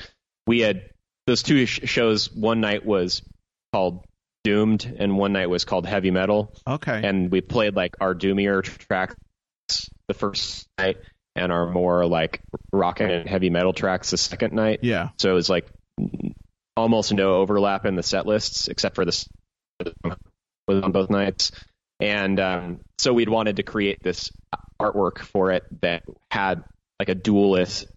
we 0.47 0.59
had 0.59 0.89
those 1.27 1.43
two 1.43 1.65
sh- 1.67 1.81
shows. 1.85 2.31
One 2.31 2.61
night 2.61 2.83
was 2.85 3.21
called 3.71 4.05
Doomed, 4.43 4.95
and 4.99 5.15
one 5.17 5.33
night 5.33 5.49
was 5.49 5.65
called 5.65 5.85
Heavy 5.87 6.11
Metal 6.11 6.53
Okay. 6.67 7.01
and 7.03 7.31
we 7.31 7.41
played 7.41 7.75
like 7.75 7.95
our 8.01 8.13
doomier 8.13 8.61
tracks 8.63 9.15
the 10.07 10.13
first 10.13 10.67
night 10.77 10.97
and 11.35 11.51
our 11.51 11.69
more 11.69 12.05
like 12.05 12.41
rock 12.71 12.99
and 12.99 13.27
heavy 13.27 13.49
metal 13.49 13.73
tracks 13.73 14.11
the 14.11 14.17
second 14.17 14.53
night 14.53 14.79
yeah. 14.83 15.09
so 15.17 15.31
it 15.31 15.33
was 15.33 15.49
like 15.49 15.65
almost 16.75 17.13
no 17.13 17.35
overlap 17.35 17.85
in 17.85 17.95
the 17.95 18.03
set 18.03 18.25
lists 18.25 18.67
except 18.67 18.95
for 18.95 19.05
this 19.05 19.27
was 20.67 20.83
on 20.83 20.91
both 20.91 21.09
nights 21.09 21.51
and 22.03 22.39
um, 22.39 22.79
so 22.97 23.13
we'd 23.13 23.29
wanted 23.29 23.55
to 23.57 23.63
create 23.63 23.99
this 24.03 24.31
artwork 24.81 25.19
for 25.19 25.51
it 25.51 25.63
that 25.81 26.03
had 26.29 26.63
like 26.99 27.09
a 27.09 27.15
dualist 27.15 27.87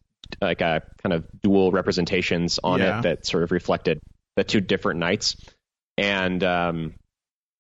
like 0.40 0.60
a 0.60 0.82
kind 1.02 1.12
of 1.12 1.24
dual 1.42 1.70
representations 1.72 2.58
on 2.62 2.80
Yeah. 2.80 2.98
it 2.98 3.02
that 3.02 3.26
sort 3.26 3.42
of 3.44 3.52
reflected 3.52 4.00
the 4.36 4.44
two 4.44 4.60
different 4.60 5.00
nights 5.00 5.36
and 5.98 6.42
um, 6.44 6.94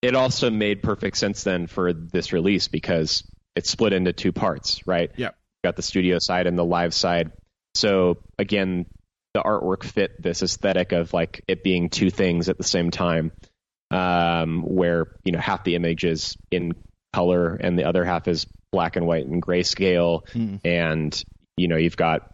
it 0.02 0.14
also 0.14 0.50
made 0.50 0.82
perfect 0.82 1.16
sense 1.16 1.42
then 1.44 1.66
for 1.66 1.92
this 1.92 2.32
release 2.32 2.68
because 2.68 3.22
it's 3.54 3.70
split 3.70 3.92
into 3.92 4.12
two 4.12 4.32
parts 4.32 4.86
right 4.86 5.10
Yep. 5.16 5.34
got 5.64 5.76
the 5.76 5.82
studio 5.82 6.18
side 6.20 6.46
and 6.46 6.58
the 6.58 6.64
live 6.64 6.92
side 6.94 7.32
so 7.74 8.18
again 8.38 8.86
the 9.34 9.42
artwork 9.42 9.84
fit 9.84 10.20
this 10.22 10.42
aesthetic 10.42 10.92
of 10.92 11.12
like 11.12 11.42
it 11.48 11.62
being 11.62 11.88
two 11.90 12.10
things 12.10 12.48
at 12.48 12.58
the 12.58 12.64
same 12.64 12.90
time 12.90 13.32
um, 13.90 14.62
where 14.62 15.06
you 15.24 15.32
know 15.32 15.38
half 15.38 15.64
the 15.64 15.74
image 15.74 16.04
is 16.04 16.36
in 16.50 16.72
color 17.12 17.54
and 17.54 17.78
the 17.78 17.84
other 17.84 18.04
half 18.04 18.28
is 18.28 18.46
black 18.72 18.96
and 18.96 19.06
white 19.06 19.26
and 19.26 19.40
grayscale 19.42 20.28
Hmm. 20.32 20.56
and 20.64 21.24
you 21.56 21.68
know 21.68 21.76
you've 21.76 21.96
got 21.96 22.30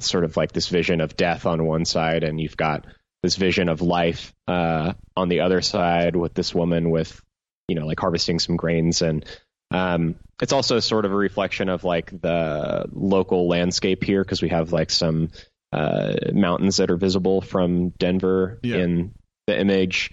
sort 0.00 0.24
of 0.24 0.36
like 0.36 0.50
this 0.52 0.68
vision 0.68 1.00
of 1.00 1.16
death 1.16 1.46
on 1.46 1.64
one 1.66 1.84
side 1.84 2.24
and 2.24 2.40
you've 2.40 2.56
got 2.56 2.84
this 3.22 3.36
vision 3.36 3.68
of 3.68 3.80
life 3.80 4.32
uh, 4.48 4.92
on 5.16 5.28
the 5.28 5.40
other 5.40 5.60
side 5.62 6.16
with 6.16 6.34
this 6.34 6.54
woman 6.54 6.90
with 6.90 7.20
you 7.68 7.76
know 7.76 7.86
like 7.86 8.00
harvesting 8.00 8.38
some 8.38 8.56
grains 8.56 9.02
and 9.02 9.24
um, 9.70 10.16
it's 10.42 10.52
also 10.52 10.78
sort 10.80 11.04
of 11.04 11.12
a 11.12 11.16
reflection 11.16 11.68
of 11.68 11.84
like 11.84 12.10
the 12.10 12.86
local 12.92 13.48
landscape 13.48 14.04
here 14.04 14.22
because 14.22 14.42
we 14.42 14.48
have 14.50 14.72
like 14.72 14.90
some 14.90 15.30
uh, 15.72 16.14
mountains 16.32 16.76
that 16.78 16.90
are 16.90 16.96
visible 16.96 17.40
from 17.40 17.88
Denver 17.90 18.60
Yeah. 18.62 18.76
in 18.76 19.14
the 19.46 19.58
image. 19.58 20.10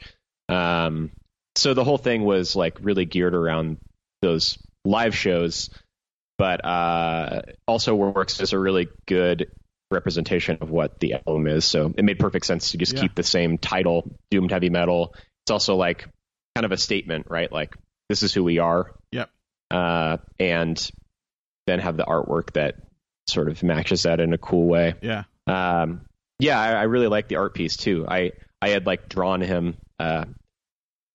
Um, 0.51 1.11
so 1.55 1.73
the 1.73 1.83
whole 1.83 1.97
thing 1.97 2.23
was 2.23 2.55
like 2.55 2.77
really 2.81 3.05
geared 3.05 3.33
around 3.35 3.77
those 4.21 4.57
live 4.85 5.15
shows, 5.15 5.69
but 6.37 6.63
uh, 6.65 7.41
also 7.67 7.95
works 7.95 8.39
as 8.41 8.53
a 8.53 8.59
really 8.59 8.87
good 9.05 9.51
representation 9.89 10.57
of 10.61 10.69
what 10.69 10.99
the 10.99 11.15
album 11.15 11.47
is. 11.47 11.65
So 11.65 11.93
it 11.97 12.03
made 12.05 12.19
perfect 12.19 12.45
sense 12.45 12.71
to 12.71 12.77
just 12.77 12.93
Yeah. 12.93 13.01
keep 13.01 13.15
the 13.15 13.23
same 13.23 13.57
title, 13.57 14.09
Doomed 14.29 14.51
Heavy 14.51 14.69
Metal. 14.69 15.13
It's 15.43 15.51
also 15.51 15.75
like 15.75 16.07
kind 16.55 16.65
of 16.65 16.71
a 16.71 16.77
statement, 16.77 17.27
right? 17.29 17.51
Like 17.51 17.75
this 18.09 18.23
is 18.23 18.33
who 18.33 18.43
we 18.43 18.59
are. 18.59 18.91
Yep. 19.11 19.29
Uh, 19.69 20.17
and 20.39 20.91
then 21.67 21.79
have 21.79 21.97
the 21.97 22.03
artwork 22.05 22.53
that 22.53 22.75
sort 23.27 23.49
of 23.49 23.61
matches 23.63 24.03
that 24.03 24.19
in 24.19 24.33
a 24.33 24.37
cool 24.37 24.67
way. 24.67 24.95
Yeah. 25.01 25.23
Um, 25.47 26.01
yeah, 26.39 26.59
I, 26.59 26.71
I 26.71 26.83
really 26.83 27.07
like 27.07 27.27
the 27.27 27.35
art 27.37 27.53
piece 27.53 27.77
too. 27.77 28.05
I 28.07 28.31
I 28.61 28.69
had 28.69 28.85
like 28.85 29.09
drawn 29.09 29.41
him 29.41 29.77
uh, 29.99 30.25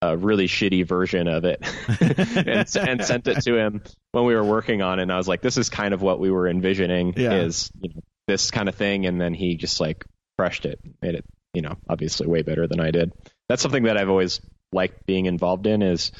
a 0.02 0.16
really 0.16 0.46
shitty 0.46 0.86
version 0.86 1.26
of 1.26 1.44
it 1.44 1.60
and, 2.36 2.76
and 2.88 3.04
sent 3.04 3.26
it 3.28 3.40
to 3.42 3.56
him 3.56 3.82
when 4.12 4.24
we 4.24 4.34
were 4.34 4.44
working 4.44 4.82
on 4.82 4.98
it. 4.98 5.02
And 5.02 5.12
I 5.12 5.16
was 5.16 5.26
like, 5.28 5.40
this 5.40 5.56
is 5.56 5.68
kind 5.70 5.94
of 5.94 6.02
what 6.02 6.20
we 6.20 6.30
were 6.30 6.46
envisioning 6.48 7.14
Yeah. 7.16 7.32
is 7.34 7.70
you 7.80 7.88
know, 7.94 8.00
this 8.28 8.50
kind 8.50 8.68
of 8.68 8.74
thing. 8.74 9.06
And 9.06 9.20
then 9.20 9.32
he 9.34 9.56
just 9.56 9.80
like 9.80 10.04
crushed 10.38 10.66
it, 10.66 10.78
made 11.00 11.14
it, 11.14 11.24
you 11.54 11.62
know, 11.62 11.76
obviously 11.88 12.26
way 12.26 12.42
better 12.42 12.66
than 12.66 12.78
I 12.80 12.90
did. 12.90 13.12
That's 13.48 13.62
something 13.62 13.84
that 13.84 13.96
I've 13.96 14.10
always 14.10 14.40
liked 14.72 15.06
being 15.06 15.26
involved 15.26 15.66
in 15.66 15.80
is 15.82 16.12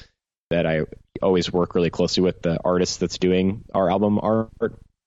that 0.50 0.64
I 0.66 0.82
always 1.20 1.52
work 1.52 1.74
really 1.74 1.90
closely 1.90 2.22
with 2.22 2.40
the 2.42 2.58
artist 2.64 3.00
that's 3.00 3.18
doing 3.18 3.64
our 3.74 3.90
album 3.90 4.18
art 4.22 4.50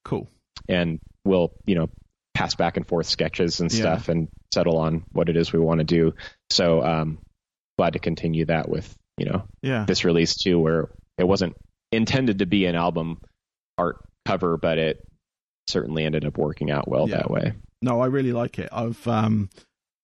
Cool. 0.06 0.30
and 0.68 1.00
we'll 1.24 1.52
you 1.66 1.76
know 1.76 1.90
pass 2.34 2.56
back 2.56 2.78
and 2.78 2.86
forth 2.88 3.06
sketches 3.08 3.60
and 3.62 3.72
Yeah. 3.72 3.80
stuff 3.80 4.10
and 4.10 4.28
settle 4.54 4.78
on 4.78 5.04
what 5.12 5.30
it 5.30 5.38
is 5.38 5.54
we 5.54 5.60
want 5.60 5.80
to 5.80 5.84
do 5.86 6.14
so 6.50 6.84
um 6.84 7.20
glad 7.80 7.94
to 7.94 8.00
continue 8.00 8.46
that 8.46 8.68
with 8.68 8.88
you 9.18 9.26
know 9.26 9.44
Yeah. 9.62 9.86
this 9.88 10.04
release 10.04 10.36
too 10.36 10.60
where 10.60 10.90
it 11.18 11.28
wasn't 11.28 11.56
intended 11.92 12.40
to 12.40 12.46
be 12.46 12.66
an 12.66 12.76
album 12.76 13.18
art 13.78 13.98
cover 14.28 14.58
but 14.58 14.78
it 14.78 14.98
certainly 15.68 16.04
ended 16.04 16.26
up 16.26 16.38
working 16.38 16.70
out 16.72 16.88
well 16.88 17.08
Yeah. 17.10 17.18
that 17.18 17.32
way 17.32 17.54
No, 17.82 18.02
I 18.02 18.08
really 18.08 18.34
like 18.34 18.60
it. 18.60 18.68
I've 18.74 19.08
um, 19.08 19.50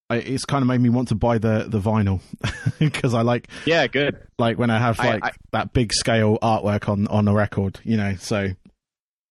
I, 0.10 0.18
it's 0.18 0.46
kind 0.46 0.62
of 0.62 0.68
made 0.68 0.80
me 0.80 0.90
want 0.90 1.10
to 1.10 1.16
buy 1.16 1.38
the 1.40 1.66
the 1.68 1.80
vinyl 1.82 2.22
because 2.80 3.14
I 3.14 3.22
like 3.24 3.50
yeah 3.66 3.88
good 3.88 4.16
like 4.40 4.58
when 4.58 4.70
I 4.70 4.80
have 4.80 5.00
I- 5.00 5.10
like 5.16 5.26
I- 5.26 5.32
that 5.52 5.74
big 5.74 5.92
scale 5.92 6.38
artwork 6.42 6.88
on 6.88 7.08
on 7.08 7.28
a 7.28 7.34
record, 7.34 7.80
you 7.84 7.98
know. 7.98 8.16
So 8.16 8.50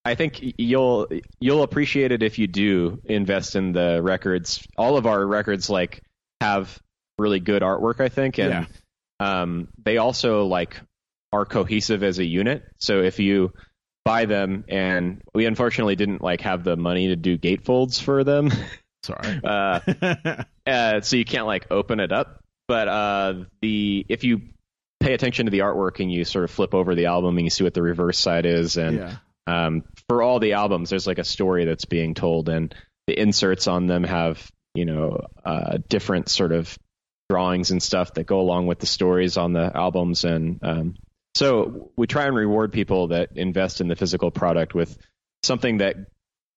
I 0.05 0.15
think 0.17 0.41
you'll 0.59 1.09
you'll 1.41 1.63
appreciate 1.63 2.13
it 2.13 2.23
if 2.23 2.39
you 2.39 2.47
do 2.47 3.01
invest 3.07 3.57
in 3.57 3.73
the 3.73 4.03
records. 4.03 4.67
All 4.77 4.97
of 4.99 5.07
our 5.07 5.25
records 5.27 5.71
like 5.71 6.03
have 6.43 6.79
really 7.19 7.41
good 7.41 7.63
artwork, 7.63 8.01
I 8.01 8.09
think, 8.09 8.39
and 8.39 8.67
um, 9.21 9.69
they 9.83 9.99
also 9.99 10.47
like 10.47 10.81
are 11.33 11.45
cohesive 11.45 12.03
as 12.03 12.19
a 12.19 12.25
unit. 12.25 12.63
So 12.79 13.03
if 13.03 13.19
you 13.19 13.53
buy 14.05 14.27
them, 14.27 14.65
and 14.69 15.23
we 15.35 15.47
unfortunately 15.47 15.97
didn't 15.97 16.23
like 16.23 16.43
have 16.43 16.65
the 16.65 16.77
money 16.77 17.09
to 17.09 17.17
do 17.17 17.39
gatefolds 17.39 18.01
for 18.01 18.25
them, 18.25 18.51
sorry. 19.03 19.41
uh, 19.43 19.81
uh, 20.67 21.01
so 21.01 21.17
you 21.17 21.25
can't 21.25 21.47
like 21.47 21.67
open 21.71 22.01
it 22.01 22.13
up. 22.13 22.41
But 22.67 22.89
uh, 22.89 23.35
the 23.61 24.07
if 24.09 24.25
you 24.25 24.43
pay 25.01 25.13
attention 25.13 25.47
to 25.47 25.51
the 25.51 25.61
artwork 25.61 26.01
and 26.01 26.11
you 26.11 26.25
sort 26.25 26.45
of 26.45 26.51
flip 26.51 26.75
over 26.75 26.95
the 26.95 27.07
album 27.07 27.37
and 27.37 27.45
you 27.45 27.51
see 27.51 27.65
what 27.65 27.75
the 27.75 27.83
reverse 27.83 28.19
side 28.19 28.47
is, 28.47 28.77
and 28.77 28.99
yeah. 28.99 29.17
um, 29.47 29.85
for 30.09 30.23
all 30.23 30.39
the 30.39 30.55
albums, 30.55 30.91
there's 30.91 31.07
like 31.07 31.19
a 31.19 31.25
story 31.25 31.67
that's 31.67 31.85
being 31.85 32.15
told, 32.15 32.49
and 32.49 32.75
the 33.07 33.19
inserts 33.19 33.69
on 33.69 33.87
them 33.87 34.05
have 34.05 34.51
you 34.75 34.85
know 34.85 35.27
uh, 35.45 35.79
different 35.89 36.29
sort 36.29 36.53
of 36.53 36.79
drawings 37.29 37.71
and 37.71 37.83
stuff 37.83 38.15
that 38.15 38.25
go 38.27 38.41
along 38.41 38.67
with 38.67 38.79
the 38.79 38.87
stories 38.87 39.37
on 39.37 39.53
the 39.53 39.71
albums, 39.75 40.25
and 40.25 40.59
um, 40.63 40.95
so 41.35 41.91
we 41.97 42.07
try 42.07 42.27
and 42.27 42.37
reward 42.37 42.73
people 42.73 43.09
that 43.09 43.31
invest 43.37 43.81
in 43.81 43.89
the 43.89 43.97
physical 43.97 44.31
product 44.31 44.75
with 44.75 44.97
something 45.43 45.79
that 45.79 45.97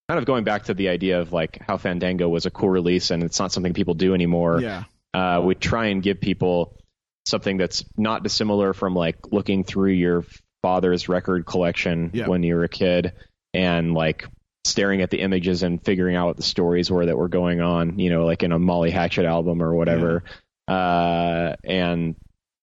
kind 0.07 0.19
of 0.19 0.25
going 0.25 0.43
back 0.43 0.65
to 0.65 0.73
the 0.73 0.89
idea 0.89 1.19
of 1.19 1.33
like 1.33 1.59
how 1.67 1.77
Fandango 1.77 2.29
was 2.29 2.45
a 2.45 2.51
cool 2.51 2.69
release 2.69 3.11
and 3.11 3.23
it's 3.23 3.39
not 3.39 3.51
something 3.51 3.73
people 3.73 3.93
do 3.95 4.13
anymore 4.13 4.61
Yeah. 4.61 4.83
uh, 5.13 5.41
we 5.43 5.55
try 5.55 5.87
and 5.87 6.01
give 6.01 6.21
people 6.21 6.77
something 7.25 7.57
that's 7.57 7.83
not 7.97 8.23
dissimilar 8.23 8.71
from 8.73 8.95
like 8.95 9.17
looking 9.33 9.65
through 9.65 9.91
your 9.91 10.23
father's 10.61 11.09
record 11.09 11.45
collection 11.45 12.11
Yeah. 12.13 12.27
when 12.27 12.43
you 12.43 12.55
were 12.55 12.63
a 12.63 12.69
kid 12.69 13.11
and 13.53 13.93
like 13.93 14.25
staring 14.63 15.01
at 15.01 15.09
the 15.09 15.19
images 15.19 15.63
and 15.63 15.83
figuring 15.83 16.15
out 16.15 16.27
what 16.27 16.37
the 16.37 16.43
stories 16.43 16.89
were 16.89 17.05
that 17.07 17.17
were 17.17 17.27
going 17.29 17.59
on, 17.59 17.99
you 17.99 18.09
know, 18.09 18.25
like 18.25 18.43
in 18.43 18.51
a 18.53 18.59
Molly 18.59 18.91
Hatchet 18.91 19.25
album 19.25 19.61
or 19.61 19.73
whatever. 19.75 20.23
Uh, 20.67 21.55
and 21.63 22.15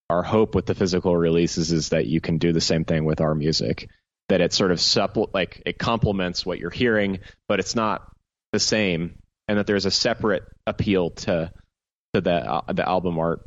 our 0.09 0.21
hope 0.23 0.53
with 0.55 0.65
the 0.65 0.75
physical 0.75 1.15
releases 1.17 1.71
is 1.71 1.89
that 1.89 2.05
you 2.05 2.21
can 2.21 2.37
do 2.37 2.53
the 2.53 2.61
same 2.61 2.85
thing 2.85 3.05
with 3.05 3.21
our 3.21 3.33
music. 3.35 3.89
That 4.29 4.41
it 4.41 4.53
sort 4.53 4.71
of 4.71 4.81
supple 4.81 5.29
like 5.33 5.61
it 5.65 5.77
complements 5.77 6.45
what 6.45 6.59
you're 6.59 6.71
hearing, 6.71 7.19
but 7.47 7.59
it's 7.59 7.75
not 7.75 8.01
the 8.53 8.59
same, 8.59 9.19
and 9.47 9.57
that 9.59 9.67
there's 9.67 9.85
a 9.85 9.91
separate 9.91 10.43
appeal 10.65 11.11
to 11.11 11.51
to 12.13 12.21
the 12.21 12.33
uh, 12.33 12.73
the 12.73 12.87
album 12.87 13.19
art, 13.19 13.41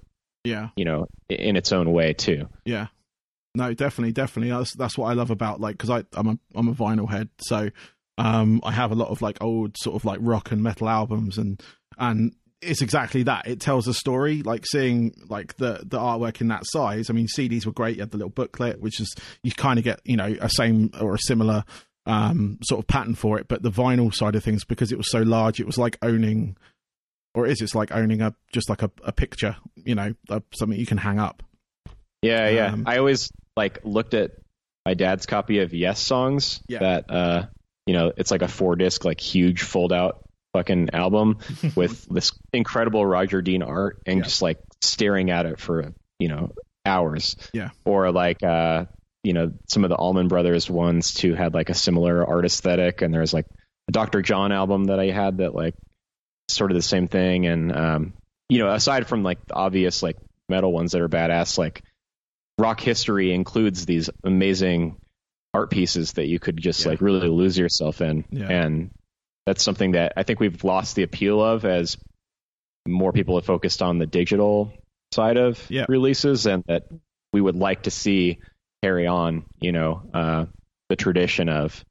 Yeah. 0.44 0.68
you 0.76 0.84
know, 0.84 1.06
in 1.28 1.56
its 1.56 1.72
own 1.72 1.90
way 1.92 2.12
too. 2.12 2.48
Yeah. 2.64 2.88
No, 3.56 3.74
definitely, 3.74 4.12
definitely. 4.12 4.50
That's 4.56 4.72
that's 4.74 4.96
what 4.96 5.06
I 5.06 5.14
love 5.14 5.30
about 5.32 5.60
like 5.60 5.76
because 5.76 5.90
I 5.90 6.04
I'm 6.12 6.28
a 6.28 6.38
I'm 6.54 6.68
a 6.68 6.74
vinyl 6.74 7.08
head, 7.10 7.28
so 7.40 7.70
um 8.18 8.60
I 8.62 8.70
have 8.70 8.92
a 8.92 8.96
lot 8.96 9.08
of 9.08 9.20
like 9.20 9.38
old 9.42 9.76
sort 9.78 9.96
of 9.96 10.04
like 10.04 10.20
rock 10.22 10.52
and 10.52 10.62
metal 10.62 10.88
albums 10.88 11.38
and 11.38 11.60
and 11.98 12.34
it's 12.60 12.82
exactly 12.82 13.22
that. 13.24 13.46
It 13.46 13.60
tells 13.60 13.86
a 13.86 13.94
story. 13.94 14.42
Like 14.42 14.64
seeing 14.66 15.14
like 15.28 15.56
the 15.56 15.80
the 15.84 15.98
artwork 15.98 16.40
in 16.40 16.48
that 16.48 16.64
size. 16.66 17.10
I 17.10 17.12
mean, 17.12 17.26
CDs 17.26 17.66
were 17.66 17.72
great. 17.72 17.96
You 17.96 18.02
had 18.02 18.10
the 18.10 18.18
little 18.18 18.30
booklet, 18.30 18.80
which 18.80 19.00
is 19.00 19.14
you 19.42 19.52
kind 19.52 19.78
of 19.78 19.84
get 19.84 20.00
you 20.04 20.16
know 20.16 20.36
a 20.40 20.48
same 20.48 20.90
or 21.00 21.14
a 21.14 21.18
similar 21.18 21.64
um 22.06 22.58
sort 22.64 22.80
of 22.80 22.86
pattern 22.86 23.14
for 23.14 23.38
it. 23.38 23.48
But 23.48 23.62
the 23.62 23.70
vinyl 23.70 24.12
side 24.14 24.34
of 24.34 24.42
things, 24.42 24.64
because 24.64 24.92
it 24.92 24.98
was 24.98 25.10
so 25.10 25.20
large, 25.22 25.60
it 25.60 25.66
was 25.66 25.78
like 25.78 25.98
owning, 26.02 26.56
or 27.34 27.46
is 27.46 27.60
it's 27.60 27.74
like 27.74 27.92
owning 27.92 28.20
a 28.20 28.34
just 28.52 28.68
like 28.68 28.82
a, 28.82 28.90
a 29.04 29.12
picture. 29.12 29.56
You 29.76 29.94
know, 29.94 30.14
uh, 30.28 30.40
something 30.54 30.78
you 30.78 30.86
can 30.86 30.98
hang 30.98 31.18
up. 31.18 31.42
Yeah, 32.22 32.48
yeah. 32.48 32.72
Um, 32.72 32.84
I 32.86 32.98
always 32.98 33.30
like 33.56 33.78
looked 33.84 34.14
at 34.14 34.32
my 34.84 34.94
dad's 34.94 35.26
copy 35.26 35.60
of 35.60 35.70
Yessongs. 35.70 36.60
Yeah. 36.68 36.80
That 36.80 37.10
uh, 37.10 37.46
you 37.86 37.94
know, 37.94 38.12
it's 38.16 38.32
like 38.32 38.42
a 38.42 38.48
four 38.48 38.74
disc, 38.74 39.04
like 39.04 39.20
huge 39.20 39.62
fold 39.62 39.92
out 39.92 40.27
fucking 40.58 40.90
album 40.92 41.38
with 41.76 42.04
this 42.10 42.32
incredible 42.52 43.04
Roger 43.06 43.42
Dean 43.42 43.62
art, 43.62 44.00
and 44.06 44.18
Yeah. 44.18 44.24
just 44.24 44.42
like 44.42 44.58
staring 44.80 45.30
at 45.30 45.46
it 45.46 45.58
for 45.60 45.92
you 46.18 46.28
know 46.28 46.52
hours. 46.84 47.36
Yeah. 47.52 47.70
Or 47.84 48.10
like 48.12 48.42
uh, 48.42 48.86
you 49.22 49.32
know, 49.32 49.52
some 49.68 49.84
of 49.84 49.90
the 49.90 49.96
Allman 49.96 50.28
Brothers 50.28 50.70
ones 50.70 51.12
too 51.14 51.34
had 51.34 51.54
like 51.54 51.70
a 51.70 51.74
similar 51.74 52.26
art 52.26 52.44
aesthetic, 52.44 53.02
and 53.02 53.12
there's 53.12 53.32
like 53.34 53.46
a 53.88 53.92
Dr. 53.92 54.22
John 54.22 54.52
album 54.52 54.84
that 54.84 54.98
I 55.00 55.06
had 55.10 55.38
that 55.38 55.54
like 55.54 55.74
sort 56.48 56.70
of 56.70 56.76
the 56.76 56.82
same 56.82 57.08
thing, 57.08 57.46
and 57.46 57.74
um, 57.76 58.12
you 58.48 58.58
know, 58.58 58.72
aside 58.72 59.06
from 59.06 59.22
like 59.22 59.44
the 59.46 59.54
obvious 59.54 60.02
like 60.02 60.16
metal 60.48 60.72
ones 60.72 60.92
that 60.92 61.00
are 61.02 61.08
badass, 61.08 61.58
like 61.58 61.82
rock 62.58 62.80
history 62.80 63.32
includes 63.32 63.86
these 63.86 64.08
amazing 64.24 64.96
art 65.54 65.70
pieces 65.70 66.12
that 66.14 66.26
you 66.26 66.38
could 66.38 66.56
just 66.56 66.84
Yeah. 66.84 66.90
like 66.92 67.00
really 67.00 67.28
lose 67.28 67.58
yourself 67.58 68.00
in, 68.00 68.24
Yeah. 68.30 68.48
and 68.48 68.90
that's 69.48 69.64
something 69.64 69.92
that 69.92 70.12
I 70.14 70.24
think 70.24 70.40
we've 70.40 70.62
lost 70.62 70.94
the 70.94 71.02
appeal 71.04 71.42
of 71.42 71.64
as 71.64 71.96
more 72.86 73.12
people 73.12 73.36
have 73.36 73.46
focused 73.46 73.80
on 73.82 73.98
the 73.98 74.06
digital 74.06 74.72
side 75.12 75.38
of 75.38 75.58
Yeah. 75.70 75.86
releases, 75.88 76.46
and 76.46 76.62
that 76.68 76.82
we 77.32 77.40
would 77.40 77.56
like 77.56 77.84
to 77.84 77.90
see 77.90 78.38
carry 78.82 79.06
on, 79.06 79.44
you 79.60 79.72
know, 79.72 80.02
uh, 80.12 80.44
the 80.90 80.96
tradition 80.96 81.48
of 81.48 81.82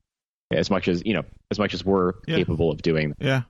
as 0.52 0.70
much 0.70 0.88
as 0.88 1.02
you 1.04 1.14
know, 1.14 1.24
as 1.52 1.58
much 1.60 1.74
as 1.74 1.84
we're 1.84 2.14
Yeah. 2.28 2.36
capable 2.38 2.70
of 2.72 2.82
doing. 2.82 3.14
Yeah. 3.20 3.42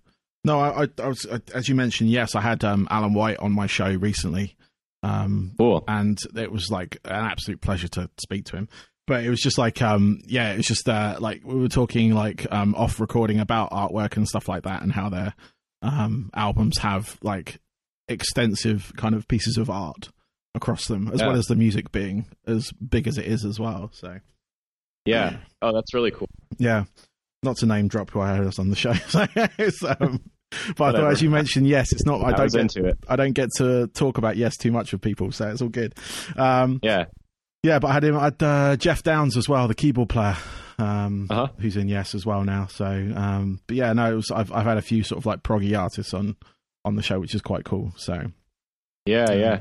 No, 0.45 0.59
I, 0.59 0.83
I, 0.83 0.87
I 1.03 1.07
was 1.07 1.25
I, 1.29 1.41
as 1.53 1.67
you 1.67 1.75
mentioned. 1.75 2.09
Yes, 2.09 2.33
I 2.33 2.39
had 2.41 2.63
um, 2.63 2.87
Alan 2.89 3.13
White 3.13 3.37
on 3.39 3.51
my 3.51 3.67
show 3.67 3.91
recently, 3.93 4.55
um, 5.03 5.51
Cool. 5.57 5.83
and 5.87 6.17
it 6.35 6.49
was 6.51 6.69
like 6.71 6.97
an 7.03 7.11
absolute 7.25 7.59
pleasure 7.59 7.89
to 7.89 8.09
speak 8.19 8.45
to 8.45 8.55
him. 8.55 8.69
But 9.07 9.23
it 9.23 9.29
was 9.29 9.39
just 9.39 9.57
like, 9.57 9.81
um, 9.81 10.19
yeah, 10.27 10.51
it 10.51 10.57
was 10.57 10.65
just 10.65 10.87
uh, 10.89 11.15
like 11.19 11.41
we 11.45 11.55
were 11.55 11.69
talking 11.69 12.13
like 12.13 12.45
um, 12.51 12.75
off 12.75 12.99
recording 12.99 13.39
about 13.39 13.71
artwork 13.71 14.17
and 14.17 14.27
stuff 14.27 14.47
like 14.49 14.63
that, 14.63 14.81
and 14.83 14.91
how 14.91 15.07
their 15.09 15.33
um, 15.81 16.29
albums 16.33 16.77
have 16.79 17.17
like 17.23 17.59
extensive 18.09 18.91
kind 18.97 19.15
of 19.15 19.27
pieces 19.27 19.57
of 19.57 19.69
art 19.69 20.09
across 20.55 20.87
them, 20.87 21.09
as 21.13 21.19
Yeah. 21.21 21.27
well 21.27 21.37
as 21.37 21.45
the 21.45 21.55
music 21.55 21.91
being 21.91 22.25
as 22.45 22.71
big 22.73 23.07
as 23.07 23.17
it 23.17 23.25
is 23.25 23.45
as 23.45 23.59
well. 23.59 23.91
So 23.93 24.19
Yeah. 25.05 25.37
Oh, 25.61 25.73
that's 25.73 25.93
really 25.93 26.11
cool. 26.11 26.27
yeah, 26.57 26.85
not 27.43 27.57
to 27.57 27.65
name 27.65 27.87
drop 27.87 28.09
who 28.11 28.19
I 28.19 28.35
heard 28.35 28.47
us 28.47 28.59
on 28.59 28.69
the 28.69 28.75
show. 28.75 28.93
so, 29.07 29.21
um, 29.21 29.27
but 29.29 29.89
I 29.99 30.67
thought, 30.73 30.77
Whatever. 30.79 31.07
as 31.09 31.21
you 31.21 31.29
mentioned, 31.29 31.67
yes, 31.67 31.91
it's 31.91 32.05
not. 32.05 32.21
I 32.21 32.29
I, 32.29 32.31
don't 32.33 32.51
get 32.51 32.61
into 32.61 32.85
it. 32.85 32.97
I 33.07 33.15
don't 33.15 33.33
get 33.33 33.49
to 33.57 33.87
talk 33.87 34.17
about 34.17 34.35
Yes 34.37 34.57
too 34.57 34.71
much 34.71 34.91
with 34.91 35.01
people, 35.01 35.31
so 35.31 35.47
it's 35.49 35.61
all 35.61 35.69
good. 35.69 35.93
Um, 36.35 36.79
Yeah. 36.83 37.05
Yeah, 37.67 37.79
but 37.79 37.89
I 37.89 37.93
had 37.93 38.03
him. 38.03 38.17
I 38.17 38.23
had 38.25 38.41
uh, 38.43 38.75
Geoff 38.77 39.03
Downes 39.03 39.35
as 39.37 39.47
well, 39.49 39.67
the 39.67 39.75
keyboard 39.75 40.09
player, 40.09 40.37
um, 40.79 41.27
Uh-huh. 41.29 41.47
who's 41.59 41.75
in 41.77 41.87
Yes 41.87 42.15
as 42.15 42.25
well 42.25 42.43
now. 42.43 42.67
So, 42.67 42.85
um, 42.85 43.59
but 43.67 43.75
yeah, 43.75 43.93
no, 43.93 44.15
was, 44.15 44.31
I've 44.31 44.51
I've 44.51 44.65
had 44.65 44.77
a 44.77 44.81
few 44.81 45.03
sort 45.03 45.17
of 45.19 45.25
like 45.25 45.43
proggy 45.43 45.77
artists 45.77 46.13
on 46.13 46.35
on 46.85 46.95
the 46.95 47.01
show, 47.03 47.19
which 47.19 47.35
is 47.35 47.41
quite 47.41 47.65
cool. 47.65 47.93
So, 47.97 48.31
Yeah. 49.05 49.31
Yeah. 49.31 49.59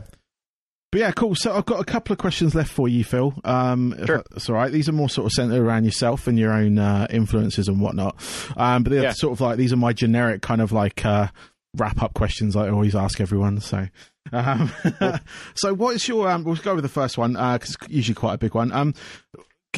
but 0.92 1.00
yeah, 1.00 1.11
cool. 1.11 1.34
So 1.34 1.52
I've 1.57 1.66
got 1.66 1.80
a 1.80 1.84
couple 1.84 2.12
of 2.12 2.18
questions 2.18 2.54
left 2.54 2.70
for 2.70 2.86
you, 2.88 3.02
Phil. 3.02 3.34
Um, 3.44 3.94
Sure. 4.07 4.22
that's 4.30 4.48
all 4.48 4.54
right. 4.54 4.70
These 4.70 4.88
are 4.88 4.92
more 4.92 5.09
sort 5.09 5.26
of 5.26 5.32
centered 5.32 5.61
around 5.61 5.84
yourself 5.84 6.26
and 6.28 6.38
your 6.38 6.52
own 6.52 6.78
uh, 6.78 7.07
influences 7.11 7.66
and 7.68 7.80
whatnot. 7.80 8.14
Um, 8.57 8.84
but 8.84 8.90
they're 8.92 9.02
Yeah. 9.02 9.12
sort 9.12 9.32
of 9.32 9.40
like 9.40 9.57
these 9.57 9.72
are 9.72 9.76
my 9.76 9.92
generic 9.92 10.42
kind 10.42 10.61
of 10.61 10.70
like 10.70 11.04
uh, 11.04 11.28
wrap 11.76 12.00
up 12.02 12.14
questions 12.14 12.54
I 12.54 12.68
always 12.68 12.94
ask 12.94 13.20
everyone. 13.20 13.61
So, 13.61 13.88
um, 14.33 14.70
so 15.55 15.74
what 15.74 15.97
is 15.97 16.07
your? 16.09 16.29
Um, 16.29 16.45
we'll 16.45 16.57
go 16.57 16.74
with 16.74 16.85
the 16.85 16.89
first 16.89 17.18
one 17.18 17.33
because 17.33 17.77
it's 17.77 17.89
usually 17.89 18.14
quite 18.14 18.35
a 18.35 18.39
big 18.39 18.55
one. 18.55 18.72
Um, 18.72 18.95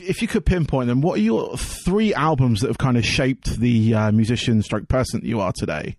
if 0.02 0.22
you 0.22 0.28
could 0.28 0.46
pinpoint 0.46 0.88
them, 0.88 1.00
what 1.00 1.18
are 1.18 1.22
your 1.22 1.56
three 1.56 2.14
albums 2.14 2.60
that 2.60 2.68
have 2.68 2.78
kind 2.78 2.96
of 2.96 3.04
shaped 3.04 3.58
the 3.58 3.94
uh, 3.94 4.12
musician 4.12 4.62
stroke 4.62 4.88
person 4.88 5.20
that 5.20 5.26
you 5.26 5.40
are 5.40 5.52
today? 5.52 5.96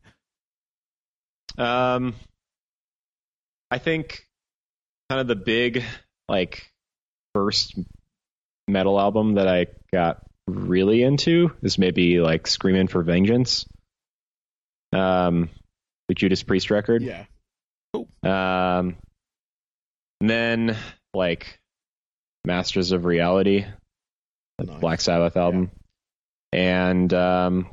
Um, 1.58 2.16
I 3.70 3.78
think 3.78 4.26
kind 5.10 5.20
of 5.22 5.28
the 5.28 5.36
big 5.36 5.84
like 6.28 6.72
first 7.34 7.78
metal 8.68 9.00
album 9.00 9.36
that 9.36 9.48
I 9.48 9.68
got 9.92 10.22
really 10.48 11.04
into 11.04 11.52
is 11.62 11.78
maybe 11.78 12.20
like 12.20 12.48
Screaming 12.48 12.88
for 12.88 13.04
Vengeance. 13.04 13.66
Um, 14.94 15.50
the 16.08 16.16
Judas 16.16 16.42
Priest 16.44 16.72
record. 16.72 17.04
Yeah, 17.04 17.26
Um, 17.94 18.98
and 20.22 20.30
then 20.30 20.78
like 21.14 21.60
Masters 22.46 22.92
of 22.92 23.06
Reality, 23.06 23.66
the 24.58 24.66
Nice. 24.66 24.80
Black 24.80 25.02
Sabbath 25.02 25.38
album, 25.38 25.72
and 26.52 27.14
um, 27.14 27.72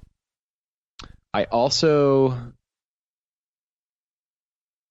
I 1.35 1.45
also 1.45 2.53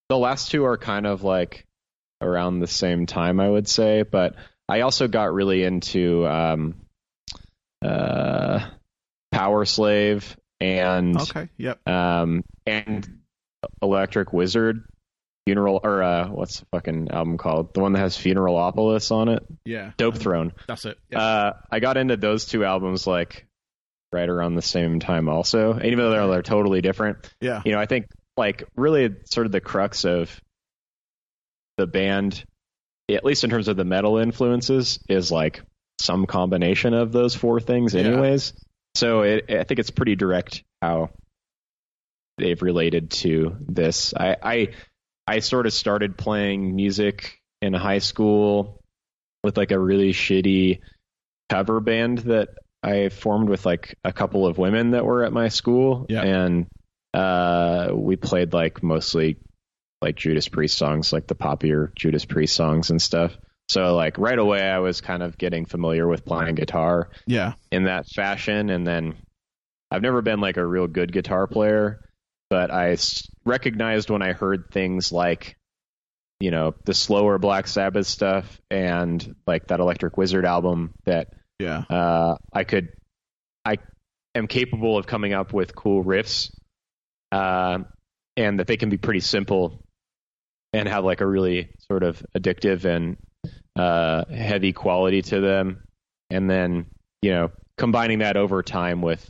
the 0.09 0.17
last 0.17 0.51
two 0.51 0.65
are 0.65 0.77
kind 0.77 1.07
of 1.07 1.23
like 1.23 1.65
around 2.21 2.59
the 2.59 2.67
same 2.67 3.05
time, 3.05 3.39
I 3.39 3.49
would 3.49 3.67
say, 3.67 4.03
but 4.03 4.35
I 4.67 4.81
also 4.81 5.07
got 5.07 5.33
really 5.33 5.63
into 5.63 6.27
um, 6.27 6.75
uh, 7.83 8.67
Powerslave 9.33 10.35
and 10.59 11.19
okay, 11.19 11.49
yep, 11.57 11.87
um, 11.87 12.43
and 12.65 13.21
Electric 13.81 14.31
Wizard 14.31 14.83
funeral 15.45 15.79
or 15.83 16.01
uh, 16.01 16.27
what's 16.27 16.59
the 16.59 16.65
fucking 16.71 17.09
album 17.11 17.37
called? 17.37 17.73
The 17.73 17.79
one 17.79 17.93
that 17.93 17.99
has 17.99 18.17
Funeralopolis 18.17 19.11
on 19.11 19.29
it, 19.29 19.43
yeah, 19.63 19.91
Dopethrone. 19.97 20.51
that's 20.67 20.85
it. 20.85 20.97
Yep. 21.11 21.21
Uh, 21.21 21.51
I 21.71 21.79
got 21.79 21.97
into 21.97 22.17
those 22.17 22.45
two 22.45 22.65
albums 22.65 23.05
like 23.05 23.45
right 24.11 24.27
around 24.27 24.55
the 24.55 24.61
same 24.61 24.99
time, 24.99 25.29
also. 25.29 25.73
And 25.73 25.85
even 25.85 25.99
though 25.99 26.11
they're, 26.11 26.27
they're 26.27 26.41
totally 26.41 26.81
different, 26.81 27.17
yeah, 27.39 27.61
you 27.65 27.71
know, 27.71 27.79
I 27.79 27.85
think 27.85 28.07
like 28.37 28.63
really 28.75 29.15
sort 29.25 29.45
of 29.45 29.51
the 29.51 29.61
crux 29.61 30.03
of 30.03 30.39
the 31.77 31.87
band, 31.87 32.43
at 33.09 33.23
least 33.23 33.43
in 33.43 33.49
terms 33.49 33.67
of 33.67 33.77
the 33.77 33.85
metal 33.85 34.17
influences, 34.17 34.99
is 35.07 35.31
like 35.31 35.61
some 35.99 36.25
combination 36.25 36.93
of 36.93 37.11
those 37.11 37.35
four 37.35 37.59
things, 37.59 37.95
anyways. 37.95 38.53
Yeah. 38.55 38.61
So 38.95 39.21
it, 39.21 39.45
I 39.49 39.63
think 39.63 39.79
it's 39.79 39.91
pretty 39.91 40.15
direct 40.15 40.63
how 40.81 41.09
they've 42.37 42.61
related 42.61 43.11
to 43.11 43.57
this. 43.59 44.13
I, 44.13 44.37
I 44.41 44.67
I 45.27 45.39
sort 45.39 45.65
of 45.65 45.73
started 45.73 46.17
playing 46.17 46.75
music 46.75 47.39
in 47.61 47.73
high 47.73 47.99
school 47.99 48.81
with 49.43 49.57
like 49.57 49.71
a 49.71 49.79
really 49.79 50.11
shitty 50.11 50.79
cover 51.49 51.79
band 51.79 52.19
that 52.19 52.49
I 52.83 53.09
formed 53.09 53.49
with 53.49 53.65
like 53.65 53.95
a 54.03 54.13
couple 54.13 54.45
of 54.45 54.57
women 54.57 54.91
that 54.91 55.05
were 55.05 55.23
at 55.23 55.33
my 55.33 55.47
school, 55.49 56.05
Yeah. 56.09 56.21
and 56.23 56.67
uh, 57.13 57.89
we 57.93 58.15
played 58.15 58.53
like 58.53 58.83
mostly 58.83 59.37
like 60.01 60.15
Judas 60.15 60.47
Priest 60.49 60.77
songs, 60.77 61.11
like 61.13 61.25
the 61.27 61.35
poppier 61.35 61.95
Judas 61.95 62.25
Priest 62.25 62.55
songs 62.55 62.89
and 62.91 63.01
stuff. 63.01 63.35
So 63.69 63.95
like 63.95 64.19
right 64.19 64.37
away, 64.37 64.61
I 64.61 64.77
was 64.79 65.01
kind 65.01 65.23
of 65.23 65.37
getting 65.39 65.65
familiar 65.65 66.07
with 66.07 66.25
playing 66.25 66.53
guitar 66.55 67.09
yeah, 67.25 67.53
in 67.71 67.85
that 67.85 68.05
fashion, 68.07 68.69
and 68.69 68.85
then 68.85 69.15
I've 69.89 70.03
never 70.03 70.21
been 70.21 70.39
like 70.41 70.57
a 70.57 70.65
real 70.65 70.87
good 70.87 71.11
guitar 71.11 71.47
player, 71.47 72.01
but 72.49 72.71
I 72.71 72.97
recognized 73.45 74.09
when 74.09 74.21
I 74.21 74.33
heard 74.33 74.71
things 74.71 75.11
like 75.11 75.57
you 76.39 76.51
know 76.51 76.75
the 76.85 76.93
slower 76.93 77.37
Black 77.37 77.67
Sabbath 77.67 78.07
stuff 78.07 78.59
and 78.69 79.35
like 79.47 79.67
that 79.67 79.79
Electric 79.79 80.17
Wizard 80.17 80.45
album 80.45 80.93
that 81.05 81.27
yeah, 81.59 81.83
uh, 81.89 82.37
I 82.51 82.63
could, 82.63 82.89
I 83.63 83.77
am 84.33 84.47
capable 84.47 84.97
of 84.97 85.07
coming 85.07 85.33
up 85.33 85.53
with 85.53 85.75
cool 85.75 86.03
riffs, 86.03 86.51
uh, 87.31 87.79
and 88.35 88.59
that 88.59 88.67
they 88.67 88.77
can 88.77 88.89
be 88.89 88.97
pretty 88.97 89.21
simple 89.21 89.83
and 90.73 90.89
have 90.89 91.05
like 91.05 91.21
a 91.21 91.27
really 91.27 91.69
sort 91.87 92.03
of 92.03 92.21
addictive 92.37 92.83
and 92.83 93.17
uh, 93.77 94.25
heavy 94.25 94.73
quality 94.73 95.21
to 95.21 95.39
them. 95.39 95.83
And 96.29 96.49
then, 96.49 96.87
you 97.21 97.31
know, 97.31 97.51
combining 97.77 98.19
that 98.19 98.35
over 98.35 98.61
time 98.61 99.01
with 99.01 99.29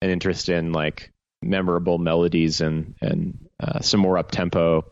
an 0.00 0.08
interest 0.08 0.48
in 0.48 0.72
like 0.72 1.12
memorable 1.42 1.98
melodies 1.98 2.60
and, 2.60 2.94
and 3.00 3.48
uh, 3.60 3.80
some 3.80 4.00
more 4.00 4.18
up 4.18 4.30
tempo 4.30 4.84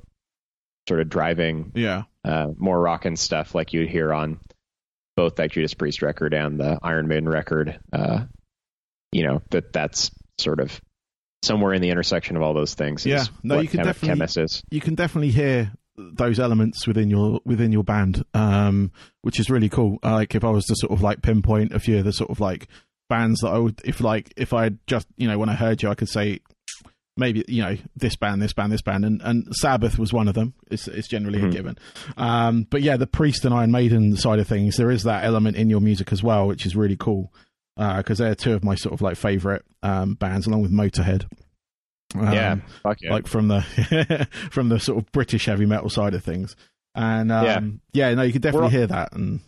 sort 0.89 1.01
of 1.01 1.09
driving 1.09 1.73
yeah. 1.75 2.03
uh, 2.25 2.49
more 2.57 2.81
rockin' 2.81 3.17
stuff 3.17 3.55
like 3.55 3.73
you'd 3.73 3.89
hear 3.89 4.13
on 4.13 4.39
both 5.17 5.37
that 5.37 5.51
Judas 5.51 5.75
Priest 5.75 6.03
record 6.03 6.35
and 6.35 6.61
the 6.61 6.79
Iron 6.83 7.09
Maiden 7.09 7.29
record. 7.29 7.81
Uh, 7.93 8.25
you 9.13 9.25
know 9.27 9.41
that 9.51 9.73
that's 9.73 10.11
sort 10.39 10.61
of 10.61 10.81
somewhere 11.43 11.73
in 11.73 11.81
the 11.83 11.91
intersection 11.91 12.37
of 12.37 12.43
all 12.43 12.55
those 12.55 12.75
things. 12.75 13.07
Yeah. 13.07 13.25
No, 13.43 13.61
you 13.61 13.69
can 13.69 13.79
Chem- 13.79 13.87
definitely- 13.87 14.43
is. 14.43 14.63
you 14.71 14.81
can 14.81 14.95
definitely 14.95 15.31
hear 15.31 15.73
those 15.97 16.39
elements 16.39 16.87
within 16.87 17.09
your 17.09 17.41
within 17.45 17.73
your 17.73 17.83
band, 17.85 18.23
um, 18.35 18.93
which 19.23 19.41
is 19.41 19.49
really 19.49 19.69
cool. 19.71 19.99
Uh, 20.05 20.13
Like 20.13 20.35
if 20.35 20.45
I 20.45 20.51
was 20.51 20.67
to 20.67 20.75
sort 20.77 20.93
of 20.93 21.03
like 21.03 21.23
pinpoint 21.23 21.73
a 21.73 21.81
few 21.81 21.99
of 21.99 22.05
the 22.05 22.13
sort 22.13 22.31
of 22.31 22.41
like 22.41 22.69
bands 23.09 23.41
that 23.41 23.49
I 23.49 23.59
would, 23.59 23.81
if 23.85 24.01
like 24.01 24.33
if 24.37 24.53
I 24.53 24.71
just 24.87 25.07
you 25.17 25.29
know 25.29 25.39
when 25.39 25.49
I 25.49 25.55
heard 25.55 25.83
you, 25.83 25.89
I 25.91 25.95
could 25.95 26.09
say 26.09 26.41
maybe 27.17 27.45
you 27.49 27.63
know 27.63 27.77
this 27.97 28.17
band, 28.17 28.43
this 28.43 28.53
band, 28.53 28.73
this 28.73 28.83
band, 28.83 29.05
and, 29.05 29.21
and 29.23 29.55
Sabbath 29.57 29.99
was 29.99 30.13
one 30.13 30.29
of 30.29 30.35
them. 30.35 30.55
It's, 30.71 30.87
it's 30.89 31.09
generally 31.09 31.39
Mhm. 31.41 31.49
a 31.49 31.51
given. 31.51 31.79
Um, 32.17 32.67
but 32.71 32.83
yeah, 32.83 32.97
the 32.97 33.07
Priest 33.07 33.45
and 33.45 33.55
Iron 33.55 33.71
Maiden 33.71 34.17
side 34.17 34.39
of 34.39 34.47
things, 34.47 34.77
there 34.77 34.91
is 34.91 35.05
that 35.05 35.25
element 35.25 35.57
in 35.57 35.71
your 35.71 35.81
music 35.81 36.13
as 36.13 36.23
well, 36.23 36.47
which 36.47 36.67
is 36.67 36.77
really 36.77 36.97
cool 36.97 37.33
because 37.77 38.19
they're 38.19 38.35
two 38.35 38.55
of 38.55 38.65
my 38.65 38.75
sort 38.75 38.93
of 38.95 39.03
like 39.03 39.17
favorite 39.17 39.63
um, 39.83 40.15
bands, 40.15 40.47
along 40.47 40.63
with 40.63 40.73
Motorhead. 40.73 41.27
Um, 42.15 42.33
yeah, 42.33 42.57
fuck 42.83 42.99
yeah. 43.03 43.13
like 43.13 43.27
from 43.27 43.49
the 43.49 44.27
from 44.51 44.69
the 44.69 44.79
sort 44.79 44.99
of 44.99 45.11
British 45.13 45.47
heavy 45.47 45.67
metal 45.67 45.91
side 45.91 46.15
of 46.15 46.23
things. 46.25 46.55
And 46.95 47.31
um, 47.31 47.81
yeah. 47.93 48.15
no, 48.15 48.23
you 48.23 48.33
could 48.33 48.43
definitely 48.43 48.69
We're- 48.69 48.79
hear 48.79 48.87
that. 48.87 49.13
And 49.13 49.41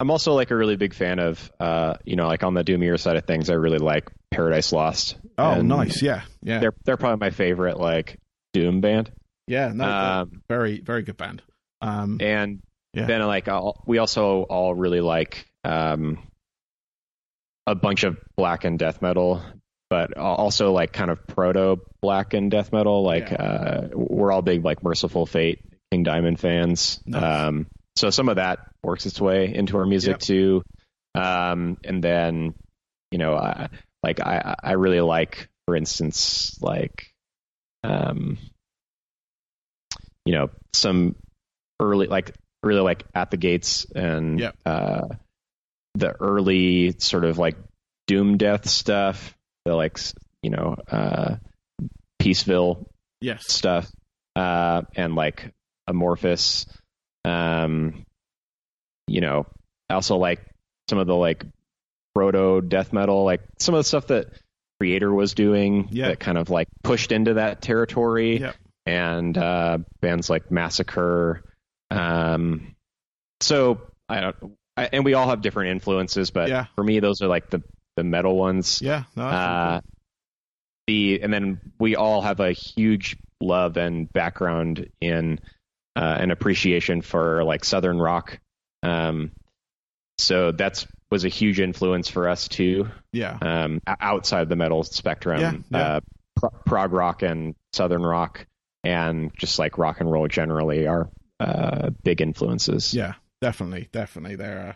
I'm 0.00 0.10
also 0.10 0.34
like 0.34 0.50
a 0.52 0.56
really 0.56 0.76
big 0.76 0.94
fan 0.94 1.18
of, 1.18 1.50
uh, 1.58 1.94
you 2.04 2.14
know, 2.16 2.26
like 2.28 2.44
on 2.44 2.54
the 2.54 2.62
Doom 2.62 2.82
Eater 2.84 2.98
side 2.98 3.16
of 3.16 3.24
things, 3.24 3.50
I 3.50 3.54
really 3.54 3.78
like 3.78 4.08
Paradise 4.30 4.72
Lost. 4.72 5.16
oh, 5.38 5.52
And 5.52 5.68
nice, 5.68 6.00
yeah, 6.02 6.22
yeah, 6.42 6.60
They're 6.60 6.74
they're 6.84 6.96
probably 6.96 7.18
my 7.26 7.30
favorite 7.30 7.78
like 7.78 8.18
Doom 8.52 8.80
band. 8.80 9.10
yeah. 9.46 9.72
No, 9.74 9.84
Um, 9.84 10.42
very 10.48 10.80
very 10.80 11.02
good 11.02 11.16
band. 11.16 11.42
Um, 11.80 12.18
and 12.20 12.60
Yeah. 12.94 13.06
then 13.06 13.22
like 13.26 13.48
I'll, 13.48 13.82
we 13.86 13.98
also 13.98 14.42
all 14.42 14.74
really 14.74 15.00
like 15.00 15.46
um, 15.64 16.18
a 17.66 17.74
bunch 17.74 18.04
of 18.04 18.16
black 18.36 18.64
and 18.64 18.78
death 18.78 19.02
metal, 19.02 19.42
but 19.90 20.16
also 20.16 20.72
like 20.72 20.92
kind 20.92 21.10
of 21.10 21.26
proto 21.26 21.76
black 22.00 22.34
and 22.34 22.50
death 22.50 22.72
metal. 22.72 23.02
Like 23.02 23.32
uh, 23.32 23.88
we're 23.92 24.30
all 24.32 24.42
big 24.42 24.64
like 24.64 24.82
Mercyful 24.82 25.26
Fate, 25.26 25.60
King 25.90 26.04
Diamond 26.04 26.38
fans. 26.40 27.00
Nice. 27.04 27.48
Um, 27.48 27.66
so 27.98 28.10
some 28.10 28.28
of 28.28 28.36
that 28.36 28.60
works 28.82 29.06
its 29.06 29.20
way 29.20 29.52
into 29.52 29.76
our 29.76 29.86
music 29.86 30.12
Yep. 30.12 30.20
too. 30.20 30.62
Um, 31.14 31.76
and 31.84 32.02
then 32.02 32.54
you 33.10 33.18
know, 33.18 33.34
I, 33.34 33.68
like 34.02 34.20
I 34.20 34.54
I 34.62 34.72
really 34.72 35.00
like, 35.00 35.48
for 35.66 35.74
instance, 35.74 36.56
like 36.62 37.12
um, 37.82 38.38
you 40.24 40.34
know, 40.34 40.50
some 40.72 41.16
early 41.80 42.06
like 42.06 42.34
really 42.62 42.80
like 42.80 43.04
at 43.14 43.30
the 43.30 43.36
gates 43.36 43.86
and 43.94 44.38
Yep. 44.40 44.56
uh, 44.66 45.08
the 45.94 46.14
early 46.20 46.94
sort 46.98 47.24
of 47.24 47.38
like 47.38 47.56
doom 48.06 48.36
death 48.36 48.68
stuff, 48.68 49.34
the 49.64 49.74
like 49.74 49.98
you 50.42 50.50
know 50.50 50.76
uh, 50.90 51.36
Peaceville 52.20 52.86
yes, 53.20 53.50
stuff, 53.52 53.90
uh, 54.36 54.82
and 54.94 55.14
like 55.14 55.52
Amorphis. 55.88 56.66
Um, 57.24 58.04
you 59.06 59.20
know, 59.20 59.46
I 59.90 59.94
also 59.94 60.16
like 60.16 60.40
some 60.88 60.98
of 60.98 61.06
the 61.06 61.14
like 61.14 61.44
proto 62.14 62.60
death 62.60 62.92
metal, 62.92 63.24
like 63.24 63.40
some 63.58 63.74
of 63.74 63.80
the 63.80 63.84
stuff 63.84 64.08
that 64.08 64.26
Kreator 64.82 65.14
was 65.14 65.34
doing 65.34 65.88
Yeah. 65.90 66.08
that 66.08 66.20
kind 66.20 66.38
of 66.38 66.50
like 66.50 66.68
pushed 66.82 67.12
into 67.12 67.34
that 67.34 67.60
territory 67.62 68.38
Yep. 68.40 68.56
and 68.86 69.36
uh, 69.38 69.78
bands 70.00 70.30
like 70.30 70.50
Massacre. 70.50 71.42
Um, 71.90 72.74
so 73.40 73.80
I 74.08 74.20
don't, 74.20 74.36
I, 74.76 74.88
and 74.92 75.04
we 75.04 75.14
all 75.14 75.28
have 75.28 75.42
different 75.42 75.70
influences, 75.70 76.30
but 76.30 76.48
Yeah. 76.48 76.66
for 76.76 76.84
me, 76.84 77.00
those 77.00 77.22
are 77.22 77.28
like 77.28 77.50
the 77.50 77.62
the 77.96 78.04
metal 78.04 78.36
ones. 78.36 78.80
yeah, 78.80 79.04
no, 79.16 79.24
Uh, 79.24 79.80
the 80.86 81.20
and 81.20 81.32
then 81.32 81.60
we 81.80 81.96
all 81.96 82.22
have 82.22 82.38
a 82.40 82.52
huge 82.52 83.16
love 83.40 83.76
and 83.76 84.10
background 84.12 84.88
in 85.00 85.40
uh, 85.96 86.16
an 86.20 86.30
appreciation 86.30 87.02
for 87.02 87.44
like 87.44 87.64
southern 87.64 87.98
rock. 87.98 88.38
Um, 88.82 89.32
so 90.18 90.52
that's 90.52 90.86
was 91.10 91.24
a 91.24 91.28
huge 91.28 91.58
influence 91.60 92.08
for 92.08 92.28
us 92.28 92.48
too 92.48 92.88
yeah, 93.12 93.38
um, 93.40 93.80
outside 94.00 94.48
the 94.48 94.56
metal 94.56 94.84
spectrum, 94.84 95.40
Yeah, 95.40 95.54
yeah. 95.70 95.86
Uh, 95.86 96.00
pro- 96.36 96.50
prog 96.66 96.92
rock 96.92 97.22
and 97.22 97.54
southern 97.72 98.02
rock, 98.02 98.46
and 98.84 99.30
just 99.36 99.58
like 99.58 99.78
rock 99.78 100.00
and 100.00 100.10
roll 100.10 100.28
generally 100.28 100.86
are 100.86 101.08
uh, 101.40 101.90
big 102.02 102.20
influences. 102.20 102.92
yeah, 102.92 103.14
definitely, 103.40 103.88
definitely. 103.92 104.36
There, 104.36 104.68
uh, 104.68 104.72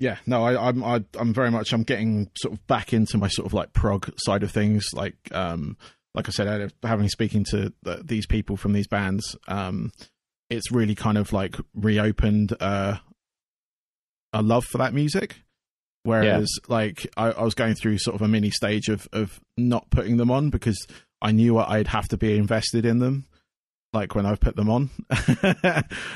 yeah, 0.00 0.18
no, 0.26 0.44
I, 0.44 0.68
I'm, 0.68 0.84
I, 0.84 1.04
I'm 1.18 1.32
very 1.32 1.50
much, 1.50 1.72
I'm 1.72 1.82
getting 1.82 2.30
sort 2.36 2.54
of 2.54 2.66
back 2.66 2.92
into 2.92 3.16
my 3.16 3.28
sort 3.28 3.46
of 3.46 3.54
like 3.54 3.72
prog 3.72 4.12
side 4.18 4.42
of 4.42 4.50
things. 4.50 4.90
Like, 4.92 5.16
um, 5.32 5.76
like 6.14 6.28
I 6.28 6.32
said, 6.32 6.72
having 6.82 7.08
speaking 7.08 7.44
to 7.50 7.72
the, 7.82 8.02
these 8.04 8.26
people 8.26 8.56
from 8.56 8.74
these 8.74 8.86
bands, 8.86 9.34
um, 9.48 9.92
it's 10.50 10.72
really 10.72 10.94
kind 10.94 11.18
of 11.18 11.32
like 11.32 11.56
reopened 11.74 12.54
uh, 12.60 12.96
a 14.32 14.42
love 14.42 14.64
for 14.64 14.78
that 14.78 14.94
music. 14.94 15.42
Whereas, 16.04 16.48
like, 16.68 17.06
I, 17.16 17.32
I 17.32 17.42
was 17.42 17.54
going 17.54 17.74
through 17.74 17.98
sort 17.98 18.14
of 18.14 18.22
a 18.22 18.28
mini 18.28 18.50
stage 18.50 18.88
of 18.88 19.08
of 19.12 19.40
not 19.56 19.90
putting 19.90 20.16
them 20.16 20.30
on 20.30 20.50
because 20.50 20.86
I 21.20 21.32
knew 21.32 21.58
I'd 21.58 21.88
have 21.88 22.08
to 22.08 22.16
be 22.16 22.36
invested 22.36 22.86
in 22.86 22.98
them. 22.98 23.26
Like 23.92 24.14
when 24.14 24.26
I 24.26 24.34
put 24.34 24.54
them 24.54 24.68
on, 24.68 24.90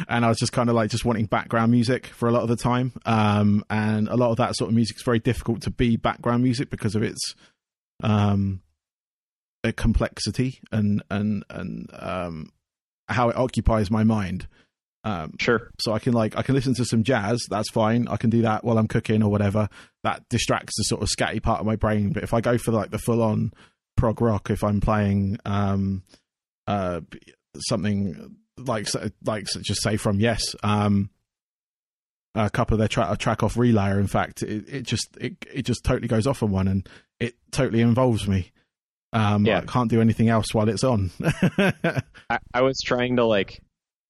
and 0.08 0.24
I 0.24 0.28
was 0.28 0.38
just 0.38 0.52
kind 0.52 0.68
of 0.68 0.74
like 0.74 0.90
just 0.90 1.06
wanting 1.06 1.24
background 1.24 1.72
music 1.72 2.06
for 2.06 2.28
a 2.28 2.32
lot 2.32 2.42
of 2.42 2.48
the 2.48 2.56
time. 2.56 2.92
Um, 3.06 3.64
and 3.70 4.08
a 4.08 4.16
lot 4.16 4.30
of 4.30 4.36
that 4.36 4.56
sort 4.56 4.68
of 4.68 4.74
music 4.74 4.96
is 4.96 5.02
very 5.02 5.18
difficult 5.18 5.62
to 5.62 5.70
be 5.70 5.96
background 5.96 6.42
music 6.42 6.68
because 6.68 6.94
of 6.94 7.02
its 7.02 7.34
um, 8.02 8.60
complexity 9.76 10.60
and 10.70 11.02
and 11.10 11.44
and 11.48 11.90
um, 11.94 12.52
how 13.12 13.28
it 13.28 13.36
occupies 13.36 13.90
my 13.90 14.04
mind. 14.04 14.46
Um, 15.04 15.32
Sure. 15.40 15.70
so 15.80 15.92
I 15.92 15.98
can 15.98 16.12
like 16.12 16.36
I 16.36 16.42
can 16.42 16.54
listen 16.54 16.74
to 16.74 16.84
some 16.84 17.02
jazz. 17.02 17.44
That's 17.50 17.70
fine. 17.70 18.06
I 18.08 18.16
can 18.16 18.30
do 18.30 18.42
that 18.42 18.62
while 18.64 18.78
I'm 18.78 18.86
cooking 18.88 19.22
or 19.22 19.30
whatever. 19.30 19.68
That 20.04 20.22
distracts 20.28 20.76
the 20.76 20.84
sort 20.84 21.02
of 21.02 21.08
scatty 21.08 21.42
part 21.42 21.60
of 21.60 21.66
my 21.66 21.74
brain. 21.76 22.12
But 22.12 22.22
if 22.22 22.32
I 22.32 22.40
go 22.40 22.56
for 22.56 22.70
like 22.70 22.90
the 22.90 22.98
full 22.98 23.20
on 23.22 23.52
prog 23.96 24.20
rock, 24.20 24.48
if 24.50 24.62
I'm 24.62 24.80
playing 24.80 25.38
um 25.44 26.02
uh 26.68 27.00
something 27.68 28.36
like 28.56 28.86
like 29.24 29.46
just 29.62 29.82
say 29.82 29.96
from 29.96 30.20
Yes, 30.20 30.54
um 30.62 31.10
a 32.34 32.48
couple 32.48 32.74
of 32.74 32.78
their 32.78 32.88
track 32.88 33.08
a 33.10 33.16
track 33.16 33.42
off 33.42 33.56
Relayer. 33.56 33.98
In 33.98 34.06
fact, 34.06 34.42
it, 34.42 34.68
it 34.68 34.82
just 34.82 35.08
it 35.20 35.34
it 35.52 35.62
just 35.62 35.82
totally 35.84 36.08
goes 36.08 36.26
off 36.28 36.42
on 36.44 36.50
one, 36.52 36.68
and 36.68 36.88
it 37.20 37.34
totally 37.50 37.80
involves 37.80 38.28
me. 38.28 38.52
Um, 39.12 39.44
Yeah. 39.44 39.58
I 39.58 39.60
can't 39.62 39.90
do 39.90 40.00
anything 40.00 40.28
else 40.28 40.54
while 40.54 40.68
it's 40.68 40.84
on. 40.84 41.10
I, 41.58 42.38
I 42.54 42.62
was 42.62 42.80
trying 42.80 43.16
to 43.16 43.24
like 43.24 43.60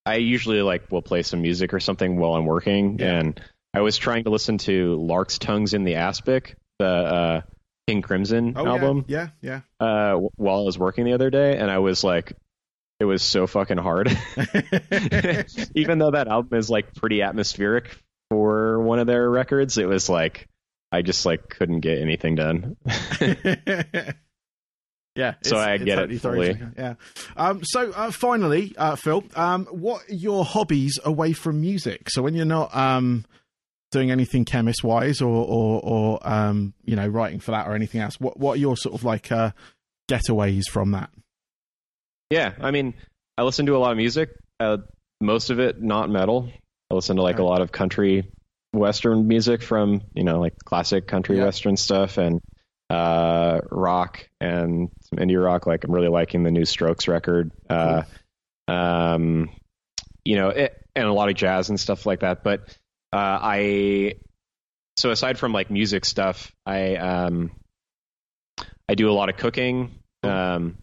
I 0.06 0.16
usually 0.16 0.62
like 0.62 0.90
will 0.90 1.02
play 1.02 1.22
some 1.22 1.42
music 1.42 1.74
or 1.74 1.80
something 1.80 2.16
while 2.16 2.34
I'm 2.34 2.46
working 2.46 2.98
Yeah. 2.98 3.18
and 3.18 3.40
I 3.74 3.80
was 3.80 3.96
trying 3.96 4.24
to 4.24 4.30
listen 4.30 4.58
to 4.58 4.96
Lark's 4.96 5.38
Tongues 5.38 5.72
in 5.72 5.84
the 5.84 5.94
Aspic, 5.94 6.56
the 6.78 6.86
uh, 6.86 7.40
King 7.88 8.02
Crimson 8.02 8.52
oh 8.56 8.66
album, 8.66 9.04
yeah, 9.08 9.28
yeah, 9.40 9.60
uh, 9.80 10.16
while 10.36 10.58
I 10.58 10.62
was 10.64 10.78
working 10.78 11.06
the 11.06 11.14
other 11.14 11.30
day, 11.30 11.56
and 11.56 11.70
I 11.70 11.78
was 11.78 12.04
like, 12.04 12.34
it 13.00 13.06
was 13.06 13.22
so 13.22 13.46
fucking 13.46 13.78
hard. 13.78 14.08
Even 15.74 15.98
though 15.98 16.10
that 16.10 16.28
album 16.28 16.58
is 16.58 16.68
like 16.68 16.94
pretty 16.94 17.22
atmospheric 17.22 17.96
for 18.30 18.78
one 18.82 18.98
of 18.98 19.06
their 19.06 19.28
records, 19.30 19.78
it 19.78 19.86
was 19.88 20.06
like 20.08 20.48
I 20.92 21.00
just 21.00 21.24
like 21.24 21.48
couldn't 21.48 21.80
get 21.80 21.98
anything 21.98 22.34
done. 22.34 22.76
Yeah. 25.14 25.34
So 25.42 25.56
I 25.58 25.76
get 25.76 25.98
it 26.10 26.20
fully. 26.20 26.58
Yeah. 26.76 26.94
Um, 27.36 27.62
so 27.64 27.90
uh, 27.92 28.10
finally, 28.10 28.74
uh, 28.78 28.96
Phil, 28.96 29.22
um, 29.36 29.66
what 29.66 30.02
are 30.08 30.14
your 30.14 30.44
hobbies 30.44 30.98
away 31.04 31.32
from 31.34 31.60
music? 31.60 32.08
So 32.08 32.22
when 32.22 32.34
you're 32.34 32.46
not 32.46 32.74
um, 32.74 33.26
doing 33.90 34.10
anything 34.10 34.44
Khemmis 34.46 34.82
wise, 34.82 35.20
or 35.20 35.44
or, 35.46 35.80
or 35.84 36.28
um, 36.28 36.72
you 36.84 36.96
know 36.96 37.06
writing 37.06 37.40
for 37.40 37.50
that 37.50 37.66
or 37.68 37.74
anything 37.74 38.00
else, 38.00 38.18
what 38.18 38.38
what 38.38 38.54
are 38.54 38.60
your 38.60 38.76
sort 38.76 38.94
of 38.94 39.04
like 39.04 39.30
uh, 39.30 39.50
getaways 40.10 40.64
from 40.70 40.92
that? 40.92 41.10
Yeah, 42.30 42.52
I 42.60 42.70
mean, 42.70 42.94
I 43.36 43.42
listen 43.42 43.66
to 43.66 43.76
a 43.76 43.78
lot 43.78 43.90
of 43.90 43.98
music. 43.98 44.30
Uh, 44.58 44.78
most 45.20 45.50
of 45.50 45.60
it 45.60 45.82
not 45.82 46.08
metal. 46.08 46.48
I 46.90 46.94
listen 46.94 47.16
to 47.16 47.22
like 47.22 47.38
a 47.38 47.44
lot 47.44 47.60
of 47.60 47.70
country 47.70 48.30
western 48.72 49.28
music 49.28 49.62
from 49.62 50.00
you 50.14 50.24
know 50.24 50.40
like 50.40 50.54
classic 50.64 51.06
country 51.06 51.36
Yeah. 51.36 51.44
western 51.44 51.76
stuff 51.76 52.16
and 52.16 52.40
uh, 52.92 53.62
rock 53.70 54.28
and 54.38 54.90
some 55.00 55.18
indie 55.18 55.42
rock. 55.42 55.66
Like 55.66 55.84
I'm 55.84 55.92
really 55.92 56.08
liking 56.08 56.42
the 56.42 56.50
new 56.50 56.66
Strokes 56.66 57.08
record. 57.08 57.50
Uh, 57.68 58.02
um, 58.68 59.50
you 60.24 60.36
know, 60.36 60.50
it, 60.50 60.76
and 60.94 61.06
a 61.06 61.12
lot 61.12 61.30
of 61.30 61.34
jazz 61.34 61.70
and 61.70 61.80
stuff 61.80 62.04
like 62.04 62.20
that. 62.20 62.44
But 62.44 62.68
uh, 63.10 63.38
I 63.42 64.14
so 64.96 65.10
aside 65.10 65.38
from 65.38 65.54
like 65.54 65.70
music 65.70 66.04
stuff, 66.04 66.52
I 66.66 66.96
um, 66.96 67.52
I 68.86 68.94
do 68.94 69.10
a 69.10 69.12
lot 69.12 69.30
of 69.30 69.38
cooking. 69.38 69.98
Um, 70.22 70.76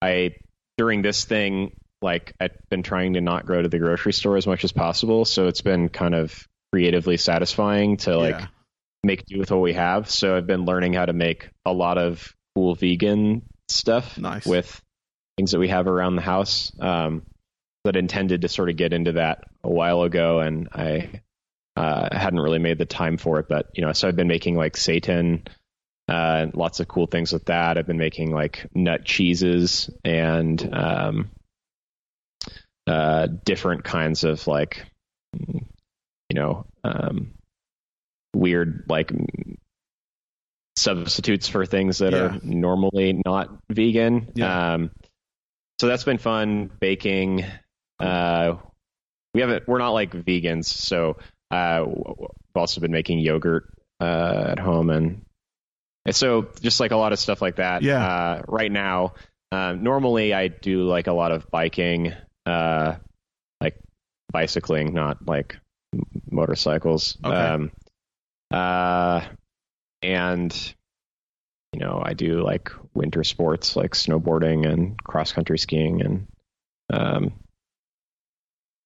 I 0.00 0.36
during 0.78 1.02
this 1.02 1.24
thing, 1.24 1.76
like 2.00 2.34
I've 2.40 2.56
been 2.70 2.84
trying 2.84 3.14
to 3.14 3.20
not 3.20 3.46
go 3.46 3.60
to 3.60 3.68
the 3.68 3.80
grocery 3.80 4.12
store 4.12 4.36
as 4.36 4.46
much 4.46 4.62
as 4.62 4.70
possible, 4.70 5.24
so 5.24 5.48
it's 5.48 5.60
been 5.60 5.88
kind 5.88 6.14
of 6.14 6.46
creatively 6.72 7.16
satisfying 7.16 7.96
to 7.98 8.16
like 8.16 8.38
Yeah. 8.38 8.46
Make 9.02 9.24
do 9.26 9.38
with 9.38 9.50
what 9.50 9.60
we 9.60 9.74
have. 9.74 10.10
So 10.10 10.36
I've 10.36 10.46
been 10.46 10.64
learning 10.64 10.92
how 10.92 11.06
to 11.06 11.12
make 11.12 11.50
a 11.64 11.72
lot 11.72 11.98
of 11.98 12.34
cool 12.54 12.74
vegan 12.74 13.42
stuff 13.68 14.18
Nice. 14.18 14.46
with 14.46 14.80
things 15.36 15.52
that 15.52 15.58
we 15.58 15.68
have 15.68 15.86
around 15.86 16.16
the 16.16 16.22
house. 16.22 16.72
Um, 16.80 17.22
that 17.84 17.96
intended 17.96 18.42
to 18.42 18.48
sort 18.48 18.70
of 18.70 18.76
get 18.76 18.92
into 18.92 19.12
that 19.12 19.44
a 19.64 19.70
while 19.70 20.02
ago, 20.02 20.40
and 20.40 20.68
I 20.72 21.20
uh, 21.76 22.16
hadn't 22.16 22.40
really 22.40 22.58
made 22.58 22.78
the 22.78 22.84
time 22.84 23.16
for 23.16 23.40
it. 23.40 23.48
But 23.48 23.70
you 23.74 23.84
know, 23.84 23.92
so 23.92 24.08
I've 24.08 24.16
been 24.16 24.28
making 24.28 24.56
like 24.56 24.74
seitan 24.74 25.48
uh, 26.08 26.46
lots 26.54 26.80
of 26.80 26.88
cool 26.88 27.06
things 27.06 27.32
with 27.32 27.46
that. 27.46 27.78
I've 27.78 27.86
been 27.86 27.98
making 27.98 28.32
like 28.32 28.66
nut 28.74 29.04
cheeses 29.04 29.90
and 30.04 30.74
um, 30.74 31.30
uh, 32.86 33.26
different 33.26 33.84
kinds 33.84 34.24
of 34.24 34.46
like, 34.46 34.84
you 35.32 36.34
know, 36.34 36.66
um, 36.84 37.34
weird 38.34 38.84
like 38.88 39.12
substitutes 40.76 41.48
for 41.48 41.66
things 41.66 41.98
that 41.98 42.12
Yeah. 42.12 42.18
are 42.36 42.40
normally 42.42 43.20
not 43.24 43.50
vegan. 43.70 44.32
Yeah. 44.34 44.74
Um, 44.74 44.90
so 45.80 45.86
that's 45.86 46.04
been 46.04 46.18
fun 46.18 46.70
baking. 46.80 47.44
Uh, 47.98 48.56
we 49.34 49.40
haven't. 49.40 49.66
We're 49.66 49.78
not 49.78 49.90
like 49.90 50.12
vegans, 50.12 50.64
so 50.66 51.16
uh, 51.50 51.84
we've 51.86 52.28
also 52.56 52.80
been 52.80 52.92
making 52.92 53.18
yogurt 53.18 53.68
uh, 54.00 54.44
at 54.48 54.58
home, 54.58 54.90
and, 54.90 55.24
and 56.04 56.14
so 56.14 56.48
just 56.60 56.80
like 56.80 56.90
a 56.90 56.96
lot 56.96 57.12
of 57.12 57.18
stuff 57.18 57.40
like 57.42 57.56
that. 57.56 57.82
Yeah. 57.82 58.04
Uh, 58.04 58.42
right 58.48 58.70
now, 58.70 59.14
um, 59.50 59.82
normally 59.82 60.34
I 60.34 60.48
do 60.48 60.84
like 60.84 61.06
a 61.06 61.12
lot 61.12 61.32
of 61.32 61.50
biking, 61.50 62.12
uh, 62.46 62.96
like 63.60 63.78
bicycling, 64.32 64.92
not 64.94 65.26
like 65.26 65.56
motorcycles. 66.30 67.16
Okay. 67.24 67.34
Um, 67.34 67.70
uh, 68.52 69.26
and 70.02 70.74
you 71.72 71.80
know, 71.80 72.02
I 72.04 72.12
do 72.12 72.42
like 72.42 72.70
winter 72.94 73.24
sports 73.24 73.76
like 73.76 73.92
snowboarding 73.92 74.70
and 74.70 75.02
cross 75.02 75.32
country 75.32 75.58
skiing 75.58 76.02
and 76.02 76.26
um 76.92 77.32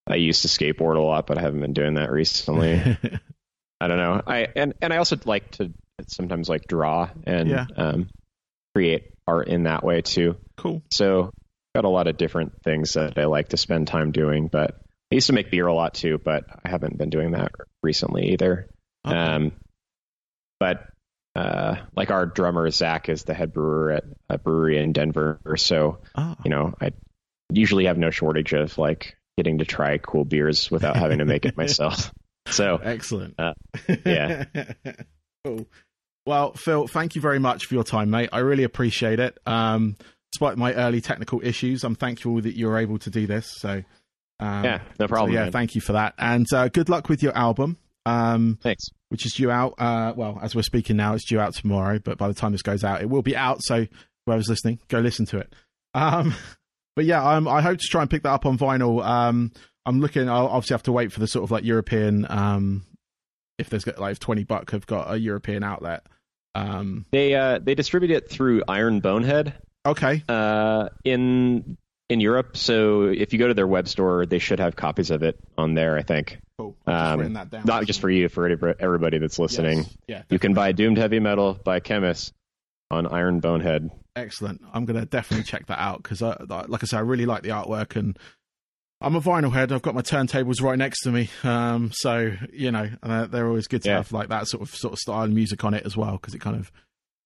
I 0.09 0.15
used 0.17 0.43
to 0.43 0.49
skateboard 0.49 0.97
a 0.97 1.01
lot, 1.01 1.27
but 1.27 1.37
I 1.37 1.41
haven't 1.41 1.61
been 1.61 1.73
doing 1.73 1.95
that 1.95 2.13
recently. 2.13 2.77
I 3.81 3.89
don't 3.89 3.99
know. 3.99 4.23
I 4.25 4.47
and 4.55 4.75
and 4.81 4.93
I 4.93 4.99
also 4.99 5.17
like 5.25 5.51
to 5.53 5.73
sometimes 6.07 6.49
like 6.49 6.69
draw 6.69 7.11
and 7.25 7.49
Yeah. 7.49 7.67
um 7.77 8.09
create 8.75 9.11
art 9.27 9.49
in 9.49 9.65
that 9.65 9.83
way 9.83 10.03
too. 10.03 10.37
cool. 10.57 10.83
So 10.93 11.33
got 11.75 11.85
a 11.85 11.89
lot 11.89 12.07
of 12.07 12.17
different 12.17 12.63
things 12.63 12.93
that 12.93 13.19
I 13.19 13.25
like 13.25 13.49
to 13.49 13.57
spend 13.57 13.89
time 13.89 14.13
doing, 14.13 14.47
but 14.47 14.77
I 15.11 15.15
used 15.17 15.27
to 15.27 15.33
make 15.33 15.51
beer 15.51 15.67
a 15.67 15.75
lot 15.75 15.95
too, 15.95 16.19
but 16.19 16.45
I 16.65 16.69
haven't 16.69 16.97
been 16.99 17.11
doing 17.11 17.33
that 17.33 17.53
recently 17.83 18.33
either. 18.33 18.69
Okay. 19.07 19.17
Um, 19.17 19.53
but 20.59 20.89
uh, 21.35 21.77
like 21.95 22.11
our 22.11 22.27
drummer 22.27 22.71
Zach 22.71 23.09
is 23.09 23.25
the 23.25 23.35
head 23.35 23.53
brewer 23.53 23.93
at 23.93 24.05
a 24.31 24.39
brewery 24.39 24.79
in 24.79 24.93
Denver, 24.93 25.39
so 25.57 25.99
Ah. 26.15 26.37
you 26.45 26.51
know 26.51 26.75
I 26.81 26.93
usually 27.53 27.85
have 27.87 27.99
no 27.99 28.11
shortage 28.11 28.53
of 28.53 28.77
like 28.79 29.17
getting 29.37 29.59
to 29.59 29.65
try 29.67 29.99
cool 29.99 30.25
beers 30.25 30.71
without 30.71 30.97
having 30.97 31.19
to 31.19 31.25
make 31.25 31.45
it 31.47 31.57
myself. 31.57 32.13
So 32.49 32.77
Excellent. 32.81 33.35
Uh, 33.41 33.55
yeah. 34.07 34.45
cool. 35.45 35.67
Well, 36.27 36.53
Phil, 36.55 36.87
thank 36.87 37.17
you 37.17 37.21
very 37.21 37.41
much 37.41 37.67
for 37.67 37.75
your 37.75 37.83
time, 37.83 38.09
mate. 38.11 38.29
I 38.33 38.39
really 38.39 38.63
appreciate 38.63 39.19
it. 39.19 39.37
Um, 39.47 39.97
despite 40.33 40.57
my 40.57 40.73
early 40.75 41.01
technical 41.01 41.41
issues, 41.45 41.83
I'm 41.83 41.97
thankful 41.97 42.41
that 42.43 42.55
you 42.57 42.69
were 42.69 42.79
able 42.79 42.99
to 43.01 43.11
do 43.11 43.27
this. 43.27 43.53
So, 43.59 43.83
um, 44.39 44.63
yeah, 44.65 44.81
no 45.01 45.07
so 45.07 45.09
problem. 45.09 45.33
yeah, 45.33 45.43
man. 45.43 45.53
thank 45.53 45.75
you 45.75 45.81
for 45.81 45.95
that, 45.95 46.15
and 46.19 46.47
uh, 46.55 46.69
good 46.69 46.89
luck 46.89 47.09
with 47.09 47.21
your 47.21 47.37
album. 47.37 47.79
Um, 48.07 48.59
Thanks. 48.63 48.85
which 49.11 49.27
is 49.27 49.35
due 49.35 49.51
out. 49.51 49.75
Uh, 49.79 50.13
well, 50.17 50.39
as 50.43 50.55
we're 50.55 50.63
speaking 50.63 50.97
now, 50.97 51.15
it's 51.15 51.25
due 51.27 51.41
out 51.41 51.55
tomorrow. 51.55 51.99
But 51.99 52.17
by 52.19 52.29
the 52.29 52.35
time 52.35 52.53
this 52.53 52.63
goes 52.63 52.85
out, 52.85 53.03
it 53.03 53.11
will 53.11 53.23
be 53.23 53.37
out. 53.37 53.59
So 53.63 53.87
whoever's 54.27 54.49
listening, 54.49 54.79
go 54.89 55.01
listen 55.01 55.27
to 55.27 55.39
it. 55.39 55.53
Um, 55.95 56.35
but 56.97 57.05
yeah, 57.05 57.23
um, 57.29 57.47
I 57.49 57.61
hope 57.63 57.79
to 57.79 57.87
try 57.91 58.01
and 58.03 58.11
pick 58.11 58.23
that 58.23 58.31
up 58.33 58.47
on 58.47 58.57
vinyl. 58.57 59.05
Um, 59.05 59.53
I'm 59.85 60.01
looking. 60.01 60.29
I'll 60.29 60.47
obviously 60.49 60.75
have 60.75 60.83
to 60.85 60.93
wait 60.93 61.13
for 61.13 61.21
the 61.21 61.27
sort 61.27 61.45
of 61.45 61.51
like 61.51 61.65
European. 61.65 62.27
Um, 62.29 62.85
if 63.59 63.71
there's 63.71 63.85
got- 63.85 63.99
like 63.99 64.13
if 64.13 64.19
Twenty 64.19 64.45
Buck 64.45 64.71
have 64.73 64.87
got 64.87 65.13
a 65.13 65.19
European 65.19 65.63
outlet. 65.63 66.05
Um, 66.55 67.05
They 67.13 67.35
uh, 67.35 67.59
they 67.59 67.75
distribute 67.75 68.11
it 68.11 68.31
through 68.31 68.63
Iron 68.69 69.01
Bonehead. 69.01 69.55
okay. 69.87 70.23
uh, 70.29 70.89
in 71.05 71.77
in 72.09 72.21
Europe. 72.21 72.57
So 72.57 73.05
if 73.05 73.33
you 73.33 73.39
go 73.39 73.49
to 73.49 73.55
their 73.55 73.67
web 73.67 73.89
store, 73.89 74.27
they 74.27 74.39
should 74.39 74.61
have 74.61 74.77
copies 74.77 75.11
of 75.11 75.23
it 75.23 75.39
on 75.59 75.75
there. 75.75 75.97
I 75.97 76.03
think 76.03 76.39
Cool. 76.59 76.75
Um, 76.87 77.39
not 77.65 77.85
just 77.85 78.01
for 78.01 78.09
you, 78.09 78.29
for 78.31 78.75
everybody 78.81 79.19
that's 79.19 79.39
listening. 79.39 79.79
Yes. 79.81 79.97
Yeah. 80.09 80.23
You 80.31 80.39
can 80.39 80.55
buy 80.55 80.73
Doomed 80.73 80.97
Heavy 80.97 81.19
Metal 81.21 81.53
by 81.63 81.81
Khemmis 81.81 82.33
on 82.91 83.07
Iron 83.07 83.41
Bonehead. 83.41 83.91
Excellent. 84.15 84.63
I'm 84.73 84.87
going 84.87 84.99
to 84.99 85.05
definitely 85.05 85.45
check 85.45 85.67
that 85.67 85.79
out 85.79 86.03
because, 86.03 86.23
like 86.23 86.83
I 86.83 86.87
said, 86.87 86.97
I 86.97 87.01
really 87.01 87.27
like 87.27 87.43
the 87.43 87.51
artwork 87.51 87.97
and 87.97 88.19
I'm 89.03 89.15
a 89.17 89.21
vinyl 89.21 89.53
head. 89.53 89.71
I've 89.71 89.83
got 89.83 89.95
my 89.95 90.01
turntables 90.01 90.63
right 90.63 90.79
next 90.79 91.03
to 91.03 91.11
me, 91.13 91.29
um, 91.45 91.91
so 91.93 92.33
you 92.51 92.71
know 92.71 92.89
uh, 93.03 93.27
they're 93.27 93.47
always 93.47 93.67
good 93.67 93.83
to 93.83 93.91
Yeah. 93.91 93.97
have 93.97 94.11
like 94.13 94.29
that 94.31 94.49
sort 94.49 94.63
of 94.63 94.75
sort 94.75 94.95
of 94.95 94.99
style 94.99 95.25
of 95.25 95.31
music 95.33 95.63
on 95.65 95.75
it 95.75 95.85
as 95.85 95.95
well 95.99 96.13
because 96.13 96.33
it 96.35 96.41
kind 96.41 96.57
of 96.57 96.73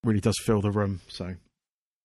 really 0.03 0.19
does 0.19 0.35
fill 0.43 0.61
the 0.61 0.73
room. 0.73 1.01
So 1.07 1.37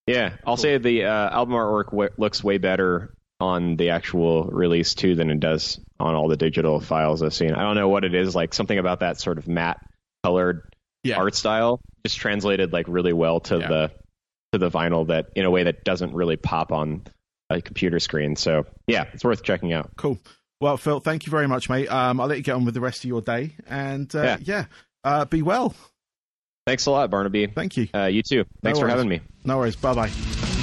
Yeah, 0.08 0.34
I'll 0.45 0.58
say 0.58 0.78
the 0.78 1.06
uh, 1.06 1.30
album 1.32 1.56
artwork 1.56 1.86
w- 1.91 2.10
looks 2.18 2.43
way 2.43 2.58
better 2.60 3.14
on 3.39 3.76
the 3.76 3.89
actual 3.89 4.43
release 4.45 4.93
too 4.93 5.16
than 5.16 5.30
it 5.32 5.39
does 5.39 5.80
on 5.99 6.14
all 6.16 6.28
the 6.28 6.38
digital 6.38 6.80
files 6.80 7.22
I've 7.24 7.34
seen. 7.34 7.53
I 7.53 7.62
don't 7.64 7.76
know 7.76 7.89
what 7.89 8.06
it 8.06 8.14
is, 8.16 8.36
like 8.36 8.53
something 8.53 8.78
about 8.78 8.99
that 9.01 9.20
sort 9.20 9.38
of 9.38 9.47
matte 9.47 9.80
colored 10.24 10.62
yeah, 11.03 11.18
art 11.18 11.36
style 11.36 11.80
just 12.06 12.18
translated 12.18 12.72
like 12.74 12.86
really 12.88 13.14
well 13.14 13.39
to 13.41 13.58
Yeah. 13.60 13.68
the 13.68 13.91
to 14.53 14.58
the 14.60 14.70
vinyl 14.72 15.08
that 15.08 15.28
in 15.36 15.45
a 15.45 15.51
way 15.51 15.64
that 15.64 15.84
doesn't 15.84 16.14
really 16.14 16.38
pop 16.38 16.72
on 16.72 17.03
a 17.49 17.62
computer 17.62 17.99
screen. 17.99 18.36
So 18.36 18.66
yeah, 18.88 19.06
it's 19.14 19.24
worth 19.24 19.43
checking 19.43 19.74
out. 19.74 19.91
cool. 19.97 20.18
Well, 20.62 20.78
Phil, 20.78 20.99
thank 21.01 21.26
you 21.26 21.32
very 21.32 21.47
much, 21.47 21.68
mate. 21.70 21.88
Um, 21.91 22.20
I'll 22.22 22.28
let 22.28 22.38
you 22.38 22.43
get 22.43 22.56
on 22.56 22.64
with 22.64 22.74
the 22.74 22.80
rest 22.82 22.99
of 22.99 23.06
your 23.06 23.22
day, 23.22 23.56
and 23.68 24.14
uh, 24.16 24.22
yeah, 24.22 24.38
Yeah. 24.41 24.66
uh, 25.03 25.26
be 25.26 25.41
well. 25.41 25.76
Thanks 26.66 26.88
a 26.88 26.91
lot, 26.91 27.11
Barnaby. 27.11 27.45
Thank 27.47 27.78
you. 27.78 27.88
Uh, 27.93 28.05
you 28.05 28.24
too. 28.24 28.45
Thanks 28.63 28.80
for 28.80 28.88
having 28.88 29.07
me. 29.07 29.22
No 29.43 29.57
worries. 29.59 29.76
Bye 29.76 29.93
bye. 29.93 30.55